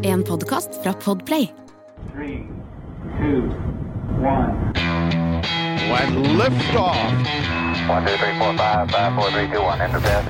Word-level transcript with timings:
En 0.00 0.22
podkast 0.22 0.82
fra 0.82 0.92
Podplay. 0.92 1.48
Three, 2.14 2.46
two, 3.18 3.42
one. 4.20 4.72
When 5.90 6.36
liftoff. 6.36 6.96
One, 7.88 8.06
two, 8.06 8.16
three, 8.16 8.38
four, 8.38 8.56
five, 8.56 8.90
five, 8.90 9.14
four, 9.14 9.30
three, 9.30 9.46
two, 9.52 9.62
one. 9.62 9.80
Enter 9.80 10.00
bed. 10.00 10.24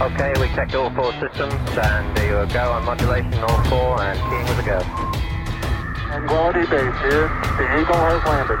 Okay, 0.00 0.32
we 0.40 0.48
checked 0.54 0.74
all 0.74 0.90
four 0.90 1.12
systems, 1.12 1.54
and 1.78 2.16
there 2.16 2.44
you 2.44 2.52
go 2.52 2.72
on 2.72 2.84
modulation, 2.84 3.34
all 3.44 3.64
four, 3.64 4.02
and 4.02 4.18
keying 4.28 4.46
with 4.46 4.58
a 4.58 4.66
go. 4.66 4.80
Quality 6.28 6.66
base 6.66 6.98
here. 7.08 7.28
The 7.56 7.80
Eagle 7.80 7.96
has 7.96 8.22
landed. 8.26 8.58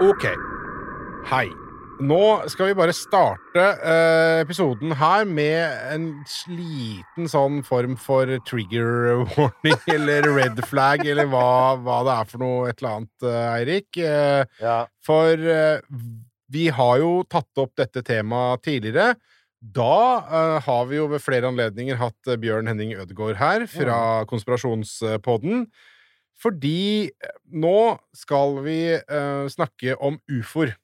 Ok. 0.00 0.34
Hei. 1.24 1.65
Nå 2.04 2.20
skal 2.52 2.68
vi 2.68 2.74
bare 2.76 2.92
starte 2.92 3.62
eh, 3.88 4.42
episoden 4.42 4.92
her 5.00 5.24
med 5.24 5.94
en 5.94 6.08
sliten 6.28 7.24
sånn 7.30 7.62
form 7.64 7.94
for 8.00 8.28
trigger 8.48 9.22
warning, 9.32 9.78
eller 9.94 10.28
red 10.36 10.60
flag, 10.68 11.06
eller 11.08 11.30
hva, 11.32 11.46
hva 11.80 12.02
det 12.04 12.16
er 12.18 12.28
for 12.28 12.44
noe, 12.44 12.68
et 12.68 12.82
eller 12.82 12.98
annet, 12.98 13.26
eh, 13.30 13.48
Eirik. 13.54 13.88
Eh, 14.02 14.44
Ja. 14.60 14.76
For 15.06 15.40
eh, 15.40 15.80
vi 16.52 16.68
har 16.74 17.00
jo 17.00 17.10
tatt 17.32 17.62
opp 17.64 17.72
dette 17.80 18.04
temaet 18.06 18.62
tidligere. 18.66 19.14
Da 19.64 19.96
eh, 20.20 20.60
har 20.68 20.86
vi 20.90 21.00
jo 21.00 21.08
ved 21.14 21.24
flere 21.24 21.48
anledninger 21.48 21.96
hatt 22.00 22.28
eh, 22.28 22.36
Bjørn 22.42 22.68
Henning 22.68 22.92
Ødegaard 22.98 23.40
her 23.40 23.64
fra 23.72 24.00
Konspirasjonspodden. 24.28 25.64
Fordi 26.36 27.08
nå 27.56 27.78
skal 28.12 28.58
vi 28.66 28.80
snakke 29.48 29.94
om 30.04 30.18
ufoer. 30.28 30.74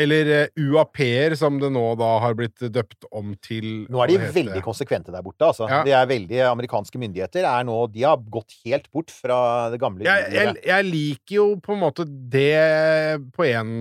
Eller 0.00 0.30
eh, 0.32 0.46
UAP-er, 0.56 1.34
som 1.36 1.58
det 1.60 1.68
nå 1.74 1.82
da 2.00 2.14
har 2.24 2.36
blitt 2.38 2.62
døpt 2.72 3.04
om 3.12 3.34
til. 3.44 3.84
Nå 3.92 4.00
er 4.04 4.12
de 4.14 4.30
veldig 4.32 4.62
konsekvente 4.64 5.12
der 5.12 5.24
borte, 5.24 5.44
altså. 5.44 5.68
Ja. 5.68 5.82
De 5.84 5.92
er 5.96 6.08
veldig 6.08 6.40
Amerikanske 6.48 7.00
myndigheter 7.00 7.44
er 7.48 7.66
nå 7.66 7.74
De 7.92 8.04
har 8.06 8.20
gått 8.32 8.54
helt 8.64 8.88
bort 8.92 9.12
fra 9.12 9.70
det 9.72 9.78
gamle 9.82 10.06
jeg, 10.06 10.28
jeg, 10.34 10.54
jeg 10.66 10.86
liker 10.86 11.36
jo 11.36 11.46
på 11.62 11.74
en 11.74 11.82
måte 11.82 12.06
det 12.06 13.20
på 13.36 13.46
én 13.46 13.72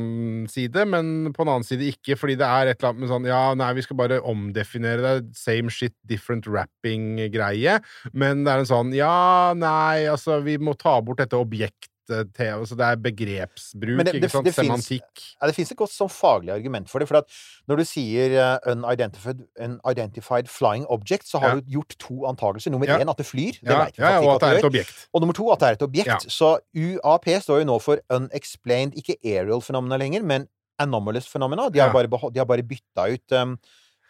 side, 0.51 0.85
men 0.89 1.31
på 1.35 1.45
en 1.45 1.53
annen 1.55 1.67
side 1.67 1.87
ikke, 1.93 2.17
fordi 2.19 2.37
det 2.39 2.47
er 2.47 2.71
et 2.71 2.79
eller 2.79 2.91
annet 2.91 3.03
med 3.03 3.13
sånn 3.13 3.29
Ja, 3.29 3.43
nei, 3.57 3.71
vi 3.77 3.85
skal 3.85 3.99
bare 3.99 4.19
omdefinere 4.27 5.01
det. 5.03 5.37
Same 5.37 5.71
shit, 5.73 5.95
different 6.09 6.47
rapping-greie. 6.49 7.77
Men 8.11 8.45
det 8.45 8.53
er 8.53 8.65
en 8.65 8.71
sånn 8.71 8.91
Ja, 8.97 9.53
nei, 9.57 10.07
altså, 10.11 10.41
vi 10.45 10.57
må 10.61 10.75
ta 10.79 10.97
bort 11.05 11.21
dette 11.23 11.39
objektet 11.39 11.90
til 12.35 12.49
altså, 12.53 12.75
Det 12.79 12.85
er 12.87 12.99
begrepsbruk, 13.05 13.97
det, 13.97 14.05
det- 14.05 14.15
ikke 14.21 14.29
sant? 14.33 14.45
det 14.45 14.53
Semantikk. 14.55 15.23
Ja, 15.41 15.47
det 15.47 15.55
fins 15.55 15.71
et 15.71 15.77
godt 15.79 15.93
sånn 15.93 16.11
faglig 16.11 16.53
argument 16.53 16.89
for 16.91 16.99
det. 16.99 17.07
For 17.09 17.17
at 17.21 17.25
når 17.71 17.81
du 17.81 17.83
sier 17.89 18.35
uh, 18.37 18.57
unidentified, 18.71 19.41
unidentified 19.59 20.47
flying 20.51 20.85
object, 20.89 21.25
så 21.29 21.39
har 21.39 21.49
Ja. 21.49 21.55
du 21.59 21.61
gjort 21.77 21.95
to 21.99 22.25
antakelser. 22.29 22.71
Nummer 22.71 22.87
Ja. 22.87 22.99
én 22.99 23.09
at 23.09 23.17
det 23.17 23.25
flyr. 23.25 23.59
Det 23.61 23.69
Ja, 23.69 23.85
vet 23.85 23.97
vi 23.97 24.03
faktisk 24.03 24.27
og 24.27 24.35
at 24.35 24.41
det 24.41 24.49
er 24.49 24.57
et 24.59 24.69
objekt. 24.73 25.07
Og 25.13 25.21
nummer 25.21 25.33
to 25.33 25.51
at 25.51 25.59
det 25.59 25.67
er 25.67 25.71
et 25.79 25.81
objekt. 25.89 26.25
Så 26.31 26.57
UAP 26.75 27.25
står 27.41 27.59
jo 27.59 27.65
nå 27.65 27.79
for 27.81 27.97
unexplained, 28.09 28.93
ikke 28.95 29.15
aerial 29.23 29.61
phenomena 29.61 29.97
lenger, 29.97 30.23
men 30.23 30.47
anomalous 30.79 31.27
phenomena. 31.27 31.69
De 31.69 31.79
har 31.79 31.91
bare, 31.93 32.07
de 32.07 32.39
har 32.39 32.45
bare 32.45 32.63
bytta 32.63 33.13
ut 33.13 33.31
um, 33.41 33.57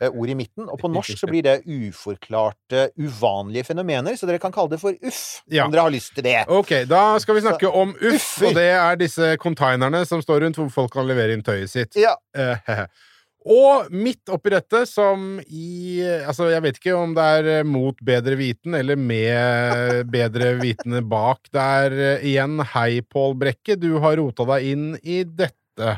ord 0.09 0.29
i 0.33 0.35
midten. 0.39 0.65
Og 0.71 0.79
på 0.81 0.89
norsk 0.95 1.19
så 1.21 1.29
blir 1.29 1.43
det 1.45 1.59
uforklarte, 1.69 2.87
uvanlige 2.97 3.67
fenomener, 3.69 4.17
så 4.17 4.25
dere 4.29 4.41
kan 4.41 4.53
kalle 4.55 4.73
det 4.73 4.81
for 4.81 4.97
uff, 5.05 5.41
Ja. 5.51 5.65
om 5.67 5.71
dere 5.75 5.85
har 5.85 5.93
lyst 5.93 6.15
til 6.17 6.25
det. 6.25 6.39
Ok, 6.49 6.73
da 6.89 7.03
skal 7.21 7.37
vi 7.37 7.45
snakke 7.45 7.69
om 7.69 7.93
uff, 8.01 8.33
og 8.47 8.55
det 8.57 8.69
er 8.73 8.97
disse 8.99 9.35
containerne 9.41 10.03
som 10.09 10.21
står 10.23 10.45
rundt 10.47 10.57
hvor 10.59 10.69
folk 10.73 10.93
kan 10.97 11.07
levere 11.09 11.37
inn 11.37 11.45
tøyet 11.45 11.69
sitt. 11.71 11.95
Ja. 11.99 12.15
Eh, 12.35 12.57
og 13.51 13.87
midt 13.93 14.29
oppi 14.29 14.51
dette, 14.53 14.83
som 14.85 15.39
i 15.49 16.01
Altså, 16.01 16.49
jeg 16.51 16.61
vet 16.61 16.77
ikke 16.77 16.93
om 16.97 17.15
det 17.17 17.23
er 17.39 17.47
eh, 17.59 17.63
mot 17.65 17.97
bedre 18.05 18.35
viten 18.37 18.75
eller 18.77 18.97
med 18.99 20.05
bedre 20.13 20.55
vitende 20.61 21.01
bak. 21.01 21.49
Det 21.53 21.63
er 21.85 21.95
eh, 22.17 22.27
igjen 22.33 22.61
Hei, 22.75 23.01
Pål 23.01 23.35
Brekke, 23.41 23.77
du 23.81 23.95
har 24.03 24.17
rota 24.21 24.45
deg 24.55 24.69
inn 24.75 24.87
i 25.01 25.23
dette. 25.25 25.97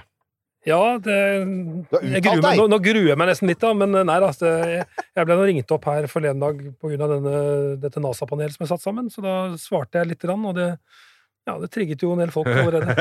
Ja, 0.67 0.97
det 1.03 1.15
jeg 1.15 2.23
gruer 2.23 2.41
meg, 2.43 2.59
nå, 2.59 2.67
nå 2.71 2.77
gruer 2.83 3.09
jeg 3.09 3.19
meg 3.19 3.29
nesten 3.29 3.49
litt, 3.51 3.59
da. 3.59 3.73
Men 3.75 3.97
eh, 3.99 4.05
nei 4.07 4.19
da. 4.23 4.29
altså, 4.31 4.51
Jeg, 4.63 5.25
ble 5.27 5.35
nå 5.35 5.47
ringt 5.49 5.73
opp 5.75 5.87
her 5.91 6.07
forleden 6.11 6.43
dag 6.43 6.61
pga. 6.79 7.09
dette 7.83 8.03
NASA-panelet 8.03 8.55
som 8.55 8.63
er 8.65 8.71
satt 8.71 8.85
sammen, 8.85 9.09
så 9.11 9.23
da 9.25 9.35
svarte 9.59 9.99
jeg 9.99 10.13
lite 10.13 10.29
grann, 10.29 10.45
og 10.47 10.55
det, 10.55 10.69
ja, 11.43 11.57
det 11.59 11.67
trigget 11.73 12.05
jo 12.05 12.13
en 12.15 12.23
del 12.23 12.31
folk 12.31 12.47
allerede. 12.47 12.95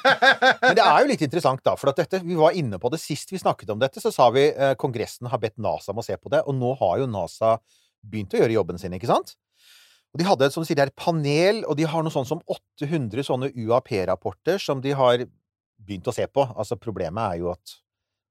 Men 0.64 0.78
det 0.78 0.86
er 0.86 1.04
jo 1.04 1.12
litt 1.12 1.26
interessant, 1.28 1.64
da. 1.66 1.76
For 1.80 1.92
at 1.92 2.00
dette, 2.00 2.22
vi 2.24 2.40
var 2.40 2.56
inne 2.56 2.80
på 2.80 2.92
det 2.94 3.02
sist 3.02 3.34
vi 3.34 3.42
snakket 3.42 3.76
om 3.76 3.84
dette, 3.84 4.00
så 4.00 4.12
sa 4.14 4.30
vi 4.32 4.48
eh, 4.48 4.72
Kongressen 4.80 5.28
har 5.28 5.42
bedt 5.42 5.60
NASA 5.60 5.92
om 5.92 6.00
å 6.00 6.06
se 6.06 6.16
på 6.16 6.32
det, 6.32 6.40
og 6.48 6.56
nå 6.56 6.72
har 6.80 7.02
jo 7.04 7.10
NASA 7.10 7.58
begynt 8.00 8.32
å 8.32 8.40
gjøre 8.40 8.56
jobben 8.56 8.80
sin, 8.80 8.96
ikke 8.96 9.12
sant? 9.12 9.36
Og 10.14 10.20
de 10.22 10.26
hadde 10.28 10.46
som 10.54 10.62
du 10.62 10.68
sier, 10.68 10.78
er 10.78 10.92
et 10.92 10.96
panel, 10.96 11.64
og 11.66 11.76
de 11.76 11.84
har 11.90 12.04
noe 12.06 12.14
sånn 12.14 12.28
som 12.28 12.40
800 12.48 13.26
sånne 13.26 13.50
UAP-rapporter 13.50 14.60
som 14.62 14.80
de 14.80 14.92
har 14.94 15.26
begynt 15.78 16.08
å 16.08 16.14
se 16.14 16.26
på. 16.30 16.44
Altså, 16.54 16.78
problemet 16.80 17.34
er 17.34 17.42
jo 17.42 17.50
at 17.52 17.76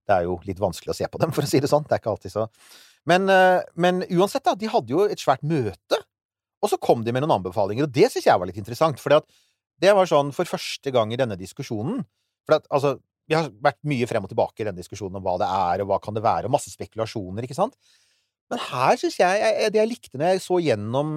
det 0.08 0.16
er 0.18 0.26
jo 0.28 0.40
litt 0.48 0.60
vanskelig 0.60 0.92
å 0.92 0.98
se 0.98 1.08
på 1.08 1.22
dem, 1.22 1.32
for 1.36 1.46
å 1.46 1.50
si 1.50 1.62
det 1.64 1.72
sånn. 1.72 1.86
Det 1.88 1.96
er 1.96 2.04
ikke 2.04 2.16
alltid 2.16 2.34
så 2.34 2.48
Men, 3.08 3.28
eh, 3.30 3.62
men 3.76 4.04
uansett, 4.08 4.44
da. 4.46 4.56
De 4.56 4.70
hadde 4.72 4.94
jo 4.94 5.04
et 5.04 5.20
svært 5.20 5.44
møte, 5.44 6.00
og 6.64 6.72
så 6.72 6.80
kom 6.80 7.04
de 7.04 7.12
med 7.12 7.24
noen 7.26 7.38
anbefalinger, 7.40 7.84
og 7.84 7.92
det 7.92 8.08
syns 8.12 8.30
jeg 8.30 8.40
var 8.40 8.48
litt 8.48 8.60
interessant. 8.60 9.00
For 9.00 9.20
det 9.84 9.96
var 9.96 10.08
sånn 10.08 10.32
for 10.36 10.48
første 10.48 10.92
gang 10.96 11.12
i 11.12 11.20
denne 11.20 11.36
diskusjonen 11.40 12.06
For 12.48 12.58
at, 12.58 12.66
altså, 12.76 12.98
vi 13.28 13.36
har 13.36 13.50
vært 13.64 13.80
mye 13.88 14.08
frem 14.08 14.26
og 14.26 14.32
tilbake 14.32 14.64
i 14.64 14.66
denne 14.68 14.80
diskusjonen 14.80 15.16
om 15.16 15.24
hva 15.24 15.38
det 15.40 15.48
er, 15.48 15.84
og 15.84 15.88
hva 15.92 16.00
kan 16.04 16.16
det 16.16 16.24
være, 16.26 16.50
og 16.50 16.56
masse 16.56 16.72
spekulasjoner, 16.74 17.46
ikke 17.48 17.56
sant? 17.56 17.78
Men 18.52 18.60
her 18.60 19.00
syns 19.00 19.16
jeg, 19.16 19.40
jeg 19.40 19.72
Det 19.72 19.80
jeg 19.80 19.90
likte 19.90 20.20
når 20.20 20.34
jeg 20.34 20.44
så 20.44 20.60
gjennom 20.60 21.14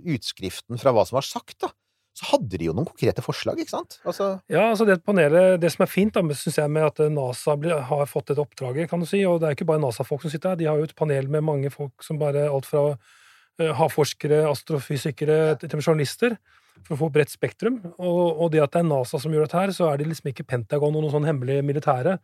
utskriften 0.00 0.80
fra 0.80 0.94
hva 0.96 1.04
som 1.04 1.18
var 1.18 1.26
sagt, 1.28 1.58
da, 1.60 1.68
så 2.14 2.28
hadde 2.30 2.58
de 2.60 2.68
jo 2.68 2.74
noen 2.76 2.86
konkrete 2.86 3.22
forslag, 3.24 3.58
ikke 3.58 3.74
sant? 3.74 3.98
Altså 4.06 4.28
Ja, 4.52 4.68
altså 4.68 4.86
det 4.86 5.00
panelet, 5.02 5.58
det 5.62 5.72
som 5.74 5.82
er 5.82 5.90
fint, 5.90 6.14
da, 6.14 6.22
synes 6.38 6.60
jeg, 6.60 6.70
med 6.70 6.86
at 6.86 7.02
NASA 7.10 7.56
blir, 7.58 7.74
har 7.88 8.06
fått 8.06 8.30
et 8.30 8.40
oppdraget, 8.42 8.88
kan 8.90 9.02
du 9.02 9.08
si, 9.10 9.24
og 9.26 9.40
det 9.42 9.48
er 9.48 9.58
ikke 9.58 9.66
bare 9.72 9.82
NASA-folk 9.82 10.22
som 10.22 10.30
sitter 10.30 10.54
her, 10.54 10.60
de 10.60 10.68
har 10.70 10.78
jo 10.78 10.86
et 10.86 10.94
panel 10.94 11.26
med 11.30 11.42
mange 11.46 11.72
folk 11.74 12.06
som 12.06 12.20
bare 12.22 12.46
alt 12.46 12.70
fra 12.70 12.84
eh, 12.92 13.72
havforskere, 13.74 14.44
astrofysikere 14.52 15.56
til 15.58 15.74
journalister, 15.80 16.38
for 16.84 16.94
å 16.96 17.02
få 17.04 17.10
bredt 17.14 17.32
spektrum. 17.32 17.80
Og, 17.96 18.22
og 18.44 18.50
det 18.54 18.62
at 18.62 18.74
det 18.74 18.82
er 18.84 18.90
NASA 18.90 19.18
som 19.18 19.34
gjør 19.34 19.46
dette 19.46 19.58
her, 19.58 19.74
så 19.74 19.90
er 19.90 19.98
de 20.00 20.08
liksom 20.10 20.30
ikke 20.30 20.46
Pentagon 20.46 20.94
og 20.94 21.04
noe 21.06 21.14
sånn 21.14 21.26
hemmelig 21.26 21.62
militære. 21.66 22.18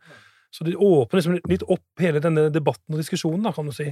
Så 0.51 0.67
de 0.67 0.75
åpner 0.75 1.19
liksom 1.19 1.37
litt 1.47 1.63
opp 1.71 2.03
hele 2.03 2.19
denne 2.23 2.49
debatten 2.51 2.95
og 2.95 2.99
diskusjonen, 2.99 3.43
da, 3.47 3.53
kan 3.55 3.67
du 3.67 3.75
si. 3.75 3.87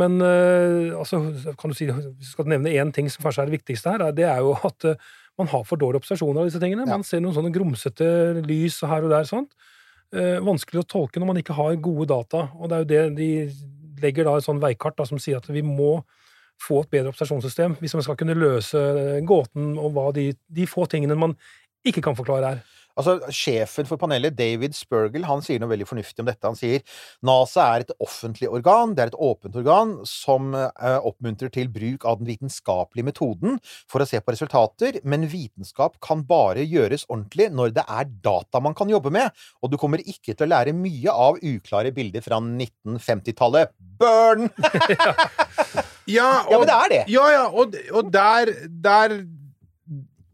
Men 0.00 0.18
eh, 0.26 0.90
altså, 0.98 1.20
kan 1.58 1.70
du 1.70 1.76
si, 1.78 1.86
hvis 1.86 2.26
du 2.26 2.32
skal 2.32 2.48
nevne 2.50 2.72
én 2.74 2.90
ting 2.94 3.06
som 3.12 3.22
kanskje 3.22 3.44
er 3.44 3.50
det 3.50 3.60
viktigste 3.60 3.92
her, 3.94 4.08
det 4.16 4.26
er 4.26 4.42
jo 4.42 4.56
at 4.66 4.88
eh, 4.90 5.12
man 5.38 5.50
har 5.50 5.62
for 5.66 5.78
dårlige 5.78 6.02
observasjoner 6.02 6.42
av 6.42 6.50
disse 6.50 6.62
tingene. 6.62 6.86
Man 6.88 7.06
ser 7.06 7.22
noen 7.22 7.36
sånne 7.36 7.54
grumsete 7.54 8.08
lys 8.46 8.80
her 8.86 9.06
og 9.06 9.14
der. 9.14 9.28
sånt. 9.28 9.54
Eh, 10.14 10.38
vanskelig 10.46 10.84
å 10.84 10.88
tolke 10.96 11.22
når 11.22 11.30
man 11.30 11.40
ikke 11.40 11.56
har 11.58 11.78
gode 11.82 12.08
data. 12.10 12.48
Og 12.58 12.70
det 12.70 12.76
er 12.76 12.84
jo 12.84 12.90
det 12.90 13.02
de 13.18 13.30
legger 14.02 14.28
da 14.28 14.36
et 14.38 14.46
sånn 14.46 14.62
veikart 14.62 14.98
da, 14.98 15.06
som 15.08 15.18
sier 15.22 15.38
at 15.40 15.50
vi 15.50 15.62
må 15.66 15.96
få 16.62 16.84
et 16.84 16.90
bedre 16.92 17.10
observasjonssystem 17.10 17.74
hvis 17.80 17.96
man 17.98 18.04
skal 18.06 18.16
kunne 18.18 18.36
løse 18.38 18.78
gåten 19.26 19.72
om 19.74 19.90
hva 19.94 20.12
de, 20.14 20.28
de 20.54 20.66
få 20.70 20.86
tingene 20.90 21.16
man 21.18 21.34
ikke 21.86 22.02
kan 22.04 22.18
forklare 22.18 22.52
her. 22.52 22.60
Altså, 22.94 23.16
Sjefen 23.34 23.88
for 23.88 23.98
panelet, 23.98 24.36
David 24.38 24.76
Spurgel, 24.76 25.24
han 25.26 25.42
sier 25.42 25.58
noe 25.62 25.72
veldig 25.72 25.88
fornuftig 25.88 26.22
om 26.22 26.28
dette. 26.28 26.46
Han 26.46 26.58
sier 26.58 26.84
NASA 27.26 27.66
er 27.74 27.84
et 27.84 27.94
offentlig 28.04 28.50
organ, 28.50 28.94
det 28.94 29.04
er 29.04 29.12
et 29.12 29.18
åpent 29.18 29.58
organ 29.58 29.96
som 30.08 30.54
eh, 30.54 30.98
oppmuntrer 31.02 31.50
til 31.54 31.70
bruk 31.74 32.06
av 32.06 32.20
den 32.20 32.30
vitenskapelige 32.30 33.08
metoden 33.10 33.58
for 33.90 34.04
å 34.04 34.08
se 34.08 34.20
på 34.22 34.34
resultater, 34.34 35.00
men 35.02 35.26
vitenskap 35.30 35.98
kan 36.04 36.22
bare 36.28 36.62
gjøres 36.62 37.08
ordentlig 37.10 37.50
når 37.54 37.74
det 37.80 37.86
er 37.88 38.10
data 38.24 38.62
man 38.62 38.76
kan 38.78 38.90
jobbe 38.92 39.12
med, 39.14 39.34
og 39.62 39.72
du 39.72 39.78
kommer 39.80 40.02
ikke 40.04 40.34
til 40.34 40.46
å 40.46 40.52
lære 40.54 40.76
mye 40.76 41.10
av 41.10 41.40
uklare 41.42 41.90
bilder 41.94 42.24
fra 42.24 42.38
1950-tallet. 42.42 43.74
Burn! 43.98 44.48
Ja, 46.04 46.44
Ja, 46.50 46.58
men 46.58 46.68
det 46.68 46.74
er 46.74 46.90
det. 46.92 47.02
Ja, 47.08 47.24
ja, 47.32 47.44
og, 47.48 47.76
og 47.96 48.10
der, 48.12 48.50
der 48.84 49.14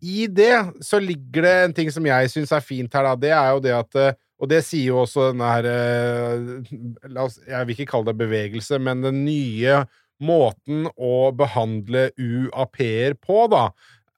I 0.01 0.27
det 0.33 0.55
så 0.85 1.01
ligger 1.03 1.45
det 1.47 1.55
en 1.65 1.77
ting 1.77 1.91
som 1.93 2.07
jeg 2.09 2.33
syns 2.33 2.53
er 2.57 2.65
fint 2.65 2.95
her, 2.97 3.07
da. 3.09 3.15
Det 3.21 3.33
er 3.37 3.49
jo 3.55 3.63
det 3.65 3.75
at 3.77 4.01
eh, 4.01 4.19
Og 4.41 4.49
det 4.49 4.63
sier 4.65 4.95
jo 4.95 5.03
også 5.03 5.31
den 5.35 5.45
her 5.45 5.69
eh, 5.69 7.17
oss 7.21 7.41
Jeg 7.45 7.69
vil 7.69 7.77
ikke 7.77 7.91
kalle 7.93 8.11
det 8.11 8.21
bevegelse, 8.23 8.81
men 8.81 9.05
den 9.05 9.25
nye 9.27 9.83
måten 10.21 10.85
å 11.01 11.31
behandle 11.33 12.11
UAP-er 12.21 13.15
på, 13.25 13.47
da, 13.49 13.71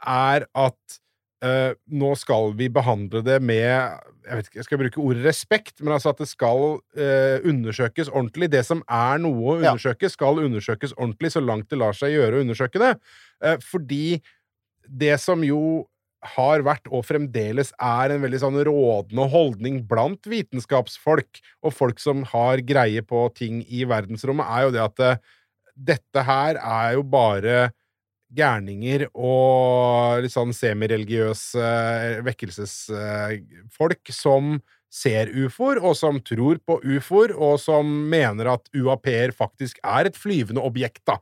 er 0.02 0.48
at 0.58 0.96
eh, 1.46 1.76
nå 1.94 2.14
skal 2.18 2.56
vi 2.58 2.66
behandle 2.74 3.22
det 3.22 3.38
med 3.38 4.02
jeg 4.22 4.38
vet 4.38 4.48
ikke, 4.48 4.58
jeg 4.60 4.66
skal 4.66 4.80
bruke 4.80 5.02
ordet 5.02 5.24
respekt, 5.26 5.80
men 5.82 5.94
altså 5.96 6.12
at 6.12 6.20
det 6.22 6.28
skal 6.30 6.76
eh, 6.94 7.42
undersøkes 7.48 8.10
ordentlig. 8.12 8.48
Det 8.52 8.62
som 8.66 8.82
er 8.86 9.18
noe 9.22 9.40
å 9.42 9.56
undersøke, 9.58 10.10
skal 10.12 10.38
undersøkes 10.44 10.94
ordentlig 10.94 11.32
så 11.34 11.42
langt 11.42 11.70
det 11.72 11.80
lar 11.80 11.96
seg 11.96 12.14
gjøre 12.14 12.38
å 12.38 12.44
undersøke 12.44 12.82
det. 12.82 12.92
Eh, 13.42 13.58
fordi 13.66 14.20
det 14.88 15.16
som 15.22 15.44
jo 15.46 15.86
har 16.36 16.62
vært, 16.62 16.86
og 16.86 17.04
fremdeles 17.06 17.72
er, 17.82 18.14
en 18.14 18.22
veldig 18.22 18.40
sånn 18.44 18.58
rådende 18.68 19.26
holdning 19.32 19.80
blant 19.90 20.26
vitenskapsfolk 20.30 21.40
og 21.66 21.74
folk 21.74 22.02
som 22.02 22.22
har 22.30 22.62
greie 22.66 23.02
på 23.02 23.24
ting 23.34 23.62
i 23.66 23.82
verdensrommet, 23.90 24.46
er 24.46 24.66
jo 24.66 24.74
det 24.76 24.84
at 24.84 25.02
eh, 25.02 25.22
dette 25.92 26.26
her 26.28 26.60
er 26.60 26.92
jo 26.98 27.02
bare 27.02 27.72
gærninger 28.32 29.08
og 29.12 30.22
litt 30.24 30.32
sånn 30.32 30.54
semireligiøse 30.56 31.66
vekkelsesfolk 32.24 34.14
som 34.14 34.56
ser 34.92 35.30
ufoer, 35.32 35.80
og 35.80 35.96
som 35.96 36.20
tror 36.20 36.60
på 36.68 36.78
ufoer, 36.84 37.32
og 37.32 37.58
som 37.60 37.88
mener 38.12 38.50
at 38.52 38.68
UAP-er 38.76 39.32
faktisk 39.36 39.80
er 39.80 40.08
et 40.08 40.18
flyvende 40.20 40.64
objekt, 40.64 41.02
da. 41.08 41.16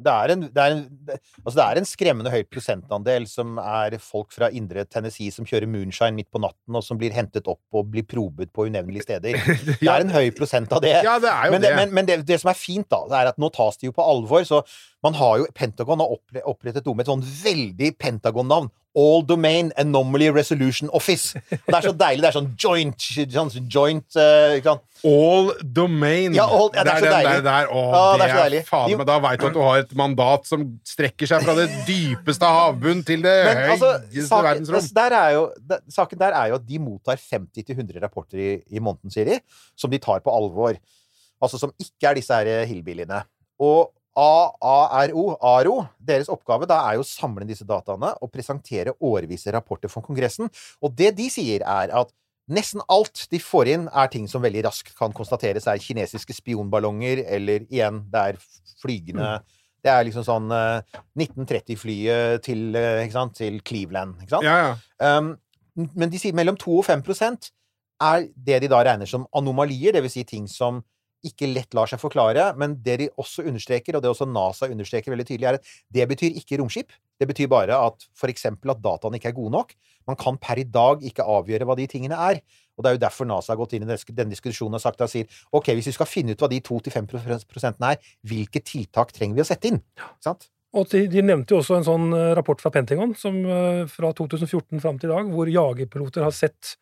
Det 0.00 0.12
er, 0.12 0.32
en, 0.34 0.44
det, 0.48 0.64
er 0.64 0.74
en, 0.74 0.82
det, 1.08 1.18
altså 1.44 1.56
det 1.58 1.64
er 1.66 1.80
en 1.80 1.88
skremmende 1.88 2.32
høy 2.32 2.44
prosentandel 2.48 3.26
som 3.30 3.58
er 3.62 3.96
folk 4.02 4.32
fra 4.34 4.50
indre 4.56 4.86
Tennessee 4.88 5.32
som 5.34 5.48
kjører 5.48 5.68
moonshine 5.70 6.16
midt 6.16 6.30
på 6.32 6.42
natten, 6.42 6.76
og 6.76 6.84
som 6.86 7.00
blir 7.00 7.14
hentet 7.14 7.48
opp 7.50 7.62
og 7.76 7.90
blir 7.92 8.06
probet 8.08 8.52
på 8.54 8.68
unevnelige 8.70 9.06
steder. 9.08 9.36
Det 9.80 9.88
er 9.88 10.04
en 10.04 10.14
høy 10.14 10.30
prosent 10.36 10.72
av 10.72 10.82
det. 10.84 10.96
Ja, 11.04 11.18
det 11.22 11.32
men 11.52 11.60
det, 11.60 11.68
det. 11.68 11.76
men, 11.76 11.94
men 11.96 12.08
det, 12.08 12.20
det 12.28 12.40
som 12.42 12.52
er 12.52 12.58
fint, 12.58 12.88
da, 12.90 13.04
det 13.10 13.20
er 13.20 13.32
at 13.32 13.40
nå 13.40 13.50
tas 13.54 13.78
de 13.80 13.88
jo 13.88 13.96
på 13.96 14.04
alvor. 14.04 14.44
Så 14.48 14.62
man 15.02 15.14
har 15.16 15.38
jo 15.40 15.46
Pentagon 15.56 16.00
har 16.02 16.10
opprettet 16.44 16.84
noe 16.84 16.94
med 16.98 17.06
et 17.06 17.10
sånn 17.10 17.22
veldig 17.24 17.94
Pentagon-navn. 17.98 18.68
All 18.98 19.22
Domain 19.22 19.68
Anomaly 19.78 20.26
Resolution 20.34 20.88
Office. 20.92 21.38
Det 21.48 21.60
er 21.76 21.84
så 21.86 21.92
deilig. 21.94 22.24
Det 22.24 22.28
er 22.32 22.34
sånn 22.34 22.48
joint 22.58 23.04
sånn 23.30 23.68
joint 23.70 24.16
eh, 24.18 24.56
ikke 24.58 24.72
sant? 24.72 24.82
All 25.06 25.52
domain. 25.62 26.34
Ja, 26.34 26.48
all- 26.50 26.72
ja, 26.74 26.82
det 26.84 26.92
er 26.96 26.98
så 26.98 27.06
den 27.06 27.14
deilig. 27.14 27.36
Der, 27.36 27.44
der. 27.46 27.70
Å, 27.70 27.84
Ja, 27.86 28.00
det, 28.02 28.18
det 28.18 28.24
er 28.26 28.32
så 28.34 28.40
er 28.40 28.42
deilig. 28.48 28.62
fader, 28.68 28.96
meg, 28.98 29.06
Da 29.12 29.18
veit 29.24 29.40
du 29.40 29.46
at 29.46 29.54
du 29.54 29.60
har 29.62 29.78
et 29.84 29.94
mandat 30.02 30.50
som 30.50 30.66
strekker 30.90 31.30
seg 31.30 31.46
fra 31.46 31.54
det 31.60 31.68
dypeste 31.88 32.50
av 32.50 32.58
havbunn 32.58 33.04
til 33.06 33.22
det 33.24 33.36
Men 33.46 33.62
altså, 33.76 33.92
høyeste 34.10 34.26
saken, 34.26 34.48
verdensrom. 34.50 34.90
der 34.98 35.16
er 35.22 35.30
jo, 35.38 35.46
der, 35.70 35.84
saken 36.00 36.22
der 36.26 36.38
er 36.42 36.50
jo 36.52 36.58
at 36.58 36.66
de 36.74 36.82
mottar 36.90 37.22
50-100 37.30 38.02
rapporter 38.02 38.42
i, 38.42 38.50
i 38.74 38.82
måneden, 38.82 39.14
sier 39.14 39.30
de, 39.30 39.38
som 39.78 39.94
de 39.94 40.02
tar 40.02 40.18
på 40.26 40.34
alvor. 40.34 40.74
Altså 41.40 41.62
som 41.62 41.70
ikke 41.80 42.10
er 42.10 42.18
disse 42.18 42.34
her 42.42 42.50
eh, 42.58 42.66
hillbilliene. 42.68 43.22
Og 43.62 43.94
AARO, 44.20 45.24
ARO, 45.40 45.74
deres 45.98 46.30
oppgave 46.32 46.68
da 46.68 46.80
er 46.90 46.98
jo 46.98 47.04
å 47.04 47.08
samle 47.08 47.46
disse 47.48 47.66
dataene 47.68 48.12
og 48.20 48.32
presentere 48.32 48.94
årvise 49.00 49.52
rapporter 49.54 49.92
for 49.92 50.04
Kongressen. 50.04 50.50
Og 50.84 50.92
det 50.96 51.14
de 51.18 51.28
sier, 51.32 51.64
er 51.64 51.94
at 51.96 52.12
nesten 52.50 52.82
alt 52.90 53.26
de 53.30 53.40
får 53.40 53.70
inn, 53.74 53.86
er 53.88 54.10
ting 54.12 54.26
som 54.28 54.42
veldig 54.44 54.66
raskt 54.66 54.92
kan 54.98 55.14
konstateres 55.16 55.68
er 55.70 55.80
kinesiske 55.80 56.36
spionballonger, 56.36 57.24
eller 57.38 57.64
igjen, 57.70 58.04
det 58.10 58.26
er 58.32 58.42
flygende 58.82 59.38
Det 59.80 59.88
er 59.88 60.02
liksom 60.04 60.26
sånn 60.26 60.50
eh, 60.52 60.98
1930-flyet 61.16 62.42
til, 62.44 62.66
eh, 62.76 63.14
til 63.32 63.62
Cleveland, 63.64 64.18
ikke 64.20 64.34
sant? 64.34 64.44
Ja, 64.44 64.58
ja. 64.66 65.14
Um, 65.20 65.30
men 65.96 66.10
de 66.12 66.18
sier 66.20 66.36
mellom 66.36 66.58
2 66.60 66.74
og 66.82 66.84
5% 66.84 67.48
er 68.04 68.26
det 68.34 68.58
de 68.60 68.68
da 68.68 68.82
regner 68.84 69.08
som 69.08 69.24
anomalier, 69.36 69.94
dvs. 69.96 70.18
Si 70.18 70.24
ting 70.28 70.48
som 70.50 70.82
ikke 71.26 71.50
lett 71.50 71.76
lar 71.76 71.90
seg 71.90 72.00
forklare. 72.02 72.50
Men 72.60 72.78
det 72.84 72.96
de 73.02 73.08
også 73.20 73.44
understreker, 73.48 73.96
og 73.96 74.04
det 74.04 74.10
også 74.12 74.28
NASA 74.30 74.70
understreker 74.70 75.12
veldig 75.14 75.28
tydelig, 75.28 75.48
er 75.48 75.60
at 75.60 75.70
det 75.92 76.08
betyr 76.10 76.38
ikke 76.40 76.60
romskip. 76.60 76.94
Det 77.20 77.28
betyr 77.28 77.50
bare 77.52 77.76
at 77.76 78.06
f.eks. 78.16 78.46
at 78.48 78.84
dataene 78.84 79.20
ikke 79.20 79.32
er 79.32 79.36
gode 79.36 79.54
nok. 79.56 79.74
Man 80.08 80.18
kan 80.20 80.38
per 80.40 80.60
i 80.60 80.64
dag 80.64 81.04
ikke 81.04 81.26
avgjøre 81.28 81.68
hva 81.68 81.76
de 81.78 81.88
tingene 81.90 82.16
er. 82.30 82.40
Og 82.76 82.84
det 82.84 82.90
er 82.90 82.96
jo 82.96 83.02
derfor 83.02 83.28
NASA 83.28 83.52
har 83.52 83.60
gått 83.60 83.74
inn 83.76 83.84
i 83.84 83.90
denne 83.90 84.32
diskusjonen 84.32 84.78
og 84.78 84.82
sagt 84.82 85.02
og 85.04 85.10
sier 85.12 85.28
ok, 85.52 85.74
hvis 85.76 85.90
vi 85.90 85.96
skal 85.98 86.08
finne 86.08 86.32
ut 86.32 86.40
hva 86.40 86.48
de 86.48 86.62
2-5 86.64 87.10
prosentene 87.12 87.92
er, 87.92 88.08
hvilke 88.24 88.64
tiltak 88.64 89.12
trenger 89.12 89.36
vi 89.36 89.44
å 89.44 89.50
sette 89.50 89.68
inn? 89.68 89.82
Ikke 89.98 90.30
sant? 90.30 90.48
Og 90.78 90.86
de, 90.92 91.02
de 91.10 91.22
nevnte 91.26 91.52
jo 91.52 91.60
også 91.60 91.80
en 91.80 91.86
sånn 91.86 92.10
eh, 92.14 92.32
rapport 92.38 92.60
fra 92.62 92.70
Pentagon 92.72 93.12
som, 93.18 93.36
eh, 93.42 93.82
fra 93.90 94.12
2014 94.16 94.78
fram 94.82 95.00
til 95.02 95.10
i 95.10 95.16
dag, 95.16 95.32
hvor 95.34 95.50
jagerpiloter 95.50 96.22
har 96.22 96.34
sett 96.34 96.76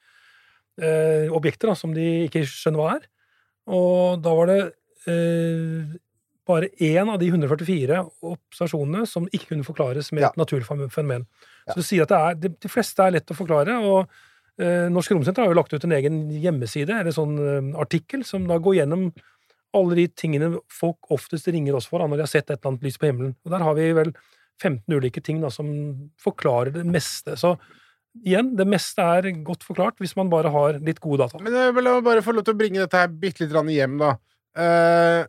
eh, 0.76 1.26
objekter 1.32 1.72
da, 1.72 1.76
som 1.78 1.94
de 1.96 2.04
ikke 2.26 2.44
skjønner 2.46 2.82
hva 2.82 2.90
er. 2.98 3.08
Og 3.68 4.20
da 4.24 4.32
var 4.38 4.48
det 4.50 4.58
eh, 5.08 5.96
bare 6.48 6.70
én 6.80 7.10
av 7.12 7.18
de 7.20 7.28
144 7.28 7.98
observasjonene 8.24 9.04
som 9.08 9.26
ikke 9.28 9.50
kunne 9.52 9.66
forklares 9.66 10.10
med 10.12 10.22
Ja. 10.24 10.30
et 10.32 10.38
naturlig 10.40 10.64
fenomen. 10.66 10.90
fenomen. 10.90 11.26
Ja. 11.66 11.74
Så 11.74 11.82
du 11.82 11.82
sier 11.88 12.02
at 12.06 12.08
det 12.14 12.18
er, 12.18 12.34
de, 12.46 12.48
de 12.64 12.68
fleste 12.72 13.04
er 13.04 13.12
lett 13.18 13.28
å 13.34 13.36
forklare. 13.36 13.76
og 13.84 14.08
eh, 14.58 14.88
Norsk 14.88 15.12
Romsenter 15.12 15.44
har 15.44 15.52
jo 15.52 15.58
lagt 15.60 15.72
ut 15.76 15.84
en 15.84 15.92
egen 15.92 16.22
hjemmeside, 16.32 16.90
eller 17.00 17.12
sånn 17.12 17.36
eh, 17.38 17.80
artikkel, 17.80 18.24
som 18.24 18.46
da 18.48 18.56
går 18.58 18.80
gjennom 18.80 19.10
alle 19.76 19.94
de 19.98 20.06
tingene 20.16 20.54
folk 20.72 21.10
oftest 21.12 21.46
ringer 21.52 21.76
oss 21.76 21.86
for 21.86 22.00
da, 22.00 22.06
når 22.08 22.16
de 22.16 22.24
har 22.24 22.32
sett 22.32 22.48
et 22.50 22.56
eller 22.56 22.72
annet 22.72 22.86
lys 22.88 22.96
på 22.98 23.06
himmelen. 23.10 23.34
Og 23.44 23.52
der 23.52 23.60
har 23.66 23.74
vi 23.76 23.90
vel 23.92 24.14
15 24.62 24.96
ulike 24.96 25.20
ting 25.22 25.42
da, 25.44 25.50
som 25.52 25.68
forklarer 26.24 26.72
det 26.72 26.86
meste. 26.88 27.36
Så 27.36 27.52
igjen, 28.24 28.52
det 28.58 28.66
meste 28.68 29.04
er 29.04 29.30
godt 29.46 29.66
forklart 29.66 29.98
hvis 30.02 30.16
man 30.18 30.30
bare 30.32 30.52
har 30.52 30.78
litt 30.84 31.00
gode 31.02 31.24
data. 31.24 31.40
Men 31.42 31.54
jeg 31.54 31.74
vil 31.76 31.90
bare 32.06 32.24
få 32.24 32.34
lov 32.36 32.46
til 32.46 32.56
å 32.56 32.60
bringe 32.60 32.82
dette 32.82 33.00
her 33.00 33.10
bitte 33.12 33.44
litt 33.44 33.74
hjem, 33.74 33.98
da. 34.00 34.14
Eh, 34.58 35.22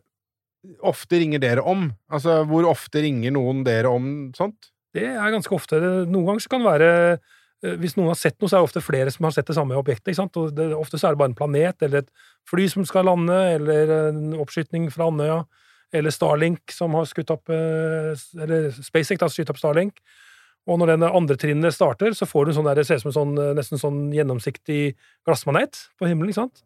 ofte 0.86 1.20
ringer 1.20 1.42
dere 1.42 1.64
om? 1.66 1.88
Altså, 2.12 2.40
hvor 2.48 2.68
ofte 2.68 3.02
ringer 3.04 3.34
noen 3.36 3.62
dere 3.66 3.92
om 3.92 4.30
sånt? 4.36 4.72
Det 4.94 5.06
er 5.06 5.34
ganske 5.34 5.54
ofte. 5.54 5.78
Noen 6.10 6.26
ganger 6.26 6.44
så 6.44 6.50
kan 6.50 6.64
det 6.64 6.70
være 6.72 6.90
eh, 7.62 7.76
Hvis 7.78 7.94
noen 7.98 8.10
har 8.10 8.18
sett 8.18 8.38
noe, 8.40 8.50
så 8.50 8.58
er 8.58 8.64
det 8.64 8.70
ofte 8.70 8.84
flere 8.84 9.12
som 9.14 9.28
har 9.28 9.34
sett 9.36 9.48
det 9.50 9.56
samme 9.58 9.78
objektet. 9.78 10.18
Og 10.18 10.52
det, 10.56 10.70
ofte 10.74 10.98
så 10.98 11.08
er 11.08 11.14
det 11.14 11.22
bare 11.22 11.32
en 11.32 11.38
planet, 11.38 11.82
eller 11.86 12.02
et 12.02 12.10
fly 12.50 12.66
som 12.72 12.86
skal 12.88 13.06
lande, 13.06 13.36
eller 13.56 13.94
en 14.10 14.34
oppskyting 14.40 14.88
fra 14.92 15.10
Andøya, 15.12 15.42
eller 15.94 16.14
Starlink 16.14 16.72
som 16.74 16.94
har 16.94 17.06
skutt 17.10 17.32
opp 17.34 17.50
eh, 17.50 18.12
Eller 18.40 18.70
SpaceX 18.74 19.22
har 19.22 19.32
skutt 19.32 19.52
opp 19.52 19.60
Starlink. 19.60 20.02
Og 20.70 20.78
når 20.78 20.94
den 20.94 21.06
andre 21.08 21.36
trinnet 21.40 21.74
starter, 21.74 22.14
så 22.14 22.28
får 22.30 22.46
du 22.46 22.56
sånn 22.56 22.68
der, 22.68 22.78
det 22.78 22.86
ser 22.86 23.00
ut 23.00 23.04
som 23.04 23.10
en 23.10 23.18
sånn, 23.18 23.36
eh, 23.42 23.54
nesten 23.58 23.80
sånn 23.80 24.00
gjennomsiktig 24.14 24.94
glassmanet 25.26 25.86
på 25.98 26.06
himmelen. 26.06 26.30
ikke 26.30 26.44
sant? 26.44 26.62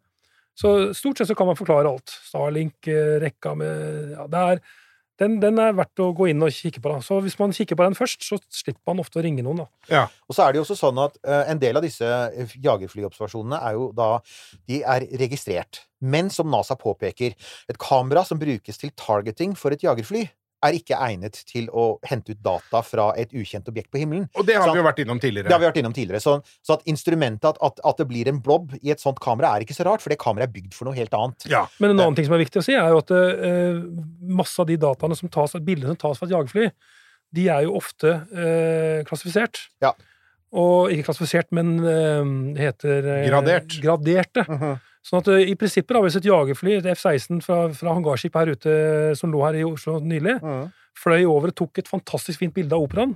Så 0.55 0.93
stort 0.95 1.19
sett 1.19 1.27
så 1.27 1.35
kan 1.35 1.49
man 1.49 1.57
forklare 1.59 1.89
alt. 1.89 2.13
Starlink, 2.29 2.87
eh, 2.87 3.17
rekka 3.19 3.55
med 3.57 4.13
ja, 4.15 4.27
det 4.31 4.43
er, 4.51 4.61
den, 5.19 5.39
den 5.39 5.59
er 5.59 5.75
verdt 5.75 6.01
å 6.03 6.09
gå 6.15 6.27
inn 6.31 6.43
og 6.43 6.51
kikke 6.51 6.81
på. 6.83 6.91
da. 6.91 7.01
Så 7.03 7.17
hvis 7.23 7.37
man 7.39 7.55
kikker 7.55 7.79
på 7.79 7.87
den 7.87 7.95
først, 7.95 8.23
så 8.23 8.37
slipper 8.51 8.83
man 8.91 9.01
ofte 9.03 9.19
å 9.19 9.23
ringe 9.23 9.43
noen. 9.43 9.63
da. 9.63 9.67
Og 10.27 10.35
så 10.35 10.43
er 10.43 10.53
det 10.53 10.59
jo 10.59 10.65
også 10.67 10.77
sånn 10.79 10.99
at 10.99 11.15
uh, 11.23 11.43
en 11.51 11.61
del 11.61 11.79
av 11.79 11.85
disse 11.85 12.09
jagerflyobservasjonene 12.59 13.61
er 13.63 13.77
jo 13.77 13.91
da 13.95 14.09
De 14.67 14.81
er 14.83 15.07
registrert. 15.23 15.85
Men 16.03 16.27
som 16.29 16.51
NASA 16.51 16.75
påpeker, 16.75 17.31
et 17.71 17.79
kamera 17.79 18.25
som 18.27 18.39
brukes 18.41 18.81
til 18.81 18.91
targeting 18.99 19.55
for 19.55 19.71
et 19.71 19.87
jagerfly, 19.87 20.25
er 20.65 20.77
ikke 20.77 20.97
egnet 21.07 21.39
til 21.47 21.67
å 21.71 21.85
hente 22.05 22.35
ut 22.35 22.41
data 22.43 22.81
fra 22.85 23.07
et 23.19 23.33
ukjent 23.35 23.67
objekt 23.71 23.91
på 23.93 24.01
himmelen. 24.01 24.25
Og 24.35 24.47
det 24.47 24.57
har 24.57 24.65
Sant. 24.65 24.75
vi 24.75 24.81
jo 24.81 24.87
vært 24.87 25.01
innom 25.03 25.21
tidligere. 25.21 25.49
Det 25.49 25.55
har 25.55 25.61
vi 25.63 25.69
vært 25.69 25.79
innom 25.81 25.95
tidligere. 25.95 26.23
Så, 26.23 26.35
så 26.65 26.77
at 26.77 26.85
instrumentet, 26.91 27.47
at, 27.49 27.61
at, 27.63 27.81
at 27.85 28.01
det 28.01 28.07
blir 28.09 28.29
en 28.31 28.41
blob 28.43 28.75
i 28.81 28.93
et 28.93 29.03
sånt 29.03 29.21
kamera, 29.23 29.53
er 29.53 29.65
ikke 29.65 29.77
så 29.77 29.87
rart, 29.87 30.03
for 30.03 30.13
det 30.13 30.19
kameraet 30.21 30.49
er 30.49 30.55
bygd 30.57 30.75
for 30.77 30.89
noe 30.89 30.97
helt 30.97 31.15
annet. 31.17 31.47
Ja. 31.51 31.65
Men 31.79 31.93
en 31.93 32.01
annen 32.01 32.17
ting 32.17 32.27
som 32.27 32.37
er 32.37 32.43
viktig 32.43 32.61
å 32.61 32.65
si, 32.65 32.75
er 32.77 32.91
jo 32.93 33.03
at 33.03 33.13
uh, 33.15 33.79
masse 34.41 34.59
av 34.61 34.69
de 34.69 34.79
dataene 34.81 35.17
som 35.19 35.31
tas, 35.31 35.55
bildene 35.65 35.95
som 35.95 36.01
tas 36.07 36.19
fra 36.21 36.29
et 36.29 36.35
jagerfly, 36.35 36.69
de 37.35 37.47
er 37.51 37.65
jo 37.67 37.77
ofte 37.79 38.11
uh, 38.31 38.99
klassifisert. 39.07 39.65
Ja. 39.83 39.93
Og 40.55 40.91
ikke 40.93 41.09
klassifisert, 41.09 41.49
men 41.55 41.77
uh, 41.83 42.21
det 42.55 42.69
heter 42.69 43.09
eh, 43.11 43.23
Gradert. 43.27 43.79
Graderte. 43.83 44.45
Sånn 45.05 45.21
at 45.21 45.29
eh, 45.33 45.51
i 45.51 45.55
prinsippet, 45.59 45.93
da, 45.93 46.01
hvis 46.01 46.17
et 46.17 46.27
jagerfly, 46.27 46.79
et 46.79 46.89
F-16 46.95 47.43
fra, 47.45 47.59
fra 47.77 47.93
hangarskip 47.93 48.37
her 48.39 48.53
ute 48.55 48.75
som 49.19 49.33
lå 49.33 49.43
her 49.45 49.59
i 49.59 49.65
Oslo 49.67 49.99
nylig, 50.01 50.39
mm. 50.41 50.65
fløy 50.97 51.21
over 51.29 51.53
og 51.53 51.57
tok 51.61 51.81
et 51.81 51.91
fantastisk 51.91 52.41
fint 52.41 52.55
bilde 52.55 52.73
av 52.75 52.85
operaen, 52.87 53.13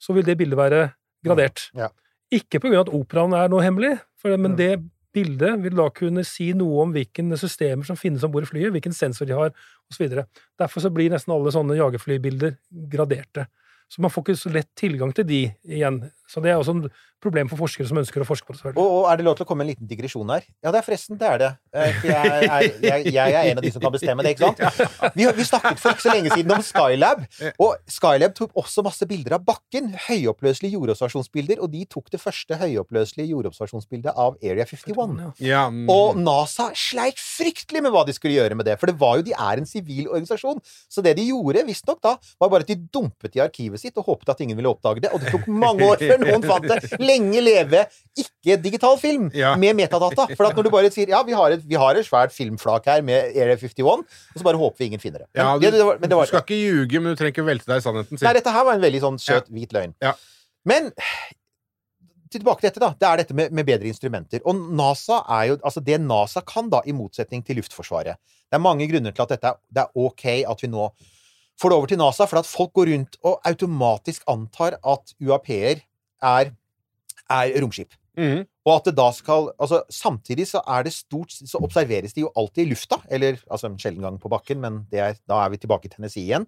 så 0.00 0.16
vil 0.16 0.26
det 0.26 0.36
bildet 0.40 0.60
være 0.60 0.86
gradert. 1.24 1.68
Ja. 1.76 1.90
Ikke 2.32 2.60
av 2.62 2.82
at 2.84 2.92
operaen 2.94 3.34
er 3.36 3.50
noe 3.52 3.64
hemmelig, 3.64 3.96
for, 4.20 4.36
men 4.36 4.52
Mm. 4.52 4.58
det 4.58 4.72
bildet 5.12 5.62
vil 5.62 5.74
da 5.74 5.88
kunne 5.90 6.24
si 6.24 6.52
noe 6.54 6.84
om 6.84 6.92
hvilke 6.94 7.24
systemer 7.40 7.84
som 7.88 7.98
finnes 7.98 8.22
om 8.22 8.30
bord 8.30 8.46
i 8.46 8.50
flyet, 8.50 8.70
hvilken 8.70 8.94
sensor 8.94 9.26
de 9.26 9.34
har, 9.34 9.50
osv. 9.90 10.06
Derfor 10.60 10.84
så 10.84 10.92
blir 10.92 11.10
nesten 11.10 11.34
alle 11.34 11.50
sånne 11.50 11.78
jagerflybilder 11.80 12.56
graderte. 12.92 13.48
Så 13.90 14.02
man 14.04 14.12
får 14.12 14.22
ikke 14.22 14.38
så 14.38 14.52
lett 14.54 14.70
tilgang 14.78 15.12
til 15.14 15.26
de 15.26 15.40
igjen. 15.66 16.04
Så 16.30 16.40
det 16.44 16.52
er 16.52 16.60
også 16.60 16.76
et 16.86 16.92
problem 17.20 17.48
for 17.50 17.58
forskere 17.60 17.88
som 17.90 17.98
ønsker 18.00 18.22
å 18.22 18.26
forske 18.28 18.46
på 18.46 18.54
det. 18.54 18.60
selvfølgelig. 18.62 18.80
Og, 18.84 18.92
og 19.02 19.08
er 19.10 19.18
det 19.20 19.24
lov 19.26 19.34
til 19.36 19.44
å 19.44 19.48
komme 19.50 19.64
en 19.66 19.70
liten 19.72 19.88
digresjon 19.90 20.30
her? 20.32 20.44
Ja, 20.64 20.70
det 20.72 20.78
er 20.80 20.86
forresten, 20.86 21.18
det 21.20 21.26
er 21.28 21.40
det. 21.42 21.48
Eh, 21.74 21.96
For 22.00 22.08
jeg 22.08 22.30
er, 22.30 22.68
jeg, 22.86 23.12
jeg 23.12 23.34
er 23.40 23.48
en 23.50 23.60
av 23.60 23.66
de 23.66 23.72
som 23.74 23.82
kan 23.82 23.92
bestemme 23.92 24.24
det, 24.24 24.32
ikke 24.36 24.52
sant? 24.52 25.10
Vi, 25.18 25.26
vi 25.36 25.46
snakket 25.48 25.82
for 25.82 25.92
ikke 25.96 26.04
så 26.06 26.14
lenge 26.14 26.32
siden 26.32 26.54
om 26.54 26.62
Skylab, 26.64 27.24
og 27.60 27.74
Skylab 27.90 28.36
tok 28.38 28.54
også 28.62 28.84
masse 28.86 29.08
bilder 29.10 29.36
av 29.36 29.44
bakken. 29.44 29.90
Høyoppløselige 30.06 30.78
jordobservasjonsbilder, 30.78 31.60
og 31.60 31.74
de 31.74 31.82
tok 31.92 32.08
det 32.14 32.22
første 32.22 32.56
høyoppløselige 32.62 33.34
jordobservasjonsbildet 33.34 34.14
av 34.14 34.38
Area 34.40 34.64
51. 34.70 35.18
Ja. 35.20 35.30
Ja, 35.50 35.62
mm. 35.74 35.90
Og 35.92 36.16
NASA 36.22 36.70
sleit 36.78 37.20
fryktelig 37.20 37.82
med 37.84 37.92
hva 37.94 38.06
de 38.08 38.14
skulle 38.16 38.38
gjøre 38.38 38.56
med 38.56 38.68
det, 38.70 38.78
for 38.80 38.88
det 38.90 38.96
var 39.00 39.18
jo, 39.20 39.26
de 39.28 39.34
er 39.36 39.60
en 39.60 39.68
sivil 39.68 40.06
organisasjon. 40.08 40.62
Så 40.88 41.04
det 41.04 41.16
de 41.18 41.26
gjorde, 41.28 41.66
visstnok 41.68 42.00
da, 42.06 42.14
var 42.40 42.52
bare 42.54 42.64
at 42.64 42.70
de 42.72 42.78
dumpet 42.94 43.36
i 43.36 43.42
arkivet 43.44 43.82
sitt 43.82 43.98
og 44.00 44.08
håpet 44.08 44.32
at 44.34 44.40
ingen 44.44 44.56
ville 44.58 44.70
oppdage 44.72 45.04
det, 45.04 45.12
og 45.12 45.20
det 45.24 45.34
tok 45.34 45.48
mange 45.50 45.84
år 45.90 46.00
før 46.00 46.19
noen 46.22 46.44
fant 46.46 46.66
det. 46.68 46.78
Lenge 47.02 47.42
leve 47.44 47.84
ikke 48.20 48.56
digital 48.62 48.96
film 49.00 49.28
Ja. 49.36 49.54
med 49.60 49.76
metadata. 49.78 50.26
For 50.36 50.48
at 50.48 50.56
når 50.58 50.68
du 50.68 50.70
bare 50.74 50.90
sier 50.94 51.12
ja, 51.12 51.22
vi 51.26 51.36
har 51.36 51.56
et, 51.56 51.64
vi 51.66 51.78
har 51.80 51.96
et 51.98 52.06
svært 52.06 52.34
filmflak 52.34 52.86
her 52.90 53.02
med 53.06 53.34
Area 53.36 53.56
51, 53.56 53.82
og 54.04 54.38
så 54.38 54.46
bare 54.46 54.60
håper 54.60 54.82
vi 54.84 54.90
ingen 54.92 55.02
finner 55.02 55.24
det. 55.24 55.28
Men, 55.34 55.44
ja, 55.44 55.52
du, 55.56 55.66
det, 55.66 55.72
det 55.78 55.86
var, 55.88 56.00
men 56.00 56.08
det 56.12 56.20
du 56.20 56.30
skal 56.32 56.44
ikke 56.46 56.60
ljuge, 56.60 57.00
men 57.02 57.12
du 57.12 57.20
trenger 57.20 57.34
ikke 57.36 57.46
velte 57.50 57.70
deg 57.70 57.82
i 57.82 57.86
sannheten. 57.86 58.22
Nei, 58.22 58.34
dette 58.40 58.56
her 58.56 58.66
var 58.68 58.78
en 58.78 58.86
veldig 58.86 59.04
sånn 59.08 59.20
søt, 59.22 59.50
hvit 59.54 59.76
løgn. 59.76 59.94
Ja. 60.04 60.14
Men 60.68 60.90
tilbake 62.30 62.62
til 62.62 62.70
dette, 62.70 62.82
da. 62.82 62.90
Det 62.94 63.08
er 63.08 63.22
dette 63.24 63.34
med, 63.36 63.54
med 63.56 63.66
bedre 63.66 63.88
instrumenter. 63.90 64.42
Og 64.46 64.58
NASA 64.78 65.22
er 65.38 65.48
jo 65.50 65.56
Altså, 65.66 65.82
det 65.82 66.00
NASA 66.02 66.42
kan, 66.46 66.68
da, 66.70 66.82
i 66.86 66.94
motsetning 66.94 67.42
til 67.46 67.58
Luftforsvaret 67.58 68.14
Det 68.20 68.58
er 68.58 68.62
mange 68.62 68.86
grunner 68.90 69.14
til 69.14 69.24
at 69.24 69.32
dette 69.34 69.54
det 69.74 69.82
er 69.82 69.90
ok 69.98 70.26
at 70.50 70.62
vi 70.62 70.70
nå 70.70 70.90
får 71.60 71.68
det 71.72 71.76
over 71.76 71.90
til 71.90 71.98
NASA, 72.00 72.24
for 72.24 72.40
at 72.40 72.48
folk 72.48 72.70
går 72.78 72.88
rundt 72.88 73.18
og 73.26 73.42
automatisk 73.44 74.22
antar 74.32 74.78
at 74.80 75.10
UAP-er 75.20 75.82
er, 76.22 76.52
er 77.30 77.56
romskip. 77.62 77.96
Mm. 78.18 78.44
Og 78.66 78.72
at 78.74 78.88
det 78.90 78.96
da 78.98 79.06
skal 79.14 79.52
Altså, 79.54 79.78
samtidig 79.88 80.48
så 80.50 80.60
er 80.68 80.82
det 80.84 80.90
stort 80.92 81.30
Så 81.30 81.60
observeres 81.62 82.12
de 82.12 82.24
jo 82.24 82.32
alltid 82.36 82.66
i 82.66 82.70
lufta. 82.72 82.98
Eller 83.08 83.38
altså 83.48 83.70
en 83.70 83.78
sjelden 83.80 84.04
gang 84.04 84.18
på 84.20 84.28
bakken, 84.28 84.60
men 84.60 84.84
det 84.90 85.00
er, 85.00 85.18
da 85.30 85.44
er 85.44 85.52
vi 85.54 85.60
tilbake 85.62 85.88
i 85.88 85.92
Tennessee 85.94 86.26
igjen. 86.26 86.46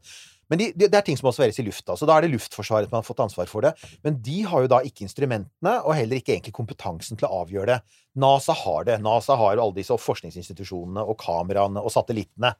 Men 0.50 0.60
de, 0.60 0.66
de, 0.76 0.84
det 0.90 0.98
er 0.98 1.04
ting 1.06 1.16
som 1.16 1.30
observeres 1.30 1.56
i 1.62 1.64
lufta, 1.64 1.94
så 1.96 2.04
da 2.04 2.18
er 2.18 2.26
det 2.26 2.34
Luftforsvaret 2.34 2.90
som 2.90 2.98
har 2.98 3.06
fått 3.06 3.22
ansvar 3.24 3.48
for 3.48 3.64
det. 3.64 3.70
Men 4.04 4.18
de 4.20 4.42
har 4.44 4.60
jo 4.60 4.68
da 4.68 4.82
ikke 4.84 5.06
instrumentene, 5.06 5.78
og 5.80 5.94
heller 5.96 6.18
ikke 6.20 6.34
egentlig 6.34 6.52
kompetansen 6.58 7.16
til 7.16 7.24
å 7.24 7.38
avgjøre 7.40 7.70
det. 7.70 7.78
NASA 8.20 8.52
har 8.60 8.84
det. 8.90 8.98
NASA 9.00 9.38
har 9.40 9.54
jo 9.56 9.64
alle 9.64 9.78
disse 9.78 9.96
forskningsinstitusjonene 9.96 11.06
og 11.08 11.16
kameraene 11.22 11.80
og 11.80 11.94
satellittene. 11.94 12.52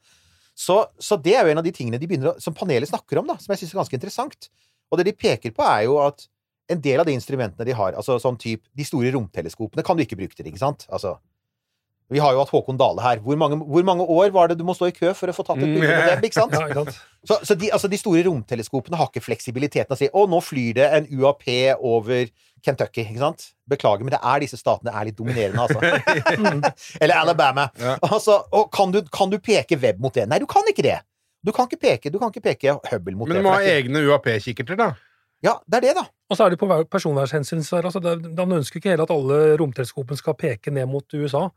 Så, 0.57 0.79
så 0.97 1.19
det 1.21 1.35
er 1.37 1.45
jo 1.45 1.53
en 1.53 1.61
av 1.61 1.67
de 1.67 1.73
tingene 1.75 2.01
de 2.01 2.09
begynner 2.09 2.31
å, 2.31 2.35
som 2.41 2.57
panelet 2.57 2.89
snakker 2.89 3.21
om, 3.21 3.29
da, 3.29 3.37
som 3.41 3.53
jeg 3.53 3.61
syns 3.61 3.75
er 3.75 3.81
ganske 3.83 3.99
interessant. 3.99 4.49
Og 4.89 4.97
det 4.97 5.11
de 5.11 5.17
peker 5.17 5.53
på, 5.53 5.65
er 5.65 5.85
jo 5.85 5.99
at 6.01 6.25
en 6.71 6.79
del 6.81 6.99
av 7.01 7.05
de 7.09 7.13
instrumentene 7.17 7.65
de 7.67 7.73
har, 7.75 7.93
altså 7.99 8.15
sånn 8.23 8.37
type 8.39 8.63
De 8.77 8.85
store 8.87 9.11
romteleskopene 9.11 9.83
kan 9.83 9.97
du 9.97 10.03
ikke 10.05 10.15
bruke 10.19 10.35
til, 10.37 10.47
ikke 10.47 10.61
sant? 10.61 10.85
Altså 10.89 11.17
Vi 12.13 12.19
har 12.21 12.35
jo 12.35 12.39
hatt 12.43 12.51
Håkon 12.53 12.77
Dale 12.77 13.01
her. 13.01 13.19
Hvor 13.25 13.37
mange, 13.39 13.57
hvor 13.57 13.83
mange 13.87 14.05
år 14.05 14.29
var 14.35 14.47
det 14.51 14.57
du 14.59 14.63
må 14.67 14.75
stå 14.77 14.89
i 14.91 14.93
kø 14.95 15.13
for 15.17 15.31
å 15.31 15.33
få 15.33 15.43
tatt 15.47 15.57
et 15.63 15.65
bilde 15.65 15.87
med 15.87 16.09
dem, 16.11 16.25
ikke 16.27 16.39
sant? 16.39 16.53
Ja, 16.59 16.67
ikke 16.67 16.83
sant? 16.83 16.97
Så, 17.25 17.37
så 17.47 17.55
de, 17.57 17.71
altså 17.73 17.89
de 17.89 17.97
store 17.97 18.23
romteleskopene 18.27 18.99
har 18.99 19.09
ikke 19.09 19.23
fleksibiliteten 19.23 19.95
å 19.95 19.97
si 19.97 20.09
'Å, 20.11 20.25
nå 20.29 20.41
flyr 20.43 20.73
det 20.77 20.89
en 20.99 21.07
UAP 21.09 21.47
over 21.79 22.27
Kentucky', 22.63 23.07
ikke 23.07 23.23
sant? 23.23 23.47
Beklager, 23.67 24.03
men 24.05 24.13
det 24.13 24.19
er 24.21 24.43
disse 24.43 24.59
statene 24.59 24.91
er 24.93 25.09
litt 25.09 25.17
dominerende, 25.17 25.63
altså. 25.63 25.79
Eller 27.01 27.15
Alabama. 27.15 27.69
Ja. 27.79 27.95
Altså, 28.11 28.43
og 28.51 28.69
kan 28.75 28.91
du, 28.93 29.01
kan 29.11 29.31
du 29.31 29.39
peke 29.39 29.79
web 29.79 29.99
mot 30.03 30.13
det? 30.13 30.27
Nei, 30.29 30.39
du 30.43 30.45
kan 30.47 30.67
ikke 30.69 30.85
det. 30.85 30.99
Du 31.43 31.51
kan 31.55 31.67
ikke 31.67 31.81
peke, 31.81 32.11
du 32.11 32.19
kan 32.21 32.31
ikke 32.31 32.43
peke 32.45 32.77
Hubble 32.91 33.15
mot 33.19 33.27
Men 33.27 33.35
det. 33.39 33.41
du 33.41 33.47
må 33.47 33.55
ha 33.55 33.63
det 33.63 33.73
egne 33.81 34.03
UAP-kikkerter, 34.07 34.79
da. 34.79 34.91
Ja, 35.43 35.57
det 35.67 35.77
er 35.81 35.81
det, 35.89 35.95
da. 35.99 36.05
Og 36.31 36.37
så 36.39 36.45
er 36.45 36.53
det 36.53 36.59
på 36.61 36.67
personvernhensyn. 36.89 37.59
er 37.59 37.83
Altså, 37.89 37.99
han 38.01 38.57
ønsker 38.57 38.79
ikke 38.79 38.89
heller 38.93 39.03
at 39.03 39.11
alle 39.11 39.57
romteleskopene 39.59 40.17
skal 40.17 40.33
peke 40.39 40.71
ned 40.71 40.87
mot 40.87 41.03
USA. 41.13 41.49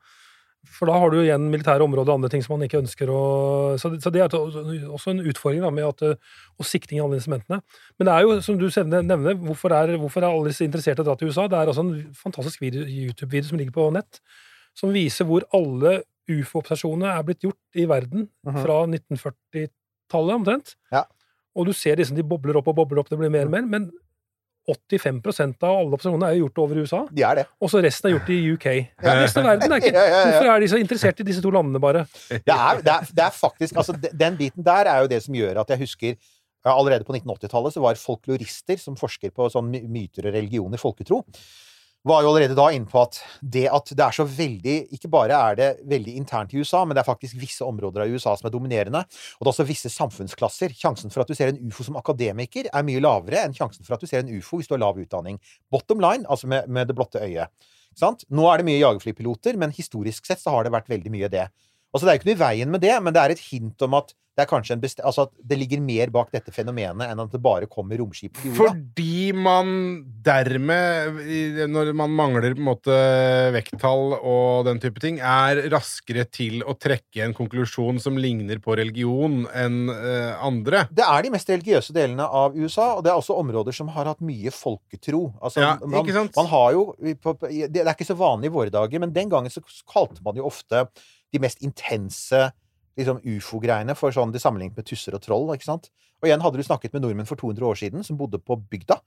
For 0.66 0.87
da 0.90 0.97
har 0.99 1.11
du 1.12 1.21
jo 1.21 1.23
igjen 1.23 1.45
militære 1.52 1.85
områder 1.85 2.11
og 2.11 2.16
andre 2.19 2.28
ting 2.33 2.43
som 2.43 2.59
man 2.59 2.66
ikke 2.66 2.81
ønsker 2.83 3.07
å 3.07 3.78
Så, 3.78 3.90
det- 3.93 4.02
så 4.02 4.11
det 4.11 4.21
er 4.23 4.28
også 4.35 5.11
en 5.11 5.21
utfordring 5.23 5.61
da, 5.62 5.71
med 5.71 5.85
at, 5.87 6.02
eh, 6.02 6.14
og 6.59 6.64
sikting 6.66 6.99
av 6.99 7.07
alle 7.07 7.21
instrumentene. 7.21 7.62
Men 7.99 8.07
det 8.07 8.14
er 8.14 8.21
jo, 8.23 8.40
som 8.40 8.59
du 8.59 8.66
nevner, 8.66 9.35
hvorfor 9.38 9.71
er, 9.71 9.97
hvorfor 9.97 10.23
er 10.23 10.33
alle 10.35 10.49
disse 10.50 10.66
interessert 10.66 10.99
i 10.99 11.02
å 11.02 11.05
dra 11.05 11.14
til 11.14 11.28
USA? 11.28 11.47
Det 11.47 11.55
er 11.55 11.66
altså 11.71 11.85
en 11.87 12.12
fantastisk 12.12 12.59
YouTube-video 12.61 13.45
som 13.45 13.59
ligger 13.59 13.71
på 13.73 13.93
nett, 13.93 14.19
som 14.75 14.90
viser 14.93 15.25
hvor 15.25 15.43
alle 15.55 16.02
ufo-observasjonene 16.28 17.14
er 17.16 17.23
blitt 17.23 17.43
gjort 17.43 17.62
i 17.76 17.85
verden 17.87 18.28
Mhm. 18.45 18.62
fra 18.64 18.87
1940-tallet 18.87 20.35
omtrent. 20.35 20.75
Ja. 20.90 21.05
Og 21.56 21.68
du 21.68 21.72
ser 21.76 21.96
liksom 22.00 22.18
de 22.18 22.25
bobler 22.26 22.58
opp 22.60 22.68
og 22.70 22.76
bobler 22.82 23.00
opp, 23.00 23.08
det 23.10 23.18
blir 23.20 23.32
mer 23.32 23.48
og 23.48 23.54
mer. 23.54 23.64
Men 23.70 23.88
85% 24.66 25.62
av 25.62 25.76
alle 25.78 25.94
observasjonene 25.94 26.28
er 26.28 26.38
jo 26.38 26.46
gjort 26.46 26.60
over 26.64 26.80
USA, 26.82 27.00
De 27.14 27.22
er 27.22 27.38
det. 27.38 27.44
og 27.62 27.70
så 27.70 27.82
resten 27.84 28.08
er 28.08 28.16
gjort 28.16 28.30
i 28.34 28.38
UK. 28.56 28.66
Ja, 29.04 29.12
resten 29.20 29.44
av 29.44 29.52
verden 29.52 29.75
er 29.76 29.82
ikke. 29.82 30.06
Hvorfor 30.26 30.48
er 30.50 30.64
de 30.64 30.70
så 30.72 30.80
interessert 30.82 31.22
i 31.22 31.26
disse 31.28 31.44
to 31.44 31.52
landene, 31.54 31.82
bare? 31.82 32.02
Det 32.32 32.40
er, 32.42 32.80
det, 32.82 32.96
er, 32.96 33.12
det 33.14 33.26
er 33.28 33.36
faktisk 33.36 33.78
altså, 33.78 33.94
Den 33.94 34.38
biten 34.40 34.66
der 34.66 34.90
er 34.90 35.04
jo 35.04 35.12
det 35.12 35.22
som 35.22 35.38
gjør 35.38 35.62
at 35.62 35.70
jeg 35.75 35.84
husker 35.84 36.18
Allerede 36.66 37.06
på 37.06 37.14
1980-tallet 37.14 37.76
så 37.76 37.80
var 37.84 37.98
folklorister 38.00 38.80
som 38.82 38.96
forsker 38.98 39.30
på 39.30 39.46
sånn 39.54 39.68
myter 39.70 40.26
og 40.26 40.34
religioner, 40.34 40.80
folketro, 40.82 41.20
var 42.06 42.22
jo 42.22 42.30
allerede 42.30 42.56
da 42.56 42.66
inne 42.75 42.88
på 42.88 43.00
at 43.02 43.18
det 43.42 43.64
at 43.72 43.90
det 43.98 44.04
er 44.04 44.14
så 44.14 44.26
veldig 44.28 44.76
Ikke 44.94 45.10
bare 45.10 45.36
er 45.36 45.58
det 45.58 45.68
veldig 45.90 46.16
internt 46.20 46.54
i 46.54 46.60
USA, 46.60 46.84
men 46.84 46.94
det 46.96 47.02
er 47.02 47.08
faktisk 47.08 47.38
visse 47.40 47.66
områder 47.66 48.04
av 48.04 48.12
USA 48.12 48.36
som 48.38 48.48
er 48.48 48.54
dominerende. 48.54 49.02
Og 49.02 49.42
det 49.42 49.48
er 49.48 49.52
også 49.52 49.66
visse 49.68 49.90
samfunnsklasser. 49.92 50.75
Sjansen 50.76 51.12
for 51.12 51.25
at 51.25 51.30
du 51.30 51.36
ser 51.38 51.50
en 51.52 51.60
ufo 51.66 51.86
som 51.86 51.98
akademiker, 51.98 52.70
er 52.70 52.86
mye 52.86 53.02
lavere 53.02 53.42
enn 53.46 53.56
sjansen 53.56 53.86
for 53.86 53.96
at 53.96 54.04
du 54.04 54.10
ser 54.10 54.22
en 54.22 54.32
ufo 54.36 54.60
hvis 54.60 54.70
du 54.70 54.76
har 54.76 54.84
lav 54.84 55.00
utdanning. 55.02 55.40
Bottom 55.72 56.02
line, 56.02 56.26
altså 56.30 56.50
med, 56.50 56.70
med 56.70 56.90
det 56.90 56.96
blotte 56.98 57.22
øyet. 57.22 57.50
Sant? 57.96 58.26
Nå 58.28 58.44
er 58.50 58.60
det 58.60 58.68
mye 58.68 58.82
jagerflypiloter, 58.82 59.56
men 59.58 59.75
historisk 59.75 60.28
sett 60.28 60.42
så 60.42 60.52
har 60.52 60.66
det 60.66 60.75
vært 60.75 60.90
veldig 60.92 61.12
mye 61.12 61.32
det. 61.32 61.48
Altså, 61.94 62.04
det 62.04 62.12
er 62.12 62.16
jo 62.16 62.20
ikke 62.20 62.30
noe 62.30 62.36
i 62.36 62.44
veien 62.44 62.72
med 62.72 62.82
det, 62.84 62.94
men 63.02 63.14
det 63.16 63.22
er 63.22 63.34
et 63.34 63.44
hint 63.48 63.86
om 63.86 63.96
at 63.96 64.12
det 64.37 64.45
er 64.45 64.49
kanskje 64.50 64.75
en 64.76 64.81
best 64.83 64.99
altså 65.00 65.25
at 65.25 65.31
det 65.49 65.57
ligger 65.57 65.81
mer 65.81 66.11
bak 66.12 66.28
dette 66.35 66.52
fenomenet 66.52 67.09
enn 67.09 67.21
at 67.23 67.33
det 67.33 67.40
bare 67.40 67.69
kommer 67.73 67.97
romskip 67.97 68.37
til 68.37 68.50
jorda. 68.52 68.75
Fordi 68.75 69.33
man 69.33 69.71
dermed, 70.26 71.23
når 71.73 71.93
man 71.97 72.12
mangler 72.12 72.52
på 72.52 72.61
en 72.61 72.66
måte 72.69 72.99
vekttall 73.55 74.12
og 74.19 74.66
den 74.69 74.83
type 74.83 75.00
ting, 75.00 75.23
er 75.25 75.62
raskere 75.73 76.26
til 76.28 76.61
å 76.69 76.75
trekke 76.76 77.25
en 77.25 77.33
konklusjon 77.37 78.00
som 78.02 78.21
ligner 78.21 78.61
på 78.61 78.76
religion 78.76 79.47
enn 79.57 79.88
eh, 79.95 80.37
andre. 80.45 80.85
Det 80.93 81.07
er 81.07 81.25
de 81.25 81.33
mest 81.33 81.55
religiøse 81.55 81.97
delene 81.97 82.28
av 82.28 82.57
USA, 82.59 82.90
og 82.99 83.07
det 83.07 83.14
er 83.14 83.23
også 83.23 83.38
områder 83.40 83.76
som 83.76 83.88
har 83.97 84.12
hatt 84.12 84.21
mye 84.21 84.52
folketro. 84.52 85.31
Altså, 85.40 85.64
Ja, 85.64 85.73
man, 85.81 86.02
ikke 86.02 86.19
sant? 86.19 86.37
man 86.37 86.52
har 86.52 86.76
jo 86.76 86.85
Det 87.00 87.81
er 87.81 87.95
ikke 87.95 88.11
så 88.11 88.19
vanlig 88.19 88.52
i 88.52 88.57
våre 88.59 88.75
dager, 88.75 89.00
men 89.00 89.16
den 89.16 89.33
gangen 89.33 89.52
så 89.52 89.64
kalte 89.88 90.21
man 90.26 90.37
jo 90.37 90.45
ofte 90.45 90.85
de 91.33 91.40
mest 91.43 91.64
intense 91.64 92.50
liksom 92.97 93.21
ufo-greiene 93.25 93.97
for 93.99 94.15
sånn 94.15 94.33
de 94.33 94.41
sammenlignet 94.43 94.79
med 94.79 94.88
tusser 94.88 95.17
og 95.17 95.23
troll. 95.25 95.50
ikke 95.55 95.69
sant? 95.69 95.91
Og 96.23 96.31
igjen, 96.31 96.43
hadde 96.45 96.61
du 96.61 96.67
snakket 96.67 96.97
med 96.97 97.05
nordmenn 97.05 97.29
for 97.29 97.38
200 97.41 97.69
år 97.69 97.81
siden 97.81 98.07
som 98.07 98.19
bodde 98.21 98.41
på 98.41 98.57
bygda, 98.57 99.00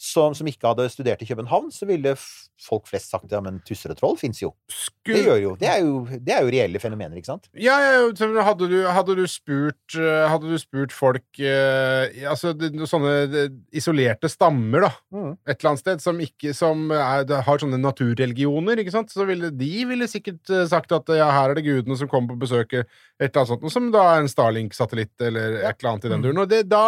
som, 0.00 0.32
som 0.32 0.48
ikke 0.48 0.64
hadde 0.70 0.86
studert 0.88 1.20
i 1.20 1.26
København, 1.28 1.66
så 1.74 1.84
ville 1.84 2.14
folk 2.60 2.86
flest 2.88 3.10
sagt 3.12 3.32
ja, 3.32 3.40
men 3.44 3.58
tusser 3.68 3.92
og 3.92 3.98
troll 3.98 4.16
fins 4.20 4.38
jo. 4.40 4.50
Det 4.68 4.76
Skulle, 4.86 5.18
gjør 5.26 5.40
jo. 5.42 5.50
Det 5.60 5.68
er 5.68 5.82
jo, 5.84 5.98
det 6.08 6.32
er 6.32 6.46
jo 6.46 6.52
reelle 6.54 6.80
fenomener, 6.80 7.18
ikke 7.20 7.28
sant? 7.28 7.50
ja, 7.56 7.74
ja, 7.84 8.06
hadde, 8.46 8.68
du, 8.72 8.78
hadde, 8.88 9.16
du 9.18 9.26
spurt, 9.28 9.96
eh, 10.00 10.24
hadde 10.32 10.48
du 10.48 10.56
spurt 10.60 10.92
folk 10.96 11.40
eh, 11.44 12.24
Altså 12.30 12.54
sånne 12.88 13.44
isolerte 13.76 14.30
stammer, 14.32 14.86
da, 14.88 14.90
Mm. 15.10 15.32
et 15.44 15.58
eller 15.58 15.70
annet 15.72 15.82
sted, 15.84 16.00
som, 16.04 16.20
ikke, 16.22 16.52
som 16.56 16.88
er, 16.94 17.24
har 17.44 17.60
sånne 17.60 17.80
naturreligioner, 17.82 18.80
ikke 18.80 18.92
sant, 18.94 19.12
så 19.12 19.26
ville 19.28 19.50
de 19.52 19.70
ville 19.90 20.08
sikkert 20.08 20.48
eh, 20.54 20.64
sagt 20.70 20.92
at 20.96 21.12
ja, 21.16 21.28
her 21.34 21.50
er 21.52 21.58
det 21.60 21.66
gudene 21.66 21.96
som 21.98 22.08
kommer 22.08 22.34
på 22.36 22.44
besøk, 22.46 22.72
et 22.80 22.86
eller 23.20 23.42
annet 23.42 23.52
sånt, 23.52 23.72
som 23.72 23.90
da 23.92 24.04
er 24.14 24.24
en 24.24 24.30
Starlink-satellitt 24.32 25.28
eller 25.28 25.60
et 25.64 25.76
eller 25.80 25.92
annet 25.94 26.04
i 26.08 26.12
den 26.14 26.20
Mm. 26.20 26.26
duren. 26.28 26.42
Og 26.44 26.48
det, 26.50 26.64
da 26.72 26.84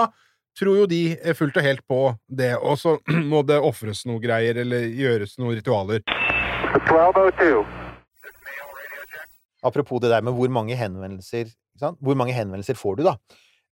tror 0.58 0.82
jo 0.82 0.88
de 0.90 1.02
er 1.16 1.36
fullt 1.38 1.56
og 1.56 1.66
helt 1.66 1.84
på 1.88 2.00
det, 2.28 2.52
og 2.58 2.76
så 2.80 2.96
må 3.32 3.44
det 3.46 3.60
ofres 3.60 4.04
noe 4.08 4.22
greier, 4.22 4.62
eller 4.64 4.88
gjøres 4.88 5.38
noen 5.40 5.56
ritualer. 5.60 6.04
1202. 6.72 7.64
Apropos 9.62 10.02
det 10.02 10.10
der 10.10 10.24
med 10.26 10.34
hvor 10.34 10.50
mange 10.50 10.74
henvendelser 10.78 11.52
sant? 11.78 11.98
Hvor 12.02 12.18
mange 12.18 12.34
henvendelser 12.36 12.78
får 12.78 12.98
du, 12.98 13.08
da? 13.08 13.16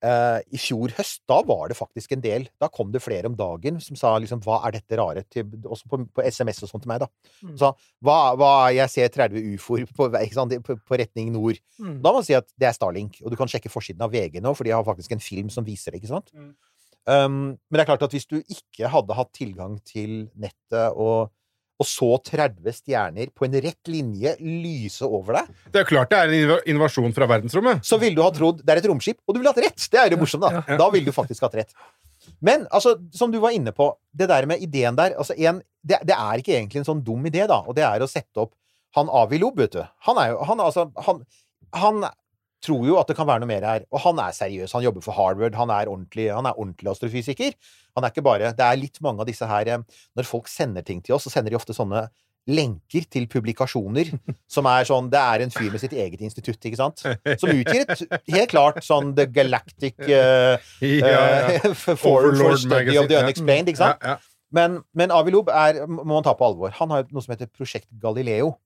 Uh, 0.01 0.41
I 0.49 0.57
fjor 0.57 0.95
høst, 0.97 1.21
da 1.29 1.43
var 1.45 1.69
det 1.69 1.77
faktisk 1.77 2.15
en 2.15 2.23
del. 2.25 2.47
Da 2.61 2.71
kom 2.73 2.89
det 2.93 3.03
flere 3.05 3.29
om 3.29 3.35
dagen 3.37 3.83
som 3.85 3.99
sa 4.01 4.15
liksom 4.17 4.41
Hva 4.47 4.63
er 4.65 4.79
dette 4.79 4.97
rare? 4.97 5.27
Til, 5.29 5.45
også 5.61 5.91
på, 5.93 5.99
på 6.17 6.25
SMS 6.25 6.63
og 6.65 6.71
sånn 6.71 6.85
til 6.87 6.89
meg, 6.89 7.03
da. 7.03 7.11
Mm. 7.45 7.59
Sa 7.61 7.75
hva, 8.01 8.17
hva 8.41 8.53
Jeg 8.73 8.89
ser 8.95 9.13
30 9.13 9.51
ufoer 9.59 9.85
på, 9.91 10.09
på, 10.09 10.79
på 10.89 11.01
retning 11.03 11.29
nord. 11.35 11.61
Mm. 11.77 11.99
Da 12.01 12.15
må 12.15 12.23
man 12.23 12.27
si 12.27 12.37
at 12.39 12.49
det 12.57 12.71
er 12.71 12.77
Starlink, 12.79 13.21
og 13.21 13.35
du 13.35 13.37
kan 13.37 13.51
sjekke 13.53 13.73
forsiden 13.73 14.07
av 14.07 14.15
VG 14.15 14.41
nå, 14.41 14.55
for 14.57 14.65
de 14.65 14.73
har 14.73 14.87
faktisk 14.89 15.13
en 15.13 15.21
film 15.21 15.53
som 15.53 15.69
viser 15.69 15.93
det, 15.93 16.01
ikke 16.01 16.15
sant? 16.15 16.33
Mm. 16.33 16.55
Um, 17.09 17.57
men 17.71 17.79
det 17.79 17.85
er 17.85 17.89
klart 17.89 18.03
at 18.07 18.13
hvis 18.15 18.27
du 18.29 18.37
ikke 18.43 18.89
hadde 18.93 19.15
hatt 19.17 19.31
tilgang 19.35 19.79
til 19.89 20.29
nettet 20.39 20.93
og, 20.95 21.31
og 21.81 21.89
så 21.89 22.11
30 22.29 22.75
stjerner 22.77 23.31
på 23.35 23.47
en 23.49 23.57
rett 23.65 23.89
linje 23.89 24.35
lyse 24.45 25.07
over 25.09 25.39
deg, 25.41 25.49
Det 25.73 25.81
er 25.81 25.87
jo 25.87 25.91
klart 25.95 26.11
det 26.13 26.19
er 26.21 26.29
en 26.29 26.37
inv- 26.37 26.69
invasjon 26.75 27.15
fra 27.17 27.27
verdensrommet. 27.31 27.81
så 27.89 27.99
ville 27.99 28.15
du 28.19 28.23
ha 28.23 28.31
trodd 28.37 28.61
det 28.63 28.75
er 28.77 28.83
et 28.83 28.91
romskip, 28.93 29.19
og 29.27 29.35
du 29.35 29.41
ville 29.41 29.51
hatt 29.55 29.65
rett! 29.65 29.89
Det 29.91 29.99
er 30.03 30.13
jo 30.13 30.21
morsomt, 30.21 30.45
da. 30.45 30.61
Ja. 30.69 30.77
Da 30.83 30.91
ville 30.93 31.09
du 31.09 31.17
faktisk 31.17 31.49
hatt 31.49 31.57
rett. 31.63 31.75
Men 32.45 32.67
altså, 32.71 32.99
som 33.17 33.33
du 33.33 33.41
var 33.41 33.57
inne 33.57 33.73
på, 33.73 33.89
det 34.13 34.29
der 34.29 34.47
med 34.47 34.61
ideen 34.61 34.95
der 34.99 35.17
altså, 35.17 35.33
en, 35.41 35.63
det, 35.81 36.03
det 36.05 36.15
er 36.15 36.43
ikke 36.43 36.53
egentlig 36.59 36.83
en 36.83 36.91
sånn 36.93 37.01
dum 37.03 37.25
idé, 37.27 37.47
da, 37.49 37.63
og 37.65 37.75
det 37.81 37.87
er 37.89 38.05
å 38.05 38.11
sette 38.11 38.45
opp 38.45 38.53
han 38.99 39.09
Avi 39.09 39.39
Lob, 39.41 39.57
vet 39.57 39.73
du. 39.73 39.81
Han 40.09 40.19
er 40.19 40.33
jo 40.35 40.45
han, 40.51 40.61
altså, 40.61 40.89
han, 41.07 41.21
han 41.79 42.05
tror 42.65 42.87
jo 42.87 42.97
at 43.01 43.11
det 43.11 43.17
kan 43.19 43.29
være 43.29 43.43
noe 43.43 43.51
mer 43.51 43.67
her, 43.67 43.85
og 43.91 44.03
han 44.05 44.21
er 44.23 44.37
seriøs. 44.37 44.75
Han 44.77 44.85
jobber 44.85 45.05
for 45.05 45.17
Harvard, 45.17 45.57
han 45.59 45.73
er 45.75 45.91
ordentlig, 45.91 46.31
han 46.35 46.49
er 46.49 46.59
ordentlig 46.59 46.93
astrofysiker. 46.93 47.55
Han 47.97 48.07
er 48.07 48.13
ikke 48.13 48.23
bare 48.23 48.53
Det 48.55 48.65
er 48.65 48.79
litt 48.79 49.01
mange 49.03 49.25
av 49.25 49.27
disse 49.27 49.47
her 49.51 49.67
eh, 49.67 50.03
Når 50.15 50.29
folk 50.29 50.47
sender 50.47 50.85
ting 50.87 51.01
til 51.03 51.17
oss, 51.17 51.25
så 51.27 51.33
sender 51.33 51.51
de 51.51 51.59
ofte 51.59 51.75
sånne 51.75 52.05
lenker 52.51 53.05
til 53.13 53.27
publikasjoner 53.31 54.13
som 54.55 54.69
er 54.71 54.87
sånn 54.89 55.11
Det 55.13 55.21
er 55.21 55.45
en 55.45 55.53
fyr 55.55 55.69
med 55.73 55.83
sitt 55.83 55.93
eget 55.93 56.23
institutt, 56.25 56.61
ikke 56.63 56.79
sant? 56.79 57.03
Som 57.43 57.53
utgir 57.53 57.85
et 57.85 58.05
helt 58.31 58.55
klart 58.55 58.81
sånn 58.87 59.13
The 59.19 59.27
Galactic 59.31 59.99
uh, 60.07 60.57
Ja, 60.87 61.11
ja. 61.11 61.75
for, 61.75 61.99
for 61.99 62.57
Study 62.57 62.97
of 62.97 63.11
the. 63.11 63.21
Unexplained, 63.21 63.71
ikke 63.73 63.83
sant? 63.83 64.07
Ja. 64.07 64.19
Men, 64.55 64.81
men 64.97 65.13
Avi 65.15 65.35
Lob 65.35 65.51
er, 65.53 65.85
må 65.87 66.09
man 66.09 66.27
ta 66.27 66.33
på 66.35 66.47
alvor. 66.49 66.73
Han 66.81 66.91
har 66.91 67.07
noe 67.11 67.23
som 67.23 67.37
heter 67.37 67.51
Prosjekt 67.55 67.87
Galileo. 68.03 68.57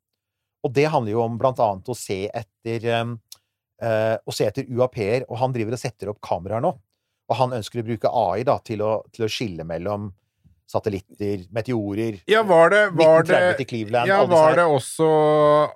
Og 0.64 0.72
det 0.72 0.86
handler 0.88 1.12
jo 1.12 1.24
om 1.26 1.34
blant 1.40 1.60
annet 1.60 1.90
å 1.92 1.96
se 1.98 2.22
etter 2.32 2.86
um, 3.02 3.18
eh, 3.84 4.16
å 4.24 4.34
se 4.34 4.48
etter 4.48 4.66
UAP-er, 4.70 5.26
og 5.28 5.38
han 5.42 5.54
driver 5.54 5.76
og 5.76 5.82
setter 5.84 6.10
opp 6.12 6.20
kameraer 6.24 6.64
nå. 6.64 6.72
Og 7.30 7.38
han 7.38 7.54
ønsker 7.56 7.80
å 7.80 7.86
bruke 7.86 8.10
AI 8.10 8.42
da, 8.48 8.58
til 8.64 8.82
å, 8.84 8.98
til 9.14 9.24
å 9.26 9.30
skille 9.32 9.64
mellom 9.68 10.10
satellitter, 10.68 11.44
meteorer 11.54 12.18
Ja, 12.30 12.42
var 12.48 12.72
det, 12.72 12.82
var 12.96 13.24
det 13.28 13.66
Cleveland, 13.68 14.08
Ja, 14.08 14.22
var 14.28 14.56
det 14.56 14.64
også 14.64 15.08